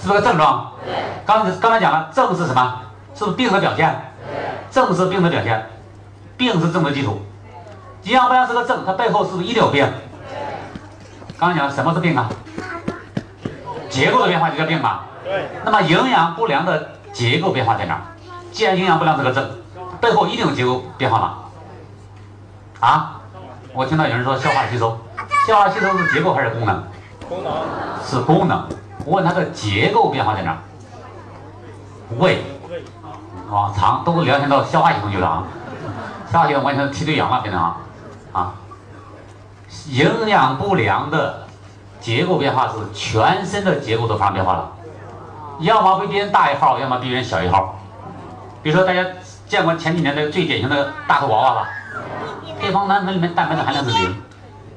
[0.00, 0.72] 是不是个症状？
[0.84, 0.94] 对。
[1.26, 2.80] 刚刚才讲了，症是什么？
[3.14, 4.12] 是不是病的表现？
[4.24, 4.36] 对。
[4.70, 5.66] 症是病的表现，
[6.36, 7.20] 病是症的基础。
[8.04, 9.84] 营养不良是个症，它背后是不是一定有病？
[11.42, 12.28] 刚刚讲了什么是病啊？
[13.90, 15.06] 结构的变化就叫病吧。
[15.24, 15.48] 对。
[15.64, 18.00] 那么营养不良的结构变化在哪儿？
[18.52, 19.50] 既然营养不良这个症，
[20.00, 21.34] 背后一定有结构变化吗？
[22.78, 23.20] 啊？
[23.72, 24.96] 我听到有人说消化吸收，
[25.48, 26.84] 消化吸收是结构还是功能？
[27.28, 27.52] 功能。
[28.04, 28.68] 是功能。
[29.04, 30.56] 我问它的结构变化在哪？
[32.18, 32.40] 胃。
[32.70, 32.84] 胃。
[33.50, 35.42] 往常都聊天到消化系统去了啊。
[36.30, 37.76] 消化系统完全踢对羊了，变成啊。
[38.32, 38.54] 啊。
[39.88, 41.46] 营养不良的
[42.00, 44.72] 结构变化是全身的结构都发生变化了，
[45.60, 47.78] 要么比别人大一号，要么比别人小一号。
[48.62, 49.04] 比如说大家
[49.48, 51.68] 见过前几年那个最典型的大头娃娃吧？
[52.60, 54.22] 配方奶粉里面蛋白质含量是零，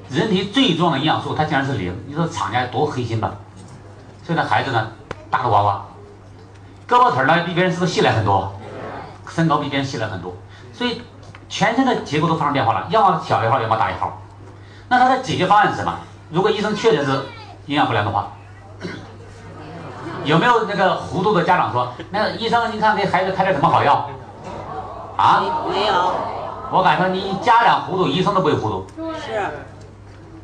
[0.10, 3.32] 人体最重要的营养素它竟然是零，你说厂家多黑心吧？
[4.24, 4.88] 所以那孩子呢，
[5.30, 5.86] 大头娃娃，
[6.88, 8.52] 胳膊腿呢比别人是不是细了很多？
[9.28, 10.34] 身高比别人细了很多，
[10.72, 11.02] 所以
[11.50, 14.22] 全身的结构都发生变化了，要么小一号，要么大一号。
[14.96, 15.94] 那他的解决方案是什么？
[16.32, 17.12] 如果医生确诊是
[17.66, 18.32] 营养不良的话，
[20.24, 24.10] 有没有那个糊涂的家长说，那个医生，你看给孩子开点什么好药？
[25.18, 25.44] 啊？
[25.70, 26.14] 没有。
[26.72, 28.88] 我敢说，你家长糊涂，医生都不会糊涂。
[29.20, 29.42] 是。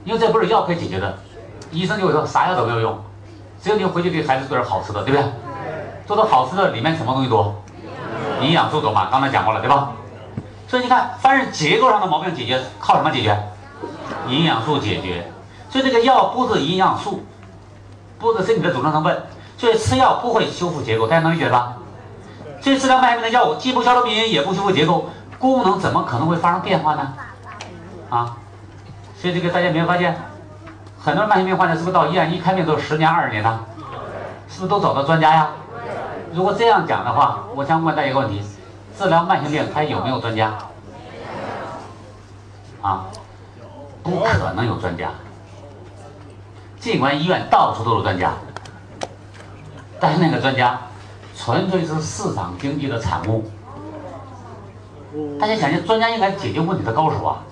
[0.03, 1.17] 因为这不是药可以解决的，
[1.71, 2.99] 医生就会说啥药都没有用，
[3.61, 5.31] 只有你回去给孩子做点好吃的，对不对？
[6.05, 7.55] 做的好吃的里面什么东西多？
[8.41, 9.07] 营养素多嘛？
[9.09, 9.91] 刚才讲过了，对吧？
[10.67, 13.37] 所以你看，凡是结构上的毛病解决，靠什么解决？
[14.27, 15.31] 营养素解决。
[15.69, 17.23] 所以这个药不是营养素，
[18.19, 19.23] 不是身体的组成成分，
[19.57, 21.77] 所以吃药不会修复结构，大家能理解吧？
[22.61, 25.10] 所以治疗慢性病的药物既不消除病因，也不修复结构。
[25.39, 27.14] 功能怎么可能会发生变化呢？
[28.10, 28.38] 啊，
[29.19, 30.15] 所以这个大家没有发现，
[30.99, 33.60] 很多慢性病患者是不是到医院一看病都是十年二十年的？
[34.48, 35.49] 是不是都找到专家呀？
[36.34, 38.43] 如果这样讲的话，我想问大家一个问题：
[38.98, 40.53] 治疗慢性病还有没有专家？
[42.81, 43.06] 啊，
[44.03, 45.09] 不可能有专家。
[46.79, 48.33] 尽管医院到处都是专家，
[49.99, 50.79] 但是那个专家
[51.35, 53.49] 纯粹是市场经济的产物。
[55.39, 57.43] 大家想想，专家应该解决问题的高手啊！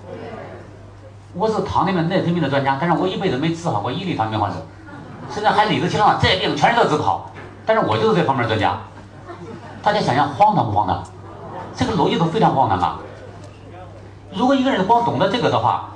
[1.35, 4.57] 我是糖尿病、内分泌的专家，但是我一辈子没治好过一例糖尿病患者，
[5.29, 7.31] 现在还理直气壮，这病全是他治不好，
[7.65, 8.79] 但是我就是这方面专家。
[9.83, 11.03] 大家想想，荒唐不荒唐？
[11.75, 12.99] 这个逻辑都非常荒唐啊！
[14.33, 15.91] 如果一个人光懂得这个的话，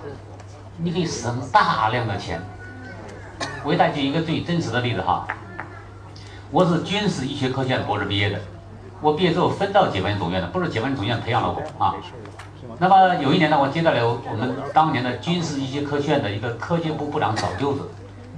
[0.78, 2.42] 你可以省大量的钱。
[3.64, 5.28] 我给大家举一个最真实的例子哈，
[6.52, 8.40] 我是军事医学科学院博士毕业的。
[9.00, 11.96] 我毕业之后分到解放军总院的，不是解放军总院培养了我啊。
[12.80, 17.90] 那么有一年呢，我接待了我们当年的军事医学科学院的一个科技部部长小舅子，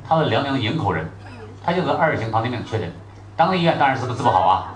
[0.08, 1.08] 他是辽宁营口人，
[1.64, 2.92] 他就是二型糖尿病确诊，
[3.38, 4.76] 当地医院当然是不治不好啊，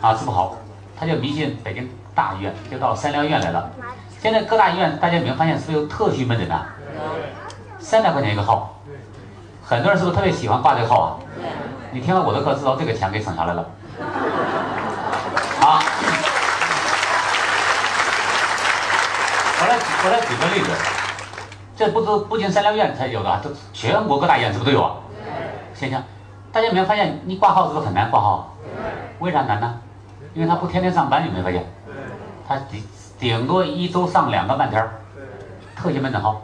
[0.00, 0.56] 啊治不好，
[0.98, 3.70] 他就迷信北京大医院，就到三联医院来了。
[4.20, 6.66] 现在各大医院大家有没有发现是不是有特需门诊的？
[7.78, 8.74] 三百块钱一个号，
[9.64, 11.16] 很多人是不是特别喜欢挂这个号啊？
[11.92, 13.62] 你听了我的课，知道这个钱给省下来了。
[15.60, 15.80] 啊，
[19.58, 20.70] 我来我来举个例子，
[21.76, 24.96] 这不是不仅三联院才有的，这全国各大医院是不是都有啊？
[25.74, 26.02] 现象，
[26.52, 28.54] 大家有没有发现，你挂号是不是很难挂号？
[29.20, 29.74] 为啥难呢？
[30.34, 31.64] 因为他不天天上班，有没有发现？
[32.46, 32.84] 他顶
[33.18, 35.00] 顶多一周上两个半天儿
[35.74, 36.42] 特级门诊号，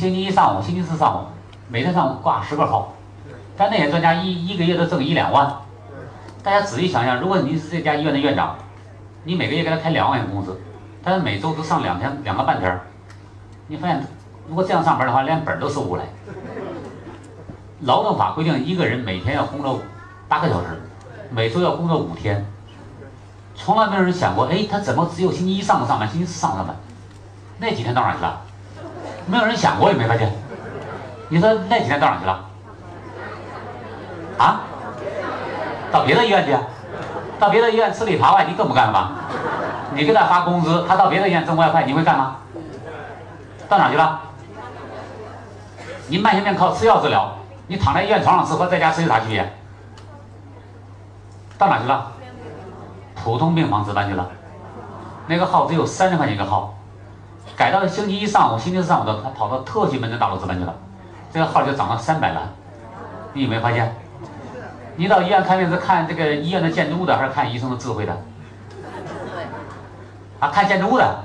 [0.00, 1.26] 星期一上午、星期四上午，
[1.68, 2.94] 每天上午挂十个号，
[3.54, 5.54] 但那些专家一一个月都挣一两万。
[6.42, 8.56] 大家仔细想想，如果你是这家医院的院长，
[9.24, 10.58] 你每个月给他开两万元工资，
[11.04, 12.80] 但是每周都上两天两个半天儿，
[13.66, 14.02] 你发现
[14.48, 16.04] 如果这样上班的话，连本儿都收不来。
[17.84, 19.82] 劳动法规定，一个人每天要工作
[20.28, 20.80] 八个小时，
[21.28, 22.46] 每周要工作五天，
[23.54, 26.74] 从来没有人想过，哎，他怎么只有星期一上午上班，星期四上午上班？
[27.58, 28.40] 那几天到哪去了？
[29.30, 30.28] 没有人想过，有没有发现？
[31.28, 32.44] 你说那几天到哪去了？
[34.38, 34.60] 啊？
[35.92, 36.56] 到别的医院去，
[37.38, 39.12] 到别的医院吃里扒外，你更不干了吧？
[39.94, 42.38] 你给他发工资，他到别的医院挣外快，你会干吗？
[43.68, 44.20] 到哪去了？
[46.08, 47.32] 你慢性病靠吃药治疗，
[47.68, 49.52] 你躺在医院床上吃和在家吃有啥区别？
[51.56, 52.10] 到哪去了？
[53.14, 54.28] 普通病房值班去了。
[55.26, 56.74] 那个号只有三十块钱一个号，
[57.60, 60.74] 改到了星期一上午、星期四上午的，他跑到特区门诊大楼值班去了，
[61.30, 62.40] 这个号就涨到三百了。
[63.34, 63.94] 你有没有发现？
[64.96, 68.16] 你到医院看病是看这个医院的建筑物的，还是看医生的智慧的？
[70.40, 71.04] 啊，看建筑物的。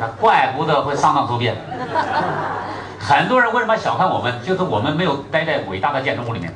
[0.00, 1.54] 那怪不得会上当受骗。
[2.98, 4.42] 很多人为什么小看我们？
[4.42, 6.54] 就是我们没有待在伟大的建筑物里面。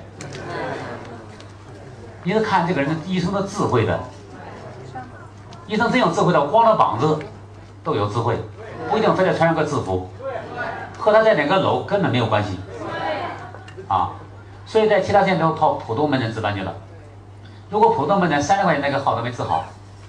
[2.23, 4.01] 你是看这个人的医生的智慧的。
[5.67, 7.19] 医生真有智慧的，光着膀子
[7.85, 8.39] 都有智慧，
[8.91, 10.09] 不一定非得穿上个制服，
[10.99, 12.59] 和他在哪个楼根本没有关系。
[13.89, 14.13] 啊，
[14.65, 16.73] 所以在其他县都跑普通门诊值班去了。
[17.69, 19.65] 如果普通门诊三十块钱那个号都没治好，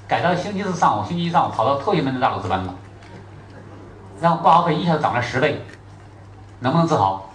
[0.07, 2.73] 改到星期四上午、星期一上午跑到特级门诊大楼值班了，
[4.21, 5.65] 然后挂号费一下子涨了十倍，
[6.59, 7.29] 能不能治好？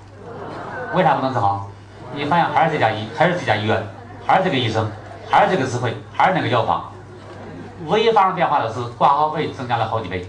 [0.95, 1.69] 为啥不能治好？
[2.15, 3.83] 你发现还是这家医，还是这家医院，
[4.27, 4.91] 还是这个医生，
[5.29, 6.91] 还是这个智慧，还是那个药房。
[7.87, 10.29] 唯一发生变化的是挂号费增加了好几倍。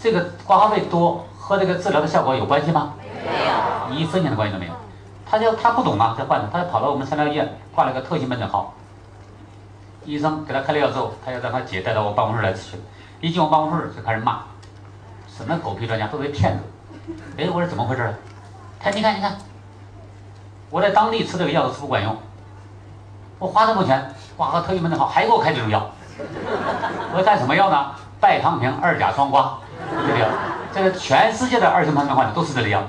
[0.00, 2.94] 这个挂号费多和这个治疗的效果有关系吗？
[3.88, 4.72] 没有，一分钱的关系都没有。
[5.24, 8.74] 他就他不懂嘛，这患者，他就跑到我们三疗医院挂了个特级门诊号。
[10.04, 12.80] 医生给他开了药之后，他要让他姐带到我办公室来咨询。
[13.20, 14.42] 一进我办公室就开始骂，
[15.26, 16.62] 什么狗屁专家，都是骗子。
[17.36, 18.14] 哎，我说怎么回事？
[18.78, 19.36] 他你看你看，
[20.70, 22.16] 我在当地吃这个药是不管用，
[23.38, 24.14] 我花这么多钱。
[24.38, 27.90] 挂个特级门诊号，还给我开这种药，我说干什么药呢？
[28.20, 29.48] 拜糖平二甲双胍，
[30.06, 30.28] 这个药，
[30.72, 32.80] 这个全世界的二型糖尿病患者都吃这个药。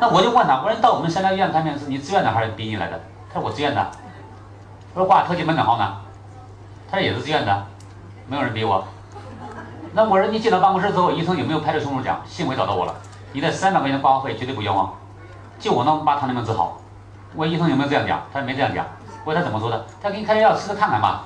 [0.00, 2.98] 那我就问他，我说你到我们三甲医院看病是你自愿的还是逼你来的？
[3.28, 3.86] 他说我自愿的。
[4.94, 5.96] 我说挂特级门诊号呢？
[6.90, 7.66] 他说也是自愿的，
[8.26, 8.82] 没有人逼我。
[9.92, 12.94] 那我说你进到办公室之后，医生有没有拍着胸脯讲，幸亏找到我了，
[13.32, 14.94] 你的三百块钱挂号费绝对不冤枉，
[15.58, 16.78] 就我能把糖尿病治好。
[17.34, 18.22] 我医生有没有这样讲？
[18.32, 18.86] 他说没这样讲。
[19.24, 19.86] 我问他怎么说的？
[20.02, 21.24] 他给你开点药吃着看看吧，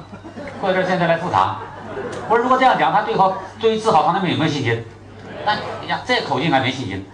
[0.61, 1.57] 过一段时间再来复查。
[2.29, 4.85] 我说如果这样讲，他对好对于治好糖尿病有没有信心？
[5.45, 5.55] 那
[5.89, 7.05] 呀，这口径还没信心。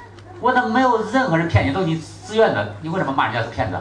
[0.40, 3.78] 我说没有任何人骗你，都是你自愿的，你为什么骂人家是骗子？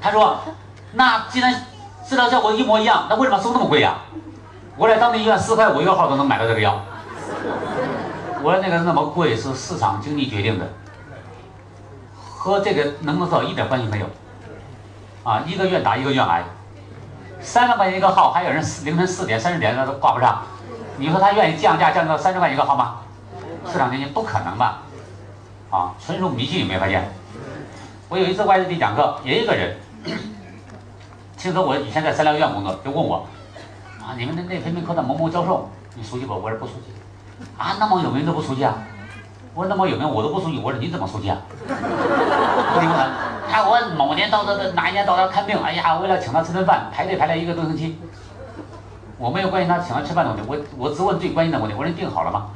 [0.00, 0.38] 他说，
[0.92, 1.54] 那既然
[2.04, 3.94] 治疗效果一模一样，那为什么收那么贵呀？
[4.76, 6.80] 我在当地医院四块五一个号都能买到这个药。
[8.42, 10.66] 我说那个那么贵是市场经济决定的，
[12.36, 14.06] 和这个能不能治好一点关系没有。
[15.24, 16.42] 啊，一个愿打一个愿挨，
[17.40, 20.42] 三十块钱一个号，还有人凌晨四点、三十点那都挂不上。
[20.98, 22.96] 你说他愿意降价降到三十块一个号吗？
[23.70, 24.82] 市场经济不可能吧？
[25.70, 27.08] 啊，纯属迷信，有没有发现？
[28.08, 29.76] 我有一次外地讲课，也一个人，
[31.38, 33.26] 听说我以前在三疗医院工作，就问我，
[34.00, 36.34] 啊，你们的内分泌科的某某教授，你熟悉不？
[36.34, 36.92] 我说不熟悉。
[37.56, 38.74] 啊，那么有名都不熟悉啊？
[39.54, 41.36] 我说那么有名我都不熟悉，我说你怎么熟悉啊？
[41.68, 43.06] 我问他。
[43.50, 48.00] 他我某年到这的哪一年到这看病，哎呀，为了请他吃顿饭，排队排了一个多星期。
[49.18, 51.74] 我没有关心他请他吃饭的问题，我我只问最关心的问题。
[51.76, 52.46] 我说你病好了吗？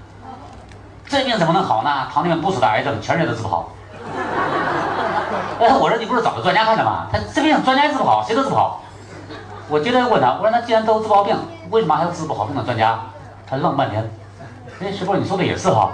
[1.07, 2.09] 这病怎么能好呢？
[2.11, 3.73] 糖尿病不死的癌症，全世界都治不好。
[5.61, 7.09] 哎，我说你不是找个专家看的吗？
[7.13, 8.81] 他这病专家治不好，谁都治不好。
[9.69, 11.37] 我接着问他，我说那既然都治不好病，
[11.69, 12.99] 为什么还要治不好病的专家？
[13.47, 14.11] 他愣半天。
[14.81, 15.93] 哎，师傅你说的也是哈。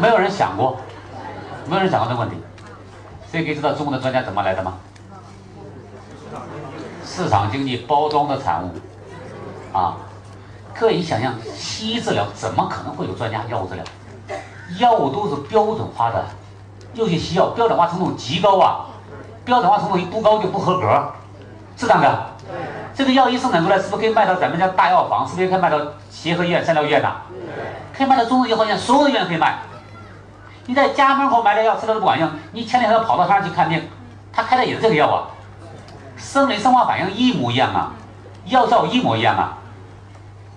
[0.00, 0.78] 没有人想过，
[1.66, 2.36] 没有人想过这个问题。
[3.30, 4.74] 谁可以知道中国的专家怎么来的吗？
[7.04, 8.72] 市场经济包装的产物，
[9.76, 9.96] 啊，
[10.74, 13.84] 可以想象，西医治疗怎么可能会有专家药物治疗？
[14.78, 16.24] 药物都是标准化的，
[16.94, 18.86] 尤其西药标准化程度极高啊，
[19.44, 21.12] 标准化程度一不高就不合格，
[21.76, 22.26] 是这样的。
[22.94, 25.26] 这个药一生产出来，是不是可以卖到咱们家大药房？
[25.26, 25.78] 是不是可以卖到
[26.10, 27.10] 协和医院、三疗医院的？
[27.96, 29.58] 可以卖到中日医药院，所有的医院可以卖。
[30.66, 33.88] 你在家门口买的药吃了都不管用，你前两天跑到他那去看病，
[34.32, 35.30] 他开的也是这个药啊，
[36.16, 37.92] 生理生化反应一模一样啊，
[38.46, 39.58] 药效一模一样啊。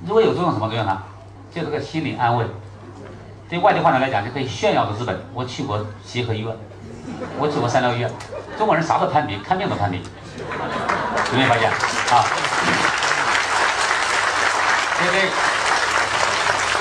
[0.05, 1.01] 如果有作用什么作用呢？
[1.53, 2.45] 就是个心理安慰。
[3.47, 5.15] 对外地患者来讲就可以炫耀的资本。
[5.33, 6.55] 我去过协和医院，
[7.37, 8.11] 我去过三疗医院，
[8.57, 10.01] 中国人啥都攀比，看病都攀比，
[11.31, 12.25] 有没有发现啊？
[15.05, 15.29] 因为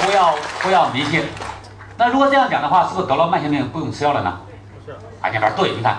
[0.02, 1.24] 不要不要迷信。
[1.96, 4.38] 那如果这样讲的话，是不是得了慢性病不用吃药了呢？
[4.84, 4.92] 是。
[5.20, 5.96] 啊，你看对，你看，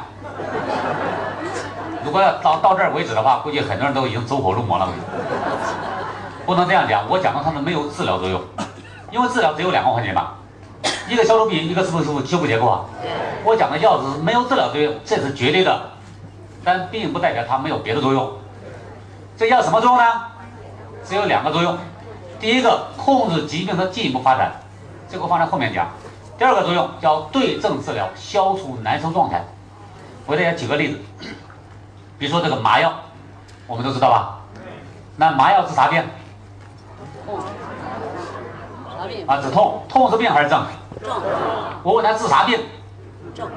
[2.04, 4.88] 如果要到到这儿为止的话，估计很多人都已经走火入魔了。
[6.46, 8.42] 不能这样讲，我讲的它们没有治疗作用，
[9.12, 10.34] 因为治疗只有两个环节嘛，
[11.08, 12.82] 一个消除病，一个是不是修复结构啊？
[13.46, 15.82] 我讲的药是没有治疗作用，这是绝对的，
[16.64, 18.32] 但并不代表它没有别的作用。
[19.38, 20.04] 这药什么作用呢？
[21.06, 21.78] 只有两个作用，
[22.40, 24.54] 第一个控制疾病的进一步发展。
[25.10, 25.88] 这个放在后面讲。
[26.38, 29.44] 第二个作用叫对症治疗，消除难受状态。
[30.26, 31.00] 我给大家举个例子，
[32.18, 32.94] 比如说这个麻药，
[33.68, 34.40] 我们都知道吧？
[35.18, 36.02] 那麻药治啥病？
[39.28, 39.84] 啊，止痛。
[39.90, 40.66] 痛是病还是症？
[41.04, 41.22] 症。
[41.84, 42.60] 我问他治啥病？
[43.36, 43.50] 症。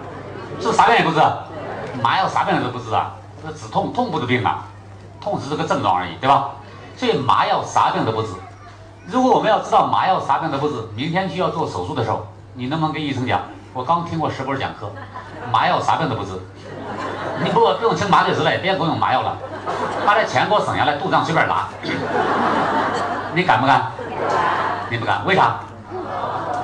[0.61, 1.21] 是啥病也不治，
[2.03, 3.13] 麻药啥病都不治啊，
[3.45, 4.65] 这止痛，痛不治病啊，
[5.21, 6.51] 痛只是个症状而已，对吧？
[6.97, 8.29] 所以麻药啥病都不治。
[9.07, 13.41] 如果我们要知道麻药啥病都不治，明天去要做手术的时候，你能不能跟医生讲？
[13.73, 14.91] 我刚听过石波讲课，
[15.53, 16.33] 麻药啥病都不治。
[17.45, 19.37] 你不不用吃麻醉师了，别给我用麻药了，
[20.07, 21.69] 把这钱给我省下来，肚子上随便拉。
[23.35, 23.91] 你敢不敢？
[24.89, 25.57] 你不敢，为啥？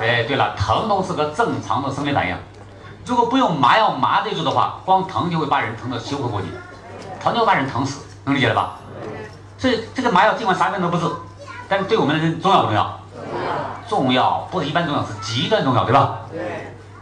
[0.01, 2.35] 哎，对了，疼痛是个正常的生理反应。
[3.05, 6.47] 如果不用麻药麻醉住的话，光疼就会把人疼得休克过去，
[7.21, 8.77] 疼就会把人疼死，能理解了吧？
[9.57, 11.05] 所以这个麻药尽管啥病都不治，
[11.67, 12.99] 但是对我们的人重要不重要？
[13.87, 16.19] 重要，不是一般重要，是极端重要，对吧？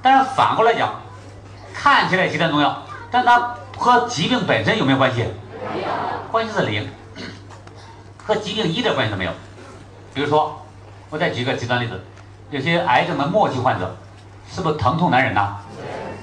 [0.01, 0.89] 但是反过来讲，
[1.73, 5.25] 看起来极端重要，但它和疾病本身有没有关系？
[5.73, 5.87] 没有，
[6.31, 6.89] 关系是零，
[8.25, 9.31] 和疾病一点关系都没有。
[10.13, 10.61] 比如说，
[11.09, 12.03] 我再举个极端例子，
[12.49, 13.95] 有些癌症的末期患者，
[14.49, 15.57] 是不是疼痛难忍呐？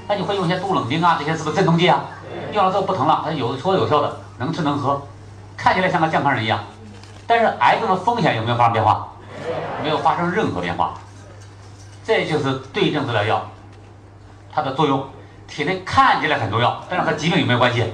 [0.07, 2.01] 那你会用一些杜冷丁啊，这些是不是镇痛剂啊？
[2.53, 5.03] 用了之后不疼了，它有说有效的，能吃能喝，
[5.57, 6.61] 看起来像个健康人一样。
[7.27, 9.09] 但是癌症的风险有没有发生变化？
[9.83, 10.95] 没有发生任何变化。
[12.05, 13.43] 这就是对症治疗药，
[14.51, 15.05] 它的作用，
[15.47, 17.93] 体内看起来很重要，但是和疾病有没有关系？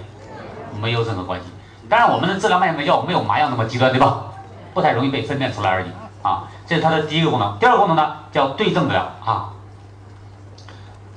[0.80, 1.46] 没有任何关系。
[1.88, 4.24] 当然，我们的治疗慢性病药没有麻药那么极端，对吧？
[4.72, 5.86] 不太容易被分辨出来而已
[6.22, 7.58] 啊，这是它的第一个功能。
[7.58, 9.50] 第二个功能呢，叫对症治疗啊。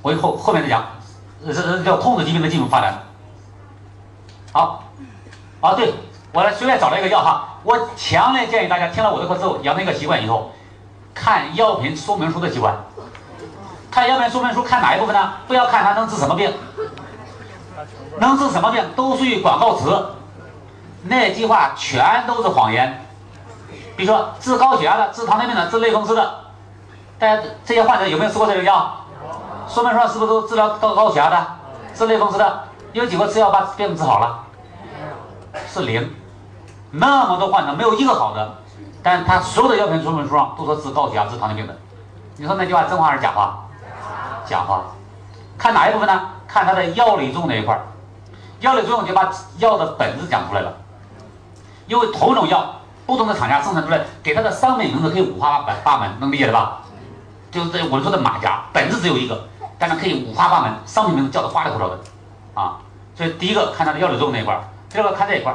[0.08, 0.86] 我以后后面再讲，
[1.46, 3.04] 这这叫控制疾病的进一步发展。
[4.54, 4.86] 好，
[5.60, 5.94] 啊，对
[6.32, 10.52] 我来随便找了一个药哈，我强烈建议大家听了我的课之后，养成一个习惯以后，
[11.14, 12.74] 看药品说明书的习惯。
[13.92, 15.34] 看药品说明书看哪一部分呢？
[15.46, 16.54] 不要看它能治什么病，
[18.20, 20.06] 能治什么病都属于广告词，
[21.04, 23.06] 那句话全都是谎言。
[23.98, 26.46] 比如说治高血压的、治糖尿病的、治类风湿的，
[27.20, 29.04] 大家这些患者有没有吃过这个药？
[29.68, 31.46] 说明书上是不是都治疗高高血压的、
[31.94, 32.64] 治类风湿的？
[32.94, 34.44] 有几个吃药把病治好了？
[35.68, 36.10] 是零。
[36.92, 38.56] 那么多患者没有一个好的，
[39.04, 41.78] 但他所有的药品说明书上都说治高血压、治糖尿病的。
[42.38, 43.66] 你说那句话真话还是假话？
[44.46, 44.84] 假话。
[45.58, 46.22] 看哪一部分呢？
[46.48, 47.82] 看它的药理作用那一块儿
[48.62, 50.74] 药理作用就把药的本质讲出来了。
[51.88, 52.74] 因为同一种药。
[53.06, 56.80] 不同的厂家生产出来，给它的商品名字可以五花八八门，能理解了吧？
[57.50, 59.48] 就是这我们说的马甲，本质只有一个，
[59.80, 62.00] 但是可以五花八门，商品名字叫的花里胡哨的，
[62.54, 62.78] 啊！
[63.16, 64.60] 所以第一个看它的药理作用那一块
[64.90, 65.54] 第二个看这一块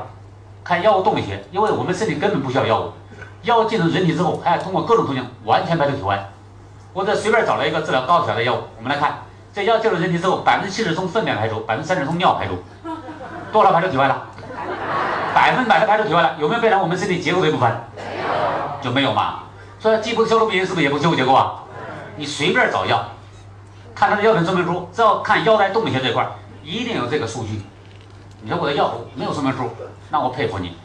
[0.64, 2.92] 看药物动力学，因为我们身体根本不需要药物，
[3.42, 6.30] 药物进入人体之后，还要通过各种途径完全排出体外。
[6.92, 9.22] 我这随便找了一个治疗高血压的药物，我们来看，
[9.52, 12.62] 这药进入人体之后，百分之七十从粪便排出，百分之三十从尿排出，
[13.50, 14.22] 多少排出体外了？
[15.34, 17.70] 百分百的排出体外了，有没有变成我们身体结构的一部分？
[17.96, 19.40] 没有，就没有嘛。
[19.78, 21.54] 所以既不消除病因，是不是也不修复结构啊？
[22.16, 23.02] 你随便找药，
[23.94, 26.26] 看他的药品说明书，只要看药代动力学这块，
[26.62, 27.62] 一定有这个数据。
[28.40, 29.70] 你说我的药没有说明书，
[30.10, 30.76] 那我佩服你。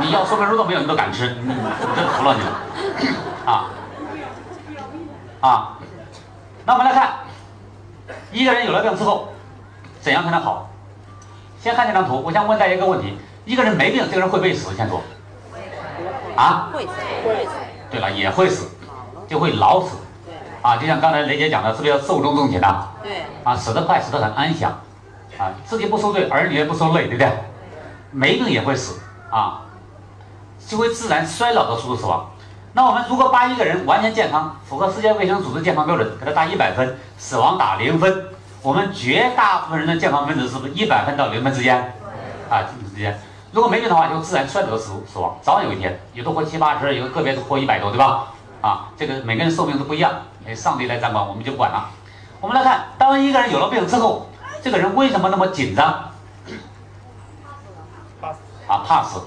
[0.00, 3.52] 你药说明书都没有，你都敢吃，你真服了你了。
[3.52, 3.70] 啊
[5.40, 5.78] 啊，
[6.64, 7.16] 那我们来看，
[8.32, 9.28] 一个人有了病之后，
[10.00, 10.70] 怎样才能好？
[11.60, 13.18] 先看这张图，我先问大家一个问题。
[13.44, 14.74] 一个人没病，这个人会不会死？
[14.74, 15.00] 先说。
[16.36, 16.70] 啊？
[16.72, 16.92] 会死。
[17.90, 18.68] 对了，也会死，
[19.28, 19.96] 就会老死。
[20.66, 22.88] 啊，就像刚才雷姐讲的，是不是要寿终正寝呐？
[23.00, 23.22] 对。
[23.44, 24.72] 啊，死得快，死得很安详。
[25.38, 27.30] 啊，自己不受罪，儿女也不受累，对不对？
[28.10, 28.98] 没病也会死
[29.30, 29.62] 啊，
[30.66, 32.28] 就会自然衰老的速度死亡。
[32.72, 38.24] 那我们如果把一个人完全健康，符合世界卫生组织健康标准，给他打一百分，死亡打零分，
[38.60, 41.94] 我们绝大部分人的健康分值是不是一百分到零分之间？
[42.50, 43.16] 啊，之间。
[43.52, 48.24] 如果没病的话，就自然衰老死死亡，早晚有一天，有的活七八十，有的个别是活一百多，对吧？
[48.62, 50.12] 啊，这个每个人寿命都不一样，
[50.46, 51.90] 哎，上帝来掌管，我们就不管了。
[52.40, 54.28] 我们来看，当一个人有了病之后，
[54.62, 55.86] 这个人为什么那么紧张？
[58.68, 59.20] 啊，怕死。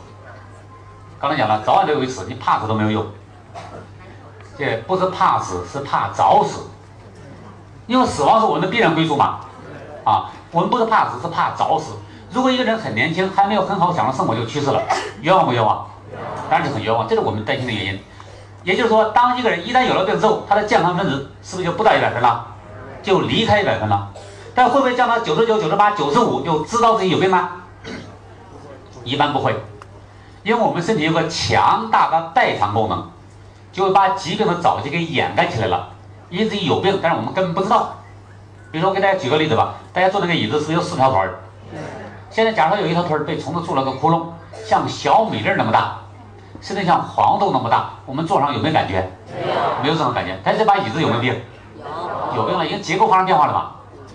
[1.19, 3.05] 刚才讲了，早晚都有一死，你怕死都没有用。
[4.57, 6.67] 这不是怕死，是怕早死。
[7.87, 9.39] 因为死亡是我们的必然归宿嘛。
[10.05, 11.93] 啊，我们不是怕死，是怕早死。
[12.31, 14.81] 如果一个人很年轻，还没有很好享受生活就去世了，
[15.21, 15.85] 冤枉不冤枉？
[16.49, 18.03] 当然是很冤枉，这是我们担心的原因。
[18.63, 22.45] 也就是说，当一个人一旦有了病之后，他的健康分值是不是就不到一百分了？
[23.01, 24.09] 就离开一百分了？
[24.53, 27.49] 但会不会降到九十九、九十八、九十五就知道自己有病呢？
[29.05, 29.55] 一般不会，
[30.43, 33.09] 因为我们身体有个强大的代偿功能，
[33.71, 35.89] 就会把疾病的早期给掩盖起来了，
[36.29, 37.95] 因为自己有病，但是我们根本不知道。
[38.71, 41.39] 比如说，我给大家举个例子吧，大家坐那个椅子是不是有四条腿儿？
[42.29, 44.25] 现在，假如说有一条腿儿被虫子蛀了个窟窿，
[44.65, 45.97] 像小米粒那么大，
[46.61, 49.09] 甚至像黄豆那么大，我们坐上有没有感觉？
[49.33, 50.39] 没有，没有这种感觉。
[50.43, 51.41] 但是这把椅子有没有病？
[52.35, 53.71] 有，有病了，因为结构发生变化了嘛，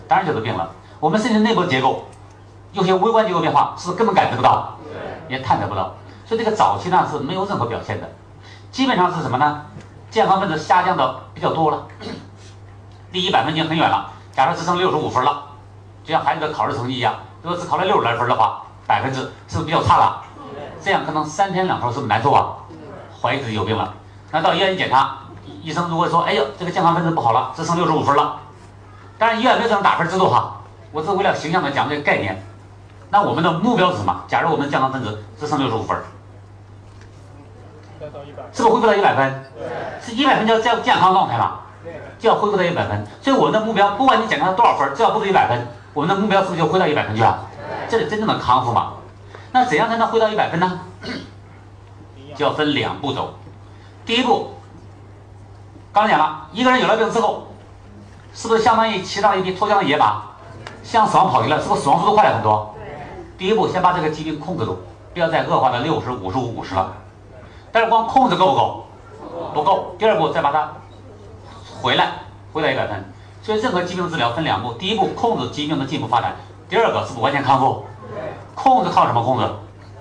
[0.07, 0.71] 当然就是病了。
[1.01, 2.05] 我们身体内部结构
[2.73, 4.77] 有些微观结构变化，是根本感知不到，
[5.29, 5.95] 也探测不到。
[6.27, 8.09] 所以这个早期呢是没有任何表现的，
[8.71, 9.62] 基本上是什么呢？
[10.11, 11.87] 健康分子下降的比较多了，
[13.11, 14.11] 离一百分已经很远了。
[14.33, 15.45] 假如只剩六十五分了，
[16.05, 20.24] 就像孩子的考试成绩一样，如果只考了六十来分的话，百分之是不是比较差了？
[20.85, 22.56] 这样可能三天两头是不是难受啊？
[23.23, 23.94] 怀疑自己有病了。
[24.31, 25.16] 那到医院一检查，
[25.62, 28.36] 医生如果说，哎呦，这个健康分子不好了，只剩六十五分了。
[29.16, 30.61] 当然医院没有这种打分制度哈，
[30.93, 32.44] 我是为了形象的讲这个概念。
[33.09, 34.24] 那我们的目标是什么？
[34.28, 35.97] 假如我们的健康分子只剩六十五分，
[38.52, 39.44] 是不是恢复到一百分？
[40.02, 41.61] 是一百分叫叫健康状态嘛？
[42.19, 43.06] 就要恢复到一百分。
[43.23, 47.47] 所以我们的目标，不管你检查了多少分，只要不足一百分，我们的目标是不是就回到一百分去了？
[47.89, 48.93] 这是真正的康复嘛？
[49.55, 50.81] 那怎样才能回到一百分呢？
[52.35, 53.35] 就要分两步走。
[54.05, 54.51] 第一步，
[55.93, 57.47] 刚讲了，一个人有了病之后，
[58.35, 60.22] 是不是相当于骑上一匹脱缰的野马，
[60.82, 61.62] 向死亡跑去了？
[61.62, 62.74] 是不是死亡速度快了很多？
[63.39, 64.76] 第一步，先把这个疾病控制住，
[65.12, 66.93] 不要再恶化到六十五十五五十了。
[67.70, 68.86] 但是光控制够不够？
[69.55, 69.94] 不够。
[70.01, 70.72] 第二步，再把它
[71.81, 72.14] 回来，
[72.52, 73.05] 回到一百分。
[73.40, 76.32] 所以任何疾病治疗分两步：第一步，控制疾病的进一步发展；
[76.68, 77.85] 第二个，是不是完全康复？
[78.55, 79.44] 控制靠什么控制？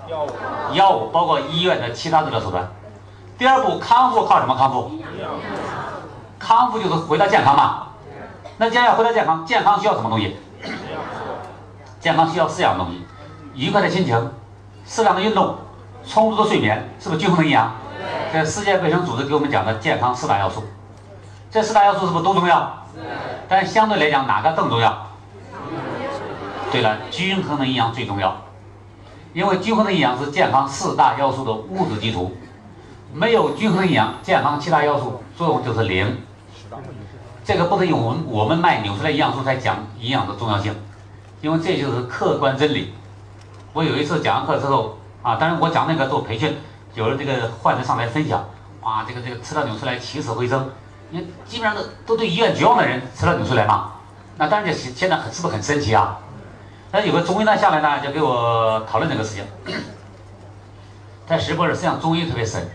[0.08, 0.28] 药物。
[0.72, 2.68] 药物包括医院的其他治疗手段。
[3.36, 4.90] 第二步，康复靠什么康复？
[6.38, 7.88] 康复就是回到健康嘛。
[8.56, 10.36] 那既然要回到健康，健康需要什么东西？
[12.00, 13.04] 健康需要四样东西：
[13.54, 14.32] 愉快的心情、
[14.86, 15.56] 适量的运动、
[16.06, 17.72] 充足的睡眠，是不是均衡的营养？
[18.32, 20.62] 这世界卫生组织给我们讲的健康四大要素。
[21.50, 22.84] 这四大要素是不是都重要？
[23.48, 25.06] 但相对来讲，哪个更重要？
[26.74, 28.36] 对了，均衡的营养最重要，
[29.32, 32.36] 因为均衡的营养是健康四大要素的物质基础。
[33.12, 36.18] 没有均衡营养，健康其他要素作用就是零。
[37.44, 40.74] 这个不是用我们我们卖纽崔莱营养素才讲营养的重要性，
[41.40, 42.92] 因为这就是客观真理。
[43.72, 46.56] 我有一次讲完课之后啊，当然我讲那个做培训，
[46.94, 48.44] 有了这个患者上来分享，
[48.80, 50.70] 哇，这个这个吃了纽崔莱起死回生，
[51.10, 53.92] 你基本上都都对医院绝望的人吃了纽崔莱嘛。
[54.36, 56.18] 那当然这现在很是不是很神奇啊？
[56.94, 59.44] 但有个中医呢下来呢，就给我讨论这个事情。
[61.26, 62.70] 在石博士实际上中医特别深。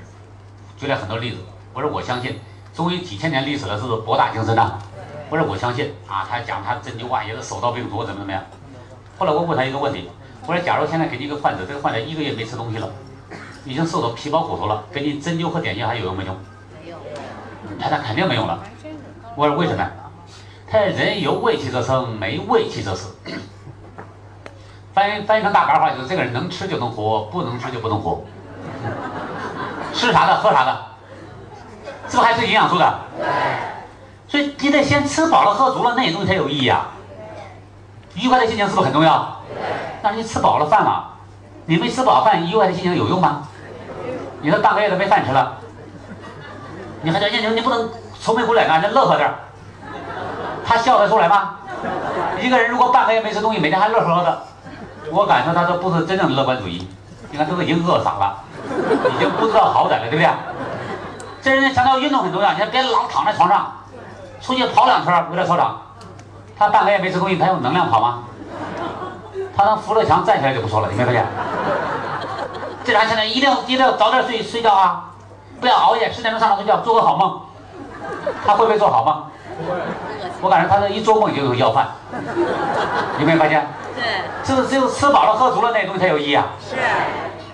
[0.77, 1.37] 举了很多例子，
[1.73, 2.37] 我说我相信
[2.73, 4.73] 中医几千年历史了，是不是博大精深呐？
[5.29, 8.43] 我说我相信啊，他讲他针灸啊也是手到病除，怎么怎么样？
[9.17, 10.09] 后来我问他一个问题，
[10.45, 12.89] 我说假如现在给你一个患者，这个患者一个月没吃东西了，
[13.63, 16.35] 已经瘦到皮包骨头了，给你针灸和点穴还有用没用？
[16.83, 16.97] 没有。
[17.79, 18.61] 他说肯定没用了。
[19.37, 19.89] 我说为什么？
[20.69, 23.15] 他说人有胃气则生，没胃气则死。
[24.99, 28.21] 翻翻译成大白话就是这个人能吃就能活，不能吃就不能活。
[29.93, 30.77] 吃啥的，喝啥的，
[32.09, 32.99] 是不是还是营养素的？
[34.27, 36.87] 所以你得先吃饱了，喝足了，那些东西才有意义啊。
[38.15, 39.41] 愉快的心情是不是很重要？
[39.47, 39.63] 对。
[40.03, 41.11] 但是你吃饱了饭了，
[41.65, 43.47] 你没吃饱饭，愉快的心情有用吗？
[44.41, 45.59] 你这半个月都没饭吃了，
[47.03, 47.89] 你还叫燕宁，你不能
[48.19, 49.33] 愁眉苦脸的，你乐呵点
[50.65, 51.55] 他笑得出来吗？
[52.41, 54.43] 一个人如果半个月没吃东西，每天还乐呵呵的，
[55.11, 56.87] 我感觉他都不是真正的乐观主义，
[57.31, 58.43] 你看都已经饿傻了。
[59.15, 60.29] 已经不知道好歹了，对不对？
[61.41, 63.71] 这人强调运动很重要，你看别老躺在床上，
[64.41, 65.77] 出去跑两圈，回到操场。
[66.57, 68.19] 他半个月没吃东西，他有能量跑吗？
[69.55, 71.25] 他能扶着墙站起来就不错了，你没发现？
[72.83, 75.05] 这人现在一定要一定要早点睡睡觉啊，
[75.61, 77.39] 不要熬夜，十点钟上床睡觉，做个好梦。
[78.45, 79.23] 他会不会做好梦？
[80.41, 81.87] 我感觉他这一做梦就有要饭，
[83.19, 83.65] 有没有发现？
[83.95, 84.03] 对。
[84.43, 86.47] 是不是只有吃饱了喝足了那东西才有意义啊？
[86.67, 86.75] 是。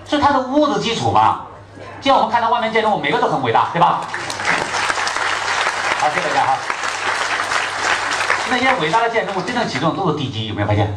[0.08, 1.42] 是它的物质基础嘛？
[2.00, 4.00] 就像我们看到外面建筑物，每个都很伟大，对吧？
[5.98, 6.56] 好，谢谢大家哈。
[8.48, 10.94] 那些伟大的建筑物真正起作用都是地基，有没有发现？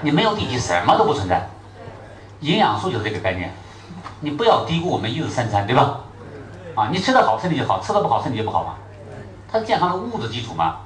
[0.00, 1.46] 你没有地基，什么都不存在。
[2.40, 3.52] 营养素就是这个概念，
[4.20, 5.96] 你不要低估我们一日三餐，对吧？
[6.74, 8.74] 啊，你吃得好，身体就好；吃得不好，身体就不好嘛。
[9.52, 10.76] 它是健康的物质基础嘛。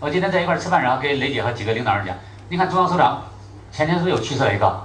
[0.00, 2.16] 我今天在一块吃饭，然后跟雷姐和几个领导人讲，
[2.48, 3.22] 你看中央首长
[3.72, 4.80] 前天是不是又去世了一个？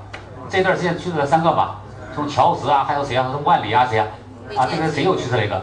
[0.50, 1.82] 这段时间去世了三个吧？
[2.16, 3.28] 从乔石啊，还有谁啊？
[3.34, 4.08] 从万里啊，谁啊？
[4.56, 5.62] 啊，这个谁又去世了一个？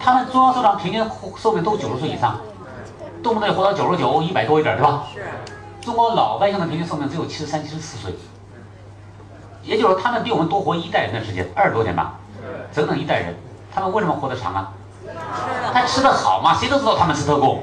[0.00, 1.04] 他们中央首长平均
[1.36, 2.40] 寿命都九十岁以上，
[3.22, 5.04] 动不动活到九十九、一百多一点，对吧？
[5.14, 5.24] 是。
[5.80, 8.12] 中国老百姓的平均寿命只有七十三、七十四岁，
[9.62, 12.14] 也就是说他们比我们多活一代人的时间，二十多年吧，
[12.72, 13.36] 整整一代人。
[13.72, 14.72] 他们为什么活得长啊？
[15.72, 16.54] 他吃得好嘛？
[16.54, 17.62] 谁都知道他们是特供，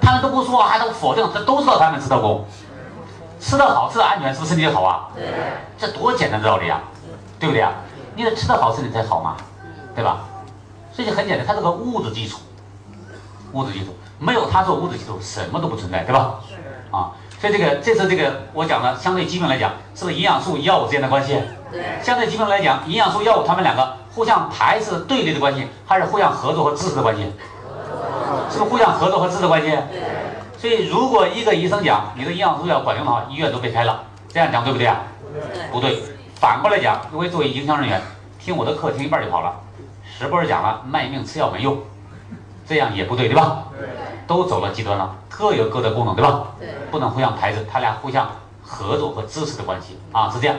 [0.00, 2.44] 他们都不说，还都否定，这都知道他们是特供。
[3.42, 5.08] 吃的好，吃的安全，是不是身体好啊？
[5.16, 5.24] 对，
[5.76, 6.80] 这多简单的道理啊，
[7.40, 7.72] 对不对啊？
[8.14, 9.36] 你得吃的好，身体才好嘛，
[9.96, 10.20] 对吧？
[10.92, 12.38] 所以很简单，它是个物质基础，
[13.52, 16.36] 物质基础，没有它做物质基础，什么都不存在，对吧？
[16.48, 16.54] 是
[16.96, 17.10] 啊，
[17.40, 21.42] 所以这个这次这个我讲的，相对基本来讲，是不是营养素药物之间的关系？
[21.72, 21.82] 对。
[22.00, 27.32] 相对基本来讲，营养素药物它们两个互相排斥对立的关系，还是互相合作和支持的关系？
[28.50, 29.76] 是不是互相合作和支持的关系？
[30.62, 35.00] 所以如果一个医生讲你的营养素要管用的话，医院都被开了，这样讲对不对啊？
[35.72, 36.00] 不对。
[36.36, 38.00] 反过来讲，如果作为营销人员，
[38.38, 39.56] 听我的课听一半就跑了，
[40.04, 41.76] 十波讲了卖命吃药没用，
[42.64, 43.64] 这样也不对，对吧？
[44.28, 46.44] 都走了极端了，各有各的功能，对吧？
[46.60, 48.30] 对，不能互相排斥，他俩互相
[48.62, 50.56] 合作和支持的关系啊，是这样。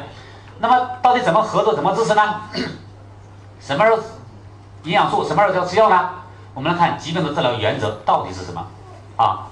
[0.59, 2.41] 那么到底怎么合作，怎么支持呢？
[3.61, 4.01] 什么时候
[4.83, 6.09] 营养素，什么时候要吃药呢？
[6.53, 8.67] 我们来看疾病的治疗原则到底是什么
[9.15, 9.47] 啊？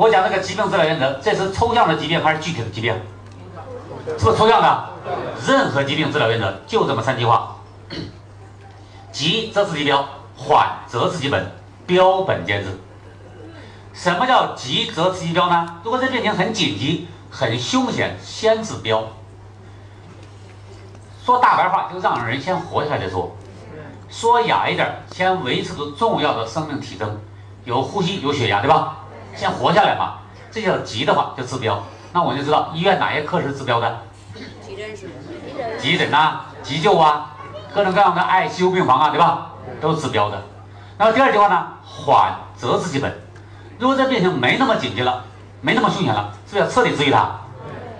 [0.00, 2.94] 我讲这个疾病治疗原则，这是抽象的疾病还是具体的疾病？
[4.18, 4.88] 是不是抽象的？
[5.46, 7.56] 任何疾病治疗原则就这么三句话：
[9.12, 10.02] 急则治其标，
[10.34, 11.52] 缓则治其本，
[11.86, 12.80] 标本兼治。
[13.92, 15.80] 什么叫急则治其标呢？
[15.84, 19.04] 如果这病情很紧急、很凶险，先治标。
[21.26, 23.36] 说大白话，就让人先活下来再说。
[24.08, 27.20] 说雅一点，先维持住重要的生命体征，
[27.66, 28.96] 有呼吸、有血压，对吧？
[29.40, 30.18] 先活下来嘛。
[30.52, 31.82] 这叫急的话，就治标。
[32.12, 33.98] 那我就知道医院哪些科是治标的？
[34.60, 35.08] 急诊室、
[35.78, 37.34] 急诊呐、急救啊，
[37.72, 39.52] 各种各样的 ICU 病房啊，对吧？
[39.80, 40.42] 都是治标的。
[40.98, 41.68] 那么第二句话呢？
[41.82, 43.18] 缓则治其本。
[43.78, 45.24] 如果这病情没那么紧急了，
[45.62, 47.30] 没那么凶险了，是不是要彻底治愈它？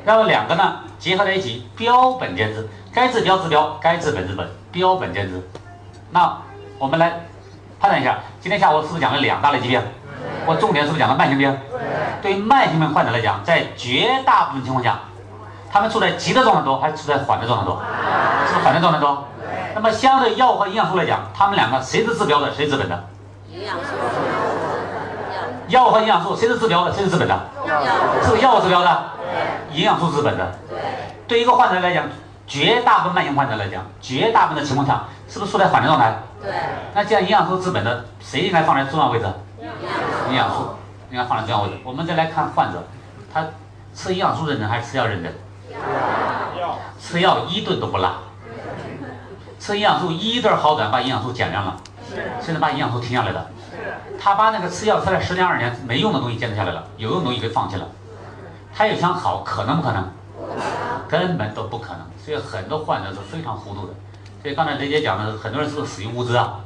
[0.04, 2.68] 然后两个呢结合在一起，标本兼治。
[2.92, 5.48] 该治标治标，该治本治本，标本兼治。
[6.10, 6.36] 那
[6.78, 7.24] 我们来
[7.78, 9.80] 判断一下，今天下午是不是讲了两大类疾病？
[10.46, 11.58] 我重点是不是讲了慢性病？
[12.22, 14.98] 对于慢性病患者来讲，在绝大部分情况下，
[15.72, 17.80] 他们处在急的状态多，还是处在缓的状态多？
[18.46, 19.26] 是不是缓的状态多？
[19.74, 23.04] 那么相对药物和营养素来讲，他们两个谁是治标的，谁治本的？
[23.48, 23.94] 营养素。
[25.68, 27.38] 药物和营养素谁是治标的，谁是治本的？
[28.22, 29.02] 是不是药物治标的？
[29.72, 30.52] 营养素治本的。
[31.28, 32.04] 对一个患者来讲，
[32.46, 36.12] 绝大部分慢性患者来讲，绝大部分的情况下，是不是处在缓的状态？
[36.42, 36.50] 对。
[36.92, 39.26] 那既然营养素治本的，谁应该放在重要位置？
[39.60, 39.72] 营养
[40.50, 40.76] 素
[41.10, 41.78] 应该放在重要位置。
[41.84, 42.82] 我们再来看患者，
[43.32, 43.44] 他
[43.94, 45.32] 吃营养素认真还是吃药认真？
[47.00, 48.10] 吃药一顿都不落。
[49.58, 51.76] 吃营养素一顿好转，把营养素减量了，
[52.40, 53.50] 甚至把营养素停下来的。
[54.18, 57.86] 他把那个吃药吃了十年二十年没用的东西坚持下来了，有用的东西给放弃了。
[58.74, 60.08] 他又想好，可能不可能？
[61.08, 62.00] 根本都不可能。
[62.24, 63.94] 所以很多患者是非常糊涂的。
[64.42, 66.60] 所以刚才雷姐讲的，很多人是死于无知啊？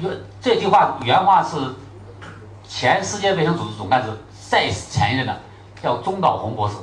[0.00, 1.56] 原这句话原话是
[2.68, 4.10] 前世界卫生组织总干事
[4.48, 5.40] 再前一任的，
[5.82, 6.76] 叫中岛宏博士，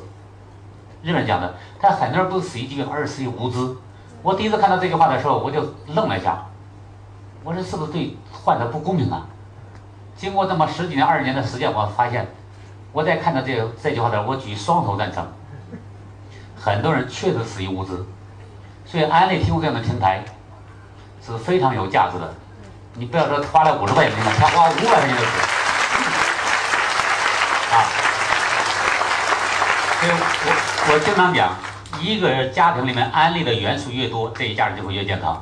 [1.03, 1.55] 日本人讲的。
[1.79, 3.75] 他很多人不是死于疾病，而是死于无知。
[4.23, 6.43] 我第一次看到这句话的时候，我就愣了一下。
[7.43, 9.27] 我说是不是对患者不公平啊？
[10.17, 12.25] 经过这么十几年、二十年的实践，我发现，
[12.91, 15.23] 我在看到这这句话的时候，我举双手赞成。
[16.59, 18.03] 很多人确实死于无知，
[18.85, 20.23] 所以安利提供这样的平台
[21.23, 22.33] 是非常有价值的。
[22.95, 25.54] 你不要说花了五十块钱，他花五百块钱就死
[30.05, 31.49] 所以我我经常讲，
[31.99, 35.41] 一个家庭里面安利的元素越多，这一家人就会越健康。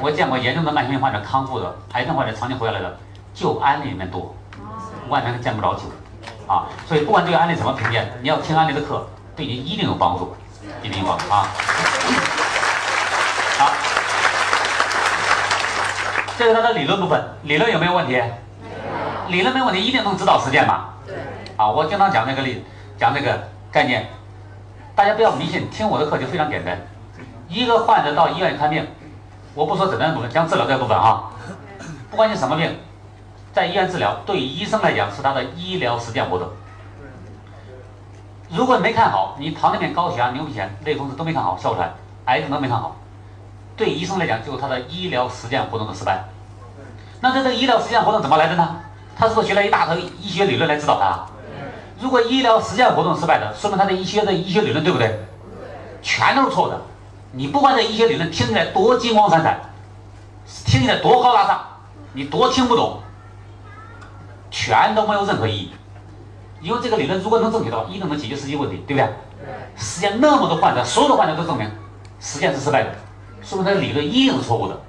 [0.00, 2.98] 我见过严重的慢性病患者康复的，癌症患者长期活下来的，
[3.34, 4.34] 就安利里面多，
[5.10, 5.82] 完全见不着酒
[6.46, 6.64] 啊！
[6.88, 10.34] 所以不管对安利怎么评价，你要听安利的课，对你一定有帮助，
[10.82, 11.48] 一定有帮助啊！
[13.58, 13.72] 好，
[16.38, 18.22] 这是它的理论部分，理论有没有问题？
[19.28, 20.94] 理论没问题，一定能指导实践吧？
[21.06, 21.14] 对。
[21.58, 22.64] 啊，我经常讲那个例，
[22.98, 24.06] 讲那个概念，
[24.94, 26.80] 大家不要迷信，听我的课就非常简单。
[27.46, 28.86] 一个患者到医院看病。
[29.54, 31.24] 我不说诊断部分，讲治疗这部分啊。
[32.10, 32.74] 不管你什么病，
[33.52, 36.48] 在医院治疗，对医生来讲是他的医疗实践活动。
[38.48, 41.92] 如果你没看好，你糖尿病、高血压、牛皮癣、类风湿都没看好，哮喘、
[42.24, 42.96] 癌症都没看好，
[43.76, 46.24] 对医生来讲就是他的医疗实践活动的失败。
[47.20, 48.76] 那他这个医疗实践活动怎么来的呢？
[49.14, 51.35] 他是不是学了一大套医学理论来指导他？
[52.00, 55.20] 如果医疗实践活动失败的，说明他的医学的医学理论对不对？
[56.02, 56.80] 全都是错的。
[57.32, 59.60] 你不管这医学理论听起来多金光闪闪，
[60.64, 61.60] 听起来多高大上，
[62.12, 63.00] 你多听不懂，
[64.50, 65.72] 全都没有任何意义。
[66.60, 69.12] 因为这个理论如果能正确的话，一定能解决实际问题，对不对？
[69.76, 71.70] 实践那么多患者，所有的患者都证明
[72.20, 72.90] 实践是失败的，
[73.42, 74.80] 说明他的理论一定是错误的。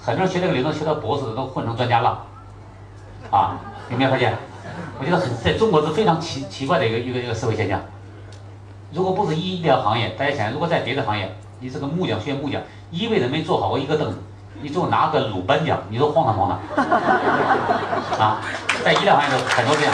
[0.00, 2.24] 很多人学这个理论学到博士的都混成专家了，
[3.30, 3.56] 啊，
[3.90, 4.36] 有没有发现？
[4.98, 7.80] 我觉得很在中国是非常奇奇怪的一个一个一个社会现象。
[8.92, 14.18] 如果不是医疗行业，大家想，如果在别的行业，你是个木匠，学木匠，一辈子没做好过一个凳子，
[14.62, 16.84] 你最后拿个鲁班奖，你说荒唐不荒唐？
[18.20, 18.40] 啊，
[18.84, 19.92] 在医疗行业中很多这样。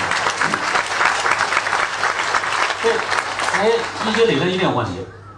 [3.54, 3.68] 哎，
[4.06, 4.92] 医学理论一定有问题。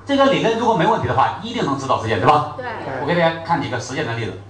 [0.05, 2.55] 这个理论如果没问题的话，一定能指导实践，对吧？
[2.56, 2.66] 对。
[3.01, 4.40] 我给大家看几个实践的例子。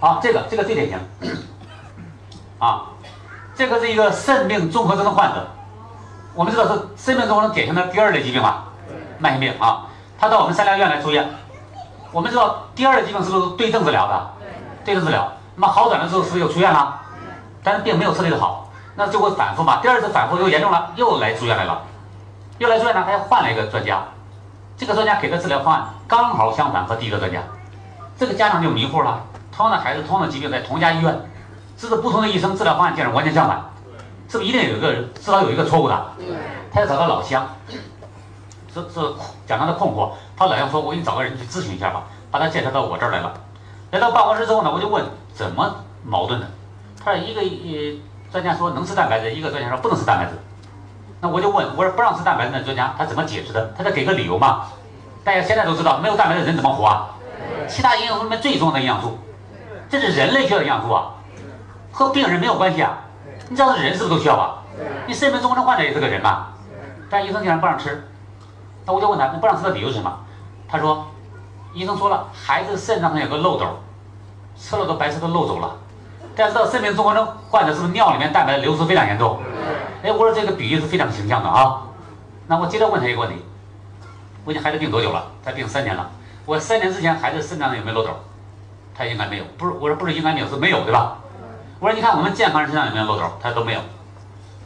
[0.00, 0.98] 好，这个这个最典型。
[2.58, 2.90] 啊，
[3.62, 5.46] 这个是一个肾病综合征的患者。
[6.34, 8.64] 我们知道是肾病综合征典型的第二类疾病吧？
[9.20, 9.86] 慢性病啊。
[10.18, 11.30] 他到我们三疗医院来住院。
[12.10, 14.30] 我们知道第二类疾病是不是对症治疗的？
[14.84, 15.30] 对症治疗。
[15.54, 17.02] 那么好转的时候是不是又出院了？
[17.62, 19.78] 但是并没有彻底的好，那就会反复嘛。
[19.80, 21.82] 第二次反复又严重了，又来住院来了。
[22.58, 24.02] 又来住院呢，他又换了一个专家。
[24.76, 27.38] 这个专家给的治疗方案刚好相反和第一个专家。
[28.18, 29.20] 这个家长就迷糊了。
[29.56, 31.16] 同样的孩子，同样的疾病，在同一家医院，
[31.82, 33.60] 治的不同的医生，治疗方案竟然完全相反，
[34.28, 36.06] 是不是一定有一个至少有一个错误的？
[36.72, 37.44] 他要找到老乡，
[38.72, 39.00] 是是
[39.48, 40.10] 讲他的困惑。
[40.36, 43.34] 他老乡说：“我给你找个人去咨询一下吧。”把他介绍到我这儿来了。
[43.90, 45.04] 来到办公室之后呢，我就问
[45.34, 46.46] 怎么矛盾的。
[47.04, 48.00] 他说一个呃
[48.30, 50.38] 专家说能吃蛋白质，一个专家说不能吃蛋白质。
[51.20, 53.74] 那我就问，我说不让吃蛋白质的专家他怎么解释的？
[53.76, 54.66] 他得给个理由嘛。
[55.24, 57.08] 大家现在都知道，没有蛋白质人怎么活啊？
[57.68, 59.18] 其他营养素里面最重要的营养素。
[59.90, 61.12] 这是人类需要的营养素啊，
[61.92, 62.98] 和病人没有关系啊。
[63.48, 64.62] 你知道人是不是都需要吧？
[65.06, 66.48] 你肾病综合症患者也是个人嘛，
[67.10, 68.08] 但医生竟然不让吃。
[68.86, 70.18] 那我就问他，你不让吃的理由是什么？
[70.66, 71.06] 他说，
[71.74, 73.66] 医生说了，孩子肾脏上有个漏斗，
[74.56, 75.76] 吃了个白色都漏走了。
[76.34, 79.38] 大家知道肾病综合症患者是不是尿里面蛋白流失非常严重？
[80.02, 81.82] 哎，我说这个比喻是非常形象的啊。
[82.46, 83.36] 那我接着问他一个问题，
[84.46, 85.24] 问你孩子病多久了？
[85.44, 86.10] 他病三年了。
[86.46, 88.10] 我三年之前孩子肾脏上有没有漏斗？
[88.96, 91.18] 他应该没有，不是我说不是应该没有是没有对吧？
[91.82, 93.24] 我说你看我们健康人身上有没有漏斗？
[93.42, 93.80] 他说都没有。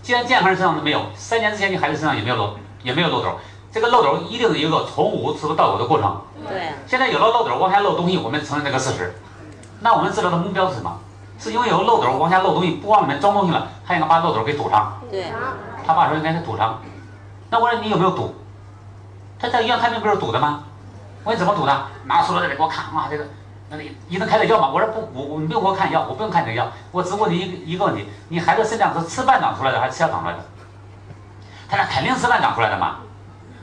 [0.03, 3.39] 既然健康人身上都没有，三年之前你孩子身上也没有漏也没有漏斗，
[3.73, 6.21] 这个漏斗一定是一个从无是不到有的过程。
[6.47, 6.73] 对。
[6.87, 9.15] 现在有了漏斗往下漏东西，我们承认这个事实。
[9.81, 10.95] 那我们治疗的目标是什么？
[11.39, 15.01] 是因为有漏斗往下漏东西，不往里面装东西了，他应该把漏斗给堵上。
[15.11, 15.25] 对。
[15.87, 16.83] 他爸说应该是堵上。
[17.49, 18.35] 那我说你有没有堵？
[19.39, 20.65] 他在医院看病不是堵的吗？
[21.25, 21.87] 我说怎么堵的？
[22.05, 23.25] 拿塑料袋给我看啊这个。
[23.69, 24.71] 那你医生开的药吗？
[24.73, 30.39] 我说不，我我你不用给我看药，我不用看你的药，我只问你一个一个问题：你孩子身上是吃饭长出来的还是吃药长出来的？
[31.69, 32.99] 他说肯定吃饭长出来的嘛。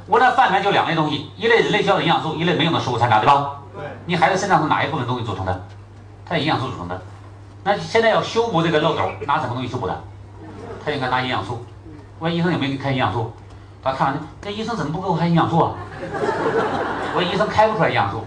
[0.05, 3.59] 我那饭里面就两类东西，一类人类需要的营养素，一类没用的食物残渣，对吧？
[3.73, 3.84] 对。
[4.05, 5.65] 你孩子身上是哪一部分东西组成的？
[6.25, 7.01] 他的营养素组成的。
[7.63, 10.03] 那现在要修补这个漏斗，拿什么东西修补的？
[10.84, 11.65] 他应该拿营养素。
[12.19, 13.31] 我说医生有没有给你开营养素？
[13.81, 15.71] 他看完，那医生怎么不给我开营养素啊？
[17.15, 18.25] 我说医生开不出来营养素。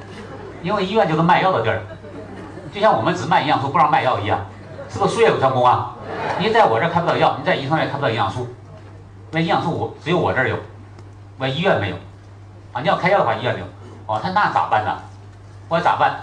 [0.63, 1.83] 因为医院就是卖药的地儿，
[2.73, 4.41] 就像我们只卖营养素不让卖药一样，
[4.89, 5.95] 是不是术业有专攻啊？
[6.39, 8.49] 你在我这儿开不到药，你在医生那开不到营养素，
[9.31, 10.57] 那营养素我只有我这儿有，
[11.39, 11.97] 我医院没有，
[12.73, 13.65] 啊，你要开药的话医院有，
[14.07, 14.97] 哦，他那咋办呢？
[15.69, 16.21] 我咋办？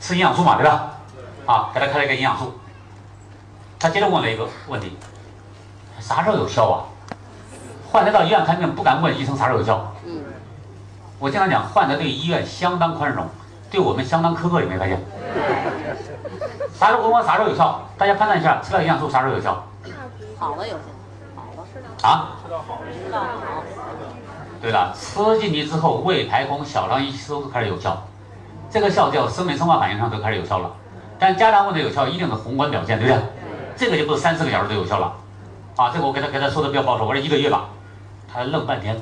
[0.00, 0.90] 吃营养素嘛，对吧？
[1.46, 2.58] 啊，给他开了一个营养素，
[3.78, 4.96] 他接着问了一个问题，
[6.00, 6.84] 啥时候有效啊？
[7.90, 9.92] 患者到医院看病不敢问医生啥时候有效，
[11.18, 13.26] 我经常讲，患者对医院相当宽容。
[13.72, 15.00] 对我们相当苛刻，有没有发现？
[16.74, 17.80] 啥时候问我啥时候有效？
[17.96, 19.64] 大家判断一下，吃了营养素啥时候有效？
[20.38, 20.84] 好了有效，
[21.34, 21.64] 好了。
[22.02, 22.36] 啊？
[22.44, 23.64] 吃到好了，吃到好。
[24.60, 27.96] 对了，吃进去之后，胃排空，小肠一吸收开始有效，
[28.68, 30.70] 这个效叫生理生化反应上就开始有效了。
[31.18, 33.22] 但家长问的有效，一定是宏观表现，对不对？
[33.74, 35.14] 这个就不是三四个小时都有效了。
[35.76, 37.64] 啊，这个我给他给他说的比较保守，我说一个月吧。
[38.30, 39.00] 他愣半天，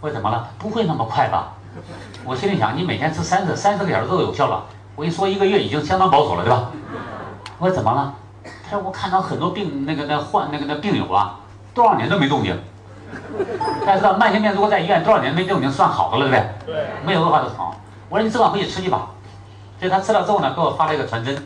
[0.00, 0.48] 我说怎么了？
[0.56, 1.52] 不会那么快吧？
[2.24, 4.64] 我心里想，你每天吃三十三十个小时都有效了。
[4.96, 6.70] 我跟你说，一个月已经相当保守了，对吧？
[7.58, 8.14] 我说怎么了？
[8.64, 11.40] 他说我看到很多病那个那患那个那病友啊，
[11.74, 12.58] 多少年都没动静。
[13.86, 16.74] 大家知道慢性病如果在医院多少年没动静算好的了，对不对？
[16.74, 16.86] 对。
[17.04, 17.74] 没有恶化就好。
[18.08, 19.08] 我说你这晚回去吃去吧。
[19.78, 21.36] 所以他吃了之后呢，给我发了一个传真，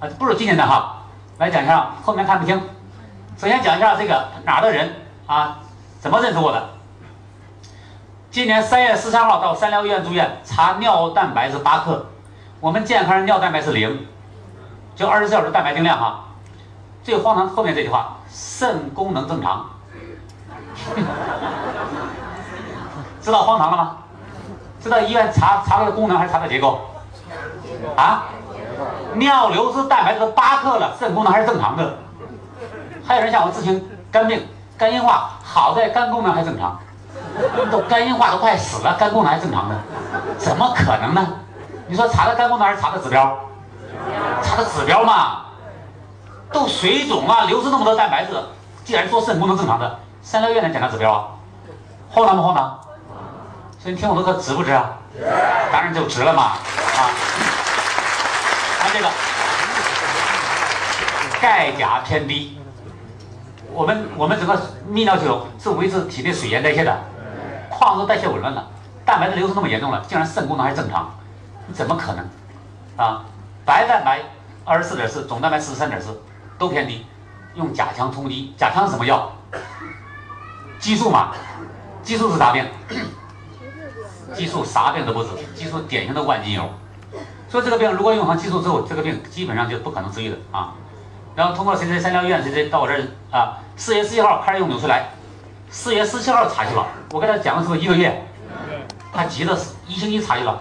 [0.00, 1.02] 啊，不是今天的哈，
[1.38, 2.60] 来讲一下，后面看不清。
[3.36, 4.92] 首先讲一下这个哪的人
[5.26, 5.58] 啊，
[6.00, 6.68] 怎么认识我的？
[8.38, 12.06] 今年三月十三号到三疗医院住院，查尿蛋白是八克，
[12.60, 14.06] 我们健康人尿蛋白是零，
[14.94, 16.20] 就二十四小时蛋白定量哈。
[17.02, 19.68] 最荒唐后面这句话，肾功能正常，
[23.20, 23.96] 知道荒唐了吗？
[24.80, 26.78] 知道医院查查的功能还是查的结构？
[27.96, 28.26] 啊？
[29.14, 31.98] 尿流失蛋白质八克了，肾功能还是正常的。
[33.04, 34.46] 还有人向我咨询肝病、
[34.76, 36.78] 肝硬化，好在肝功能还正常。
[37.70, 39.74] 都肝硬化都快死了，肝功能还正常呢？
[40.38, 41.26] 怎么可能呢？
[41.86, 43.38] 你说查的肝功能还是查的指标？
[44.42, 45.46] 查的指标嘛，
[46.52, 48.32] 都水肿了，流失那么多蛋白质，
[48.84, 51.28] 既然说肾功能正常的，三疗院能检查指标啊？
[52.10, 52.78] 荒唐不荒唐？
[53.78, 54.90] 所以你听我的课值不值啊？
[55.72, 56.42] 当然就值了嘛！
[56.42, 57.10] 啊，
[58.80, 59.08] 看这个，
[61.40, 62.60] 钙钾偏低，
[63.72, 64.54] 我们我们整个
[64.90, 66.96] 泌尿系统是维持体内水盐代谢的，
[67.70, 68.66] 矿物质代谢紊乱了，
[69.04, 71.10] 蛋白质流失那么严重了，竟然肾功能还正常，
[71.72, 72.26] 怎么可能？
[72.96, 73.24] 啊，
[73.64, 74.20] 白蛋白
[74.64, 76.20] 二十四点四，总蛋白四十三点四，
[76.58, 77.06] 都偏低，
[77.54, 79.32] 用甲羟通激，甲羟是什么药？
[80.78, 81.32] 激素嘛，
[82.02, 82.64] 激素是啥病？
[84.34, 86.68] 激素啥病都不治，激素典型的万金油。
[87.48, 90.74] 所以这个病如果用上激素之后，这个病基本上就不可能治愈的啊。
[91.34, 93.00] 然后通过谁谁三甲医院谁谁到我这儿
[93.30, 95.08] 啊，四月十一号开始用纽崔莱，
[95.70, 98.24] 四月十七号查去了，我跟他讲的时候一个月？
[99.12, 100.60] 他急的是一星期查去了，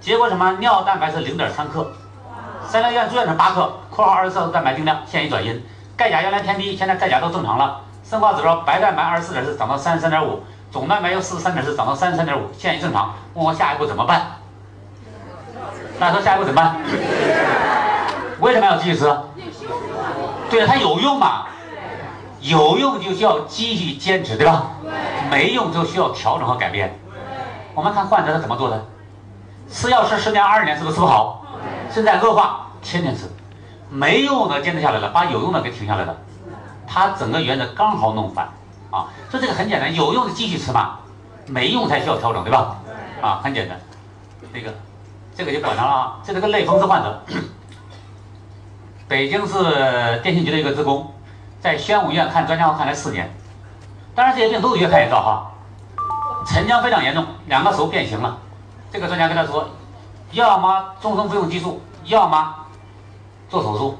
[0.00, 1.92] 结果什么尿蛋白是零点三克，
[2.66, 5.64] 三甲医院住院是八克（括号二十四小时蛋白定量），现已转阴，
[5.96, 13.14] 钙钾原来偏低，现在钙钾都正常了，生化指标白蛋白二十四点四涨到三十三点五，总蛋白由四十三点四涨到三十三点五，现已正常。
[13.34, 14.22] 问我下一步怎么办？
[16.00, 16.76] 大家说下一步怎么办？
[18.40, 19.16] 为什么要继续吃？
[20.50, 21.46] 对，它有用嘛？
[22.44, 24.70] 有用就需要继续坚持，对吧？
[25.30, 26.98] 没用就需要调整和改变。
[27.74, 28.84] 我们看患者是怎么做的，
[29.68, 31.44] 吃药吃十年、二十年，是不是吃不好？
[31.90, 33.30] 现在恶化，天天吃，
[33.88, 36.16] 没用的坚持下来了，把有用的给停下来了。
[36.86, 38.48] 他整个原则刚好弄反
[38.90, 40.98] 啊，所以这个很简单，有用的继续吃嘛，
[41.46, 42.76] 没用才需要调整，对吧？
[43.20, 43.80] 啊，很简单，
[44.52, 44.72] 这个。
[45.36, 46.20] 这个就管他了啊！
[46.22, 47.24] 这是个类风湿患者，
[49.08, 51.12] 北京市电信局的一个职工，
[51.64, 53.34] 在宣武医院看专家后看了四年，
[54.14, 55.50] 当然这些病都是越看越糟哈。
[56.46, 58.36] 沉江非常严重，两个手变形了。
[58.92, 59.70] 这个专家跟他说，
[60.32, 62.54] 要么终生服用激素，要么
[63.48, 63.98] 做手术。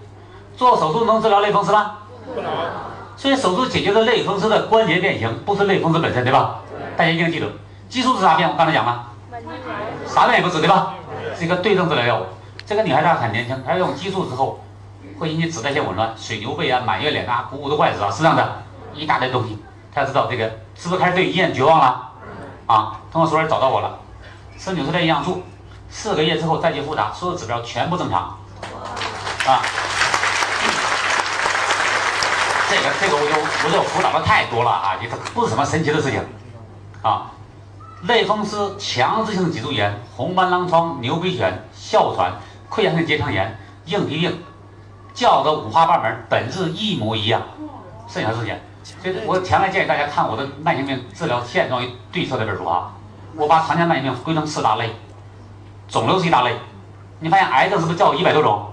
[0.59, 1.93] 做手术能治疗类风湿吗？
[2.35, 2.53] 不能。
[3.16, 6.57] 所以手术解决的类风湿的关节变形，不是类风湿本身，对吧？
[6.99, 7.47] 大家一定记住，
[7.89, 8.47] 激素是啥病？
[8.47, 9.07] 我刚才讲了，
[10.07, 10.93] 啥病也不治，对吧？
[11.35, 12.24] 是一个对症治疗药物。
[12.66, 14.62] 这个女孩子很年轻，她用激素之后
[15.25, 19.59] 会引起脂代谢紊乱、水牛背啊、满月脸啊、股骨头坏死啊，是这样的一大堆东西。
[19.95, 20.45] 他知道这个
[20.75, 22.11] 是不是开始对医院绝望了？
[22.67, 23.99] 啊，通过熟人找到我了，
[24.59, 25.43] 吃纽崔莱营养素，
[25.89, 28.37] 四个月之后再去复查，所有指标全部正常。
[29.47, 29.63] 啊，
[32.69, 36.23] 这个这个我就我就辅导的太多了啊，这不是什么神奇的事情
[37.01, 37.31] 啊。
[38.03, 42.35] 类风湿、强直性脊柱炎、红斑狼疮、牛皮癣、哮喘、
[42.69, 44.45] 溃疡性结肠炎、硬皮病，
[45.15, 47.41] 叫的五花八门，本质一模一样。
[48.07, 48.55] 剩下事情，
[49.01, 52.93] 所以我强烈建议大家看我的慢性病治疗现状与对策这本书啊。
[53.36, 54.95] 我把常见慢性病归成四大类，
[55.89, 56.57] 肿瘤是一大类。
[57.20, 58.66] 你发现癌症是不是叫一百多种？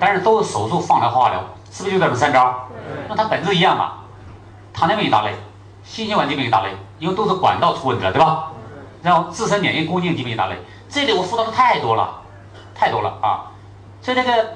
[0.00, 1.40] 但是都是手术、放疗、化疗，
[1.70, 2.68] 是不是就这么三招？
[3.08, 3.92] 那它本质一样嘛？
[4.72, 5.32] 糖尿病一大类，
[5.84, 8.50] 心血管疾病一大类，因为都是管道出问题了，对吧？
[9.02, 10.56] 然后自身免疫、宫颈疾病一大类，
[10.88, 12.22] 这里我辅导的太多了，
[12.74, 13.52] 太多了啊！
[14.02, 14.54] 所以那个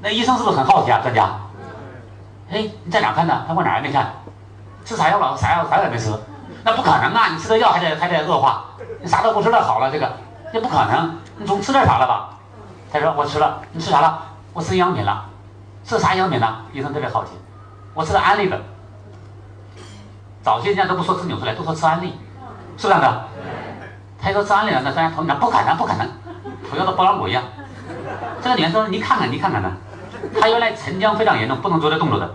[0.00, 1.00] 那医生是不是很好奇啊？
[1.02, 1.28] 专家，
[2.50, 3.44] 哎，你在哪看的？
[3.48, 4.12] 他问哪儿也没看，
[4.84, 5.36] 吃啥药了？
[5.36, 6.12] 啥药啥也没吃，
[6.62, 7.28] 那不可能啊！
[7.32, 8.64] 你吃的药还得还得恶化，
[9.00, 10.12] 你啥都不吃了好了，这个
[10.52, 12.30] 那不可能，你总吃点啥了吧？
[12.92, 14.22] 他说我吃了，你吃啥了？
[14.52, 15.24] 我吃营养品了，
[15.84, 16.56] 吃啥营养品呢？
[16.72, 17.32] 医生特别好奇，
[17.94, 18.60] 我吃的安利的，
[20.42, 22.18] 早些年都不说吃纽崔莱，都说吃安利，
[22.76, 23.24] 是这样的。
[24.20, 26.08] 他说吃安利了那专家同意了，不可能，不可能，
[26.68, 27.42] 同样的包狼狗一样。
[28.42, 29.70] 这个女人说：“你看看，你看看呢，
[30.40, 32.28] 他原来沉江非常严重，不能做这动作的。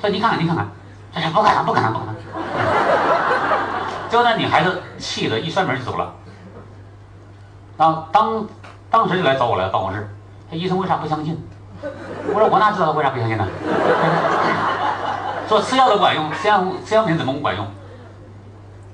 [0.00, 0.66] 说你看看，你看看，
[1.14, 2.14] 他说不可能，不可能，不可能。
[4.08, 6.12] 最后那女孩子气得一摔门就走了。
[7.76, 8.46] 然后当
[8.90, 10.08] 当时就来找我来办公室，
[10.50, 11.42] 他医生为啥不相信？
[11.82, 13.46] 我说我哪知道他为啥不相信呢？
[15.48, 17.66] 说吃药都管用，吃药吃药品怎么不管用？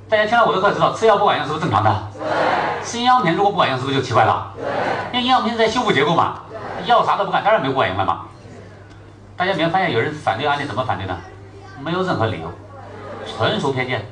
[0.09, 1.91] 大家听了我的课知道吃药不管用是不是正常的？
[2.85, 4.53] 吃营养品如果不管用是不是就奇怪了？
[5.13, 6.41] 因为营养品在修复结构嘛，
[6.87, 8.27] 药啥都不干，当然没过瘾了嘛。
[9.37, 11.17] 大家没有发现有人反对安利怎么反对呢？
[11.81, 12.53] 没有任何理由，
[13.27, 14.07] 纯属偏见。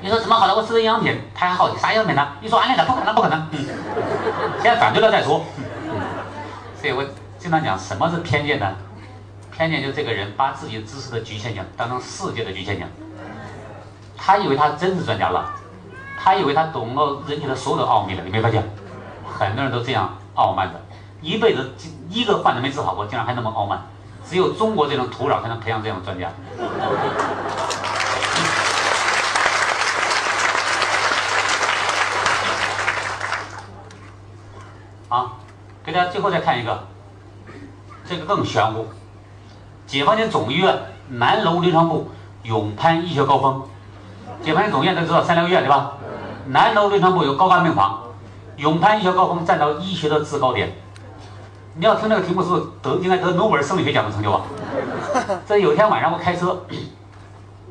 [0.00, 0.54] 你说怎么好了？
[0.54, 2.28] 我吃的营养品，他还好奇啥营养品呢？
[2.40, 3.48] 你说安利的不可能，不可能。
[3.50, 3.66] 嗯，
[4.62, 5.44] 先反对了再说。
[6.80, 7.02] 所以我
[7.38, 8.76] 经常讲什么是偏见呢？
[9.50, 12.86] 偏见就这个人把自己知识的局限性当成世界的局限性。
[14.16, 15.50] 他以为他真是专家了，
[16.22, 18.22] 他以为他懂了人体的所有的奥秘了。
[18.22, 18.62] 你没发现，
[19.26, 20.80] 很多人都这样傲慢的，
[21.20, 21.72] 一辈子
[22.10, 23.86] 一个患者没治好过，竟然还那么傲慢。
[24.28, 26.28] 只有中国这种土壤才能培养这样的专家。
[35.08, 35.32] 啊，
[35.84, 36.86] 给大家最后再看一个，
[38.04, 38.86] 这个更玄乎。
[39.86, 40.76] 解放军总医院
[41.08, 42.10] 南楼临床部
[42.42, 43.62] 永攀医学高峰。
[44.42, 45.92] 解放军总医院都知道三疗医院对吧？
[46.46, 48.02] 南楼临床部有高干病房，
[48.56, 50.76] 永攀医学高峰站到医学的制高点。
[51.78, 52.48] 你要听这个题目是
[52.80, 54.40] 得应该得诺贝尔生理学奖的成就啊！
[55.46, 56.64] 这有一天晚上我开车，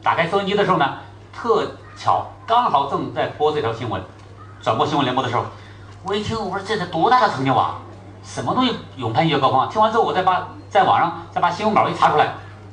[0.04, 0.98] 打开收音机的时候呢，
[1.34, 4.00] 特巧刚好正在播这条新闻，
[4.62, 5.44] 转播新闻联播的时候，
[6.04, 7.80] 我一听我说这得多大的成就啊！
[8.24, 9.70] 什么东西勇攀医学高峰啊？
[9.72, 12.28] 听完之后我再把在网上再把新闻稿一查出来，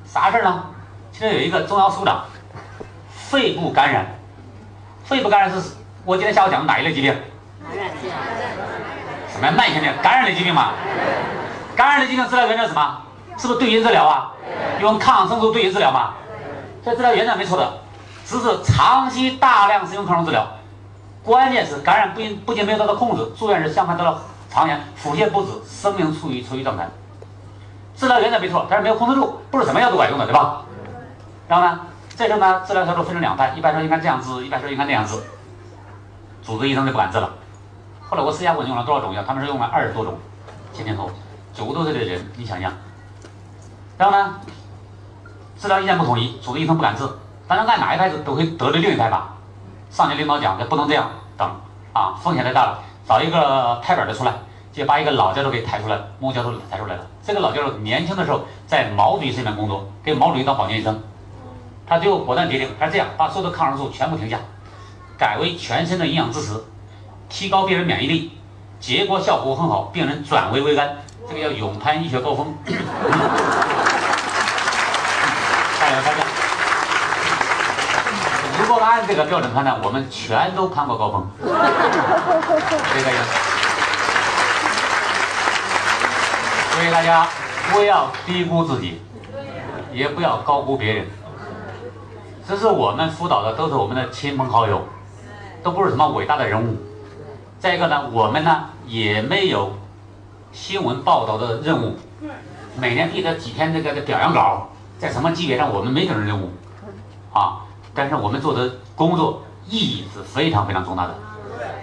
[0.04, 0.64] 啥事儿呢？
[1.12, 2.24] 现在有一个中央苏长，
[3.08, 4.18] 肺部感染，
[5.04, 7.14] 肺部感染是我今天下午讲的哪一类疾病？
[7.66, 8.10] 感染性。
[9.42, 9.92] 来慢性病？
[10.00, 10.70] 感染类疾病嘛？
[11.74, 13.02] 感染类疾病治疗原则什么？
[13.36, 14.32] 是不是对因治疗啊？
[14.80, 16.14] 用抗生素对因治疗嘛？
[16.84, 17.72] 这治疗原则没错的，
[18.24, 20.46] 只是长期大量使用抗生素治疗，
[21.24, 26.88] 关键是感染不仅不仅没有得到控制，住院时相反得了肠炎，腹泻不止，生命处于处于状态。
[27.96, 30.62] 治疗原则没错，但是没有控制住，不是什么药都管用的，对吧？
[31.48, 31.80] 然后呢，
[32.16, 35.16] 这时候呢，治疗小组分成两派，一般说应该这样治，一般说应该那样治，
[36.44, 37.30] 主治医生就不敢治了。
[38.12, 40.18] 后来我私下问用了多少种药，他们是用了二十多种，
[40.74, 41.08] 前前后
[41.54, 42.70] 九十多岁的人，你想想。
[43.96, 44.34] 然后呢，
[45.58, 47.08] 治疗意见不统一，主治医生不敢治。
[47.48, 49.38] 但是按哪一派治都会得罪另一派吧。
[49.88, 51.50] 上级领导讲，这不能这样，等
[51.94, 54.34] 啊，风险太大了，找一个拍板的出来，
[54.74, 57.06] 就把一个老教授给抬出来了，孟教授抬出来了。
[57.22, 61.00] 这个老教授年轻的时候在毛主席身边工作，给毛主席当保健医生，
[61.86, 64.38] 他最后果断决定，他是这样，把所有的抗生素全部停下，
[65.16, 66.62] 改为全身的营养支持。
[67.32, 68.30] 提高病人免疫力，
[68.78, 72.54] 结果效果很好，病人转危为安，这个叫勇攀医学高峰。
[72.66, 72.72] 加
[75.88, 76.18] 油大家！
[78.60, 81.26] 如果按这个标准判断，我们全都攀过高峰。
[81.40, 83.16] 谢谢大家。
[86.74, 87.26] 所以大家
[87.72, 89.00] 不要低估自己，
[89.90, 91.06] 也不要高估别人。
[92.46, 94.86] 这是我们辅导的，都是我们的亲朋好友，
[95.62, 96.76] 都不是什么伟大的人物。
[97.62, 99.72] 再一个呢，我们呢也没有
[100.50, 101.96] 新闻报道的任务，
[102.76, 104.66] 每年递的几篇这个的表扬稿，
[104.98, 106.50] 在什么级别上我们没这种任务，
[107.32, 107.60] 啊，
[107.94, 111.14] 但是我们做的工作意义是非常非常重大的，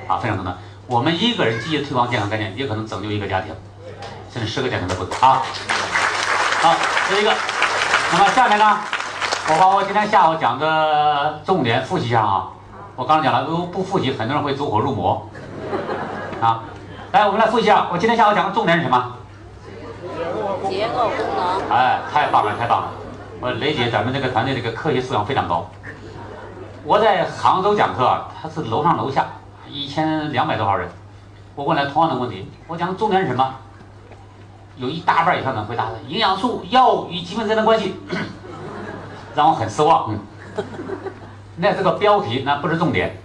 [0.10, 0.54] 啊，非常重大。
[0.86, 3.56] 我们一个人积极推广健康概念，也可能拯救一个家庭，
[4.34, 5.42] 甚至十个家庭都不止啊。
[6.62, 6.76] 好，
[7.08, 7.34] 这是一个。
[8.12, 8.80] 那么下面呢，
[9.48, 12.50] 我把我今天下午讲的重点复习一下啊。
[12.98, 15.26] 我刚才讲了，如果不复习，很多人会走火入魔。
[16.42, 16.64] 啊，
[17.12, 17.88] 来，我们来复习一下。
[17.92, 19.16] 我今天下午讲的重点是什么？
[20.70, 21.70] 结构功能。
[21.70, 22.92] 哎，太棒了，太棒了！
[23.42, 25.70] 我雷姐，咱们这个团队这个科学素养非常高。
[26.86, 29.28] 我在杭州讲课啊，他是楼上楼下，
[29.68, 30.88] 一千两百多号人。
[31.56, 33.54] 我问了同样的问题，我讲的重点是什么？
[34.78, 38.00] 有一大半以上的回答的营养素、药物与疾病之间的关系，
[39.36, 40.10] 让我很失望。
[40.10, 40.64] 嗯，
[41.58, 43.18] 那这个标题那不是重点。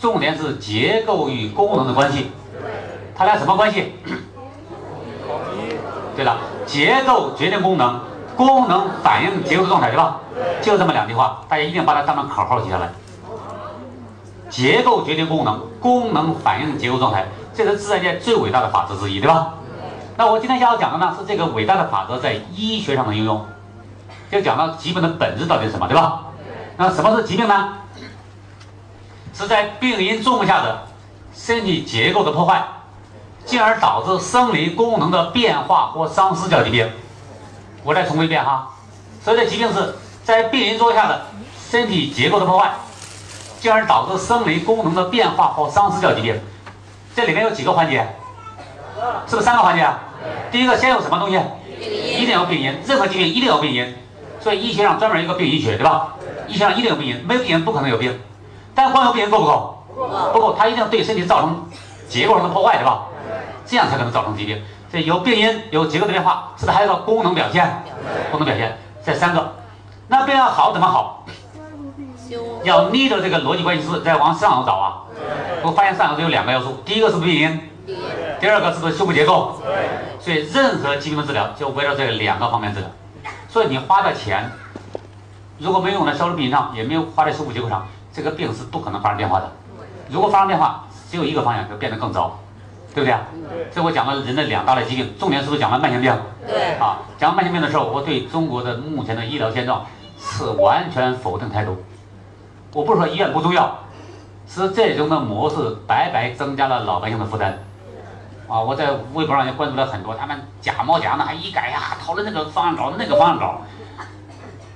[0.00, 2.30] 重点是结构与功能的关系，
[3.14, 3.92] 它俩什么关系？
[6.16, 8.00] 对了，结构决定功能，
[8.34, 10.16] 功能反映结构的状态，对吧？
[10.62, 12.88] 就这么两句话，大家一定把它当成口号记下来。
[14.48, 19.54] 结构决定功能，功能反映结构状态，这是自然界最伟大的法则之一，对吧？
[20.16, 23.44] 那我今天下午讲的呢，是这个伟大的法则在医学上的应用，
[24.30, 26.22] 就讲到疾病的本质到底是什么，对吧？
[26.76, 27.74] 那什么是疾病呢？
[29.32, 30.86] 是在病因作用下的
[31.34, 32.62] 身体结构的破坏，
[33.44, 36.90] 进而导致生理功能的变化或丧失叫疾病。
[37.82, 38.68] 我再重复一遍哈，
[39.24, 39.94] 所以这疾病是
[40.24, 41.22] 在病因作用下的
[41.70, 42.72] 身体结构的破坏，
[43.58, 46.38] 进而导致生理功能的变化或丧失叫疾病。
[47.16, 48.06] 这里面有几个环节？
[49.26, 49.88] 是不是三个环节？
[50.52, 51.40] 第一个先有什么东西？
[51.80, 53.96] 一定有病因，任何疾病一定有病因。
[54.40, 56.14] 所以医学上专门一个病因学，对吧？
[56.46, 58.20] 医学上一定有病因，没有病因不可能有病。
[58.80, 59.84] 但光有病因够不够？
[60.32, 61.68] 不够，它一定对身体造成
[62.08, 63.02] 结构上的破坏，对吧？
[63.66, 64.58] 这样才可能造成疾病。
[64.90, 67.84] 这有病因，有结构的变化，是不是还有个功能表现？
[68.30, 69.52] 功能表现这三个，
[70.08, 71.26] 那病要好怎么好？
[72.64, 75.04] 要逆着这个逻辑关系式再往上头找啊！
[75.62, 77.60] 我发现上头只有两个要素，第一个是病因，
[78.40, 79.60] 第二个是不是修复结构？
[80.18, 82.88] 所以任何疾病的治疗就围绕这两个方面治疗。
[83.50, 84.50] 所以你花的钱，
[85.58, 87.86] 如果没用在消除病因上，也没有花在修复结构上。
[88.12, 89.50] 这个病是不可能发生变化的，
[90.10, 92.38] 如果发生变化，只有一个方向，就变得更糟，
[92.94, 93.22] 对不对啊？
[93.72, 96.12] 这我讲了人的两大类疾病，重点是不是讲了慢性病？
[96.46, 96.74] 对。
[96.78, 99.86] 啊，讲慢性病的时候，我对中国的目前的医疗现状
[100.18, 101.76] 是完全否定态度。
[102.72, 103.78] 我不是说医院不重要，
[104.48, 107.58] 是这种的模式白白增加了老百姓的负担。
[108.48, 113.60] 啊，我在微博上也关注了很多，他们假冒假的还一改呀，讨论那个方案稿，那个方案稿。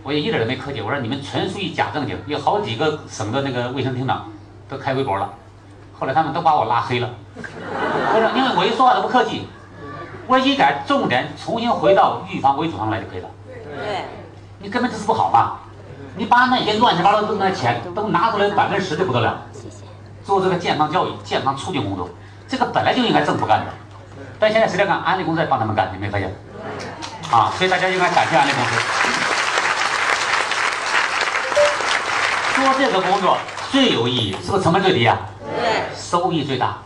[0.05, 2.17] 我也一点都没客气，我说你们纯属于假正经。
[2.27, 4.31] 有好几个省的那个卫生厅长
[4.69, 5.31] 都开微博了，
[5.99, 7.09] 后来他们都把我拉黑了。
[7.37, 9.49] 我说因为我一说话都不客气，
[10.27, 13.29] 我一点重点重新回到预防为主上来就可以了。
[13.57, 14.05] 对。
[14.61, 15.57] 你根本就是不好嘛！
[16.17, 19.43] 你把那些乱七八糟的那钱都拿出来，百分之十就不得了。
[20.23, 22.09] 做这个健康教育、健康促进工作，
[22.49, 23.73] 这个本来就应该政府干的，
[24.39, 24.99] 但现在谁在干？
[25.01, 26.33] 安利公司在帮他们干，你没发现？
[27.31, 29.24] 啊，所以大家应该感谢安利公司。
[32.65, 33.37] 做这个工作
[33.71, 35.19] 最有意义，是不是成本最低啊？
[35.41, 35.95] 对。
[35.95, 36.79] 收益最大，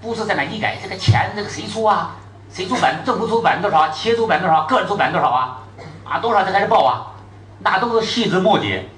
[0.00, 2.16] 不是在那医改，这个钱这个谁出啊？
[2.50, 3.02] 谁出百？
[3.04, 3.90] 政府出百分之多少？
[3.90, 4.64] 企业出百分之多少？
[4.64, 5.58] 个人出百分之多少啊？
[6.04, 7.12] 啊，多少才开始报啊？
[7.58, 8.88] 那都是细枝末节，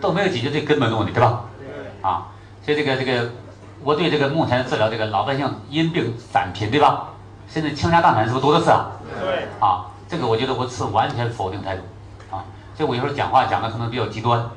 [0.00, 1.44] 都没有解决最根本的问题，对吧？
[2.02, 2.26] 啊，
[2.64, 3.30] 所以这个这个，
[3.84, 7.10] 我对这个目前治疗这个老百姓因病返贫，对吧？
[7.48, 8.90] 甚至倾家荡产是不是多的是啊？
[9.20, 9.46] 对。
[9.60, 11.82] 啊，这个我觉得我持完全否定态度，
[12.30, 12.42] 啊，
[12.76, 14.48] 所以我有时候讲话讲的可能比较极端，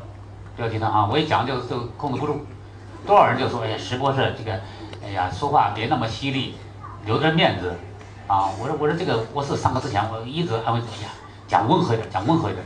[0.55, 2.45] 不要紧张啊，我一讲就就控制不住，
[3.05, 4.51] 多少人就说，哎呀，石博士这个，
[5.03, 6.57] 哎呀，说话别那么犀利，
[7.05, 7.75] 留点面子，
[8.27, 11.09] 啊，我说我说这个我是上课之前我一直安慰，哎呀，
[11.47, 12.65] 讲温和一点，讲温和一点。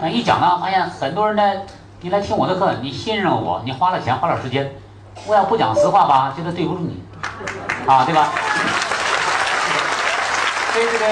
[0.00, 1.62] 但一讲呢，发现很多人呢，
[2.00, 4.72] 你来听我的课，你信任我，你花了钱，花了时间，
[5.26, 7.02] 我要不讲实话吧，觉得对不住你，
[7.86, 8.28] 啊，对吧？
[10.72, 11.04] 所以这个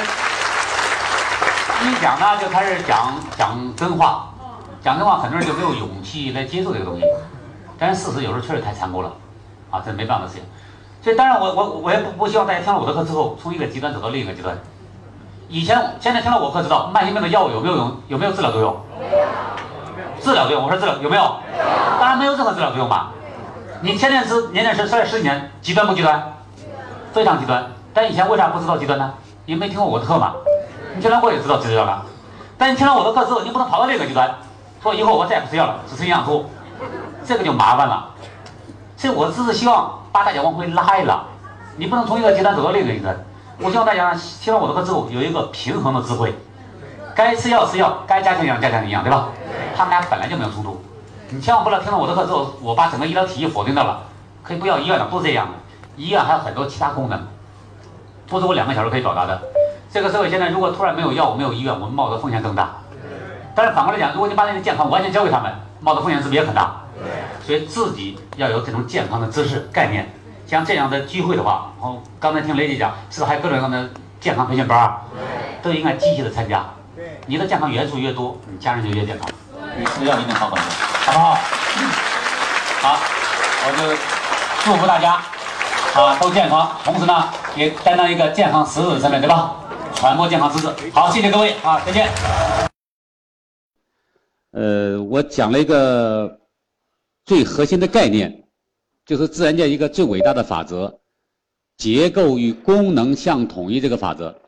[1.85, 4.31] 一讲呢，就开始讲讲真话，
[4.83, 7.05] 讲真话，很多人就没有勇气来接受这个东西。
[7.79, 9.13] 但是事实有时候确实太残酷了，
[9.71, 10.45] 啊，这没办法的事情。
[11.03, 14.59] 所以当然，我我我也不不希望大家听了我的课之后，从一个极端走到另一个极端。
[15.49, 17.97] 以前现在听了我课知道慢性病的药物有没有用？
[18.09, 18.77] 有没有治疗作用？
[20.21, 21.37] 治疗作用，我说治疗有没有？
[22.01, 23.13] 当然没有任何治疗作用吧。
[23.81, 26.35] 你天天吃，年年吃，吃了十几年，极端不极端？
[27.13, 27.65] 非常极端。
[27.95, 29.15] 但以前为啥不知道极端呢？
[29.47, 30.35] 你没听过我的课嘛？
[30.95, 32.05] 你听了我也知道极端了。
[32.59, 34.29] 但你听了我的课之后，你不能跑到另一个极端，
[34.83, 36.51] 说以后我再也不吃药了，只吃营养素，
[37.25, 38.11] 这个就麻烦了。
[38.97, 41.23] 所以我只是希望把大家往回拉一拉，
[41.77, 43.17] 你不能从一个极端走到另一个极端。
[43.61, 46.35] 我希望大家听了我的课之后有一个平衡的智慧，
[47.15, 49.29] 该吃药吃药，该加强营养加强营养，对吧？
[49.77, 50.81] 他们俩本来就没有冲突。
[51.31, 54.03] 你千万不能听了我的课之后，我把整个医疗体系否定掉了。
[54.43, 55.53] 可以不要医院了，不是这样的。
[55.97, 57.27] 医院还有很多其他功能，
[58.27, 59.41] 不是我两个小时可以表达的。
[59.91, 62.71] 这个社会现在如果突然没有药、没有医院，我们冒的风险更大。
[63.59, 66.77] 但是反过来讲，如果你把你的健康完全交给他们，冒的风险是不是也很大？
[67.45, 70.09] 所以自己要有这种健康的知识概念。
[70.47, 73.91] 像这样的聚会的话，哦，刚才听雷姐讲，是不是还有各种各样的
[74.21, 74.99] 健康培训班啊？
[75.61, 76.65] 都应该积极的参加。
[76.95, 79.29] 对，你的健康元素越多，你家人就越健康。
[79.77, 80.63] 你是要一定好很多，
[81.07, 81.35] 好不好？
[82.81, 82.99] 好，
[83.67, 83.97] 我就
[84.65, 85.15] 祝福大家
[85.97, 89.51] 啊都健康，同时呢也担当一个健康使者的身份，对吧？
[89.97, 90.73] 传播健康知识。
[90.95, 92.09] 好，谢谢各位啊，再见。
[94.51, 96.41] 呃，我讲了一个
[97.25, 98.45] 最核心的概念。
[99.07, 100.99] 就是自然界一个最伟大的法则，
[101.79, 104.39] 结构与功能相统一这个法则。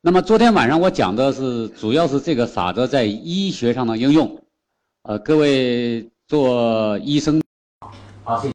[0.00, 4.42] 那么昨天晚上我讲的是，主要是这个法则在医学上的应用。
[5.02, 7.42] 呃，各位做医生，
[8.24, 8.44] 好，谢谢。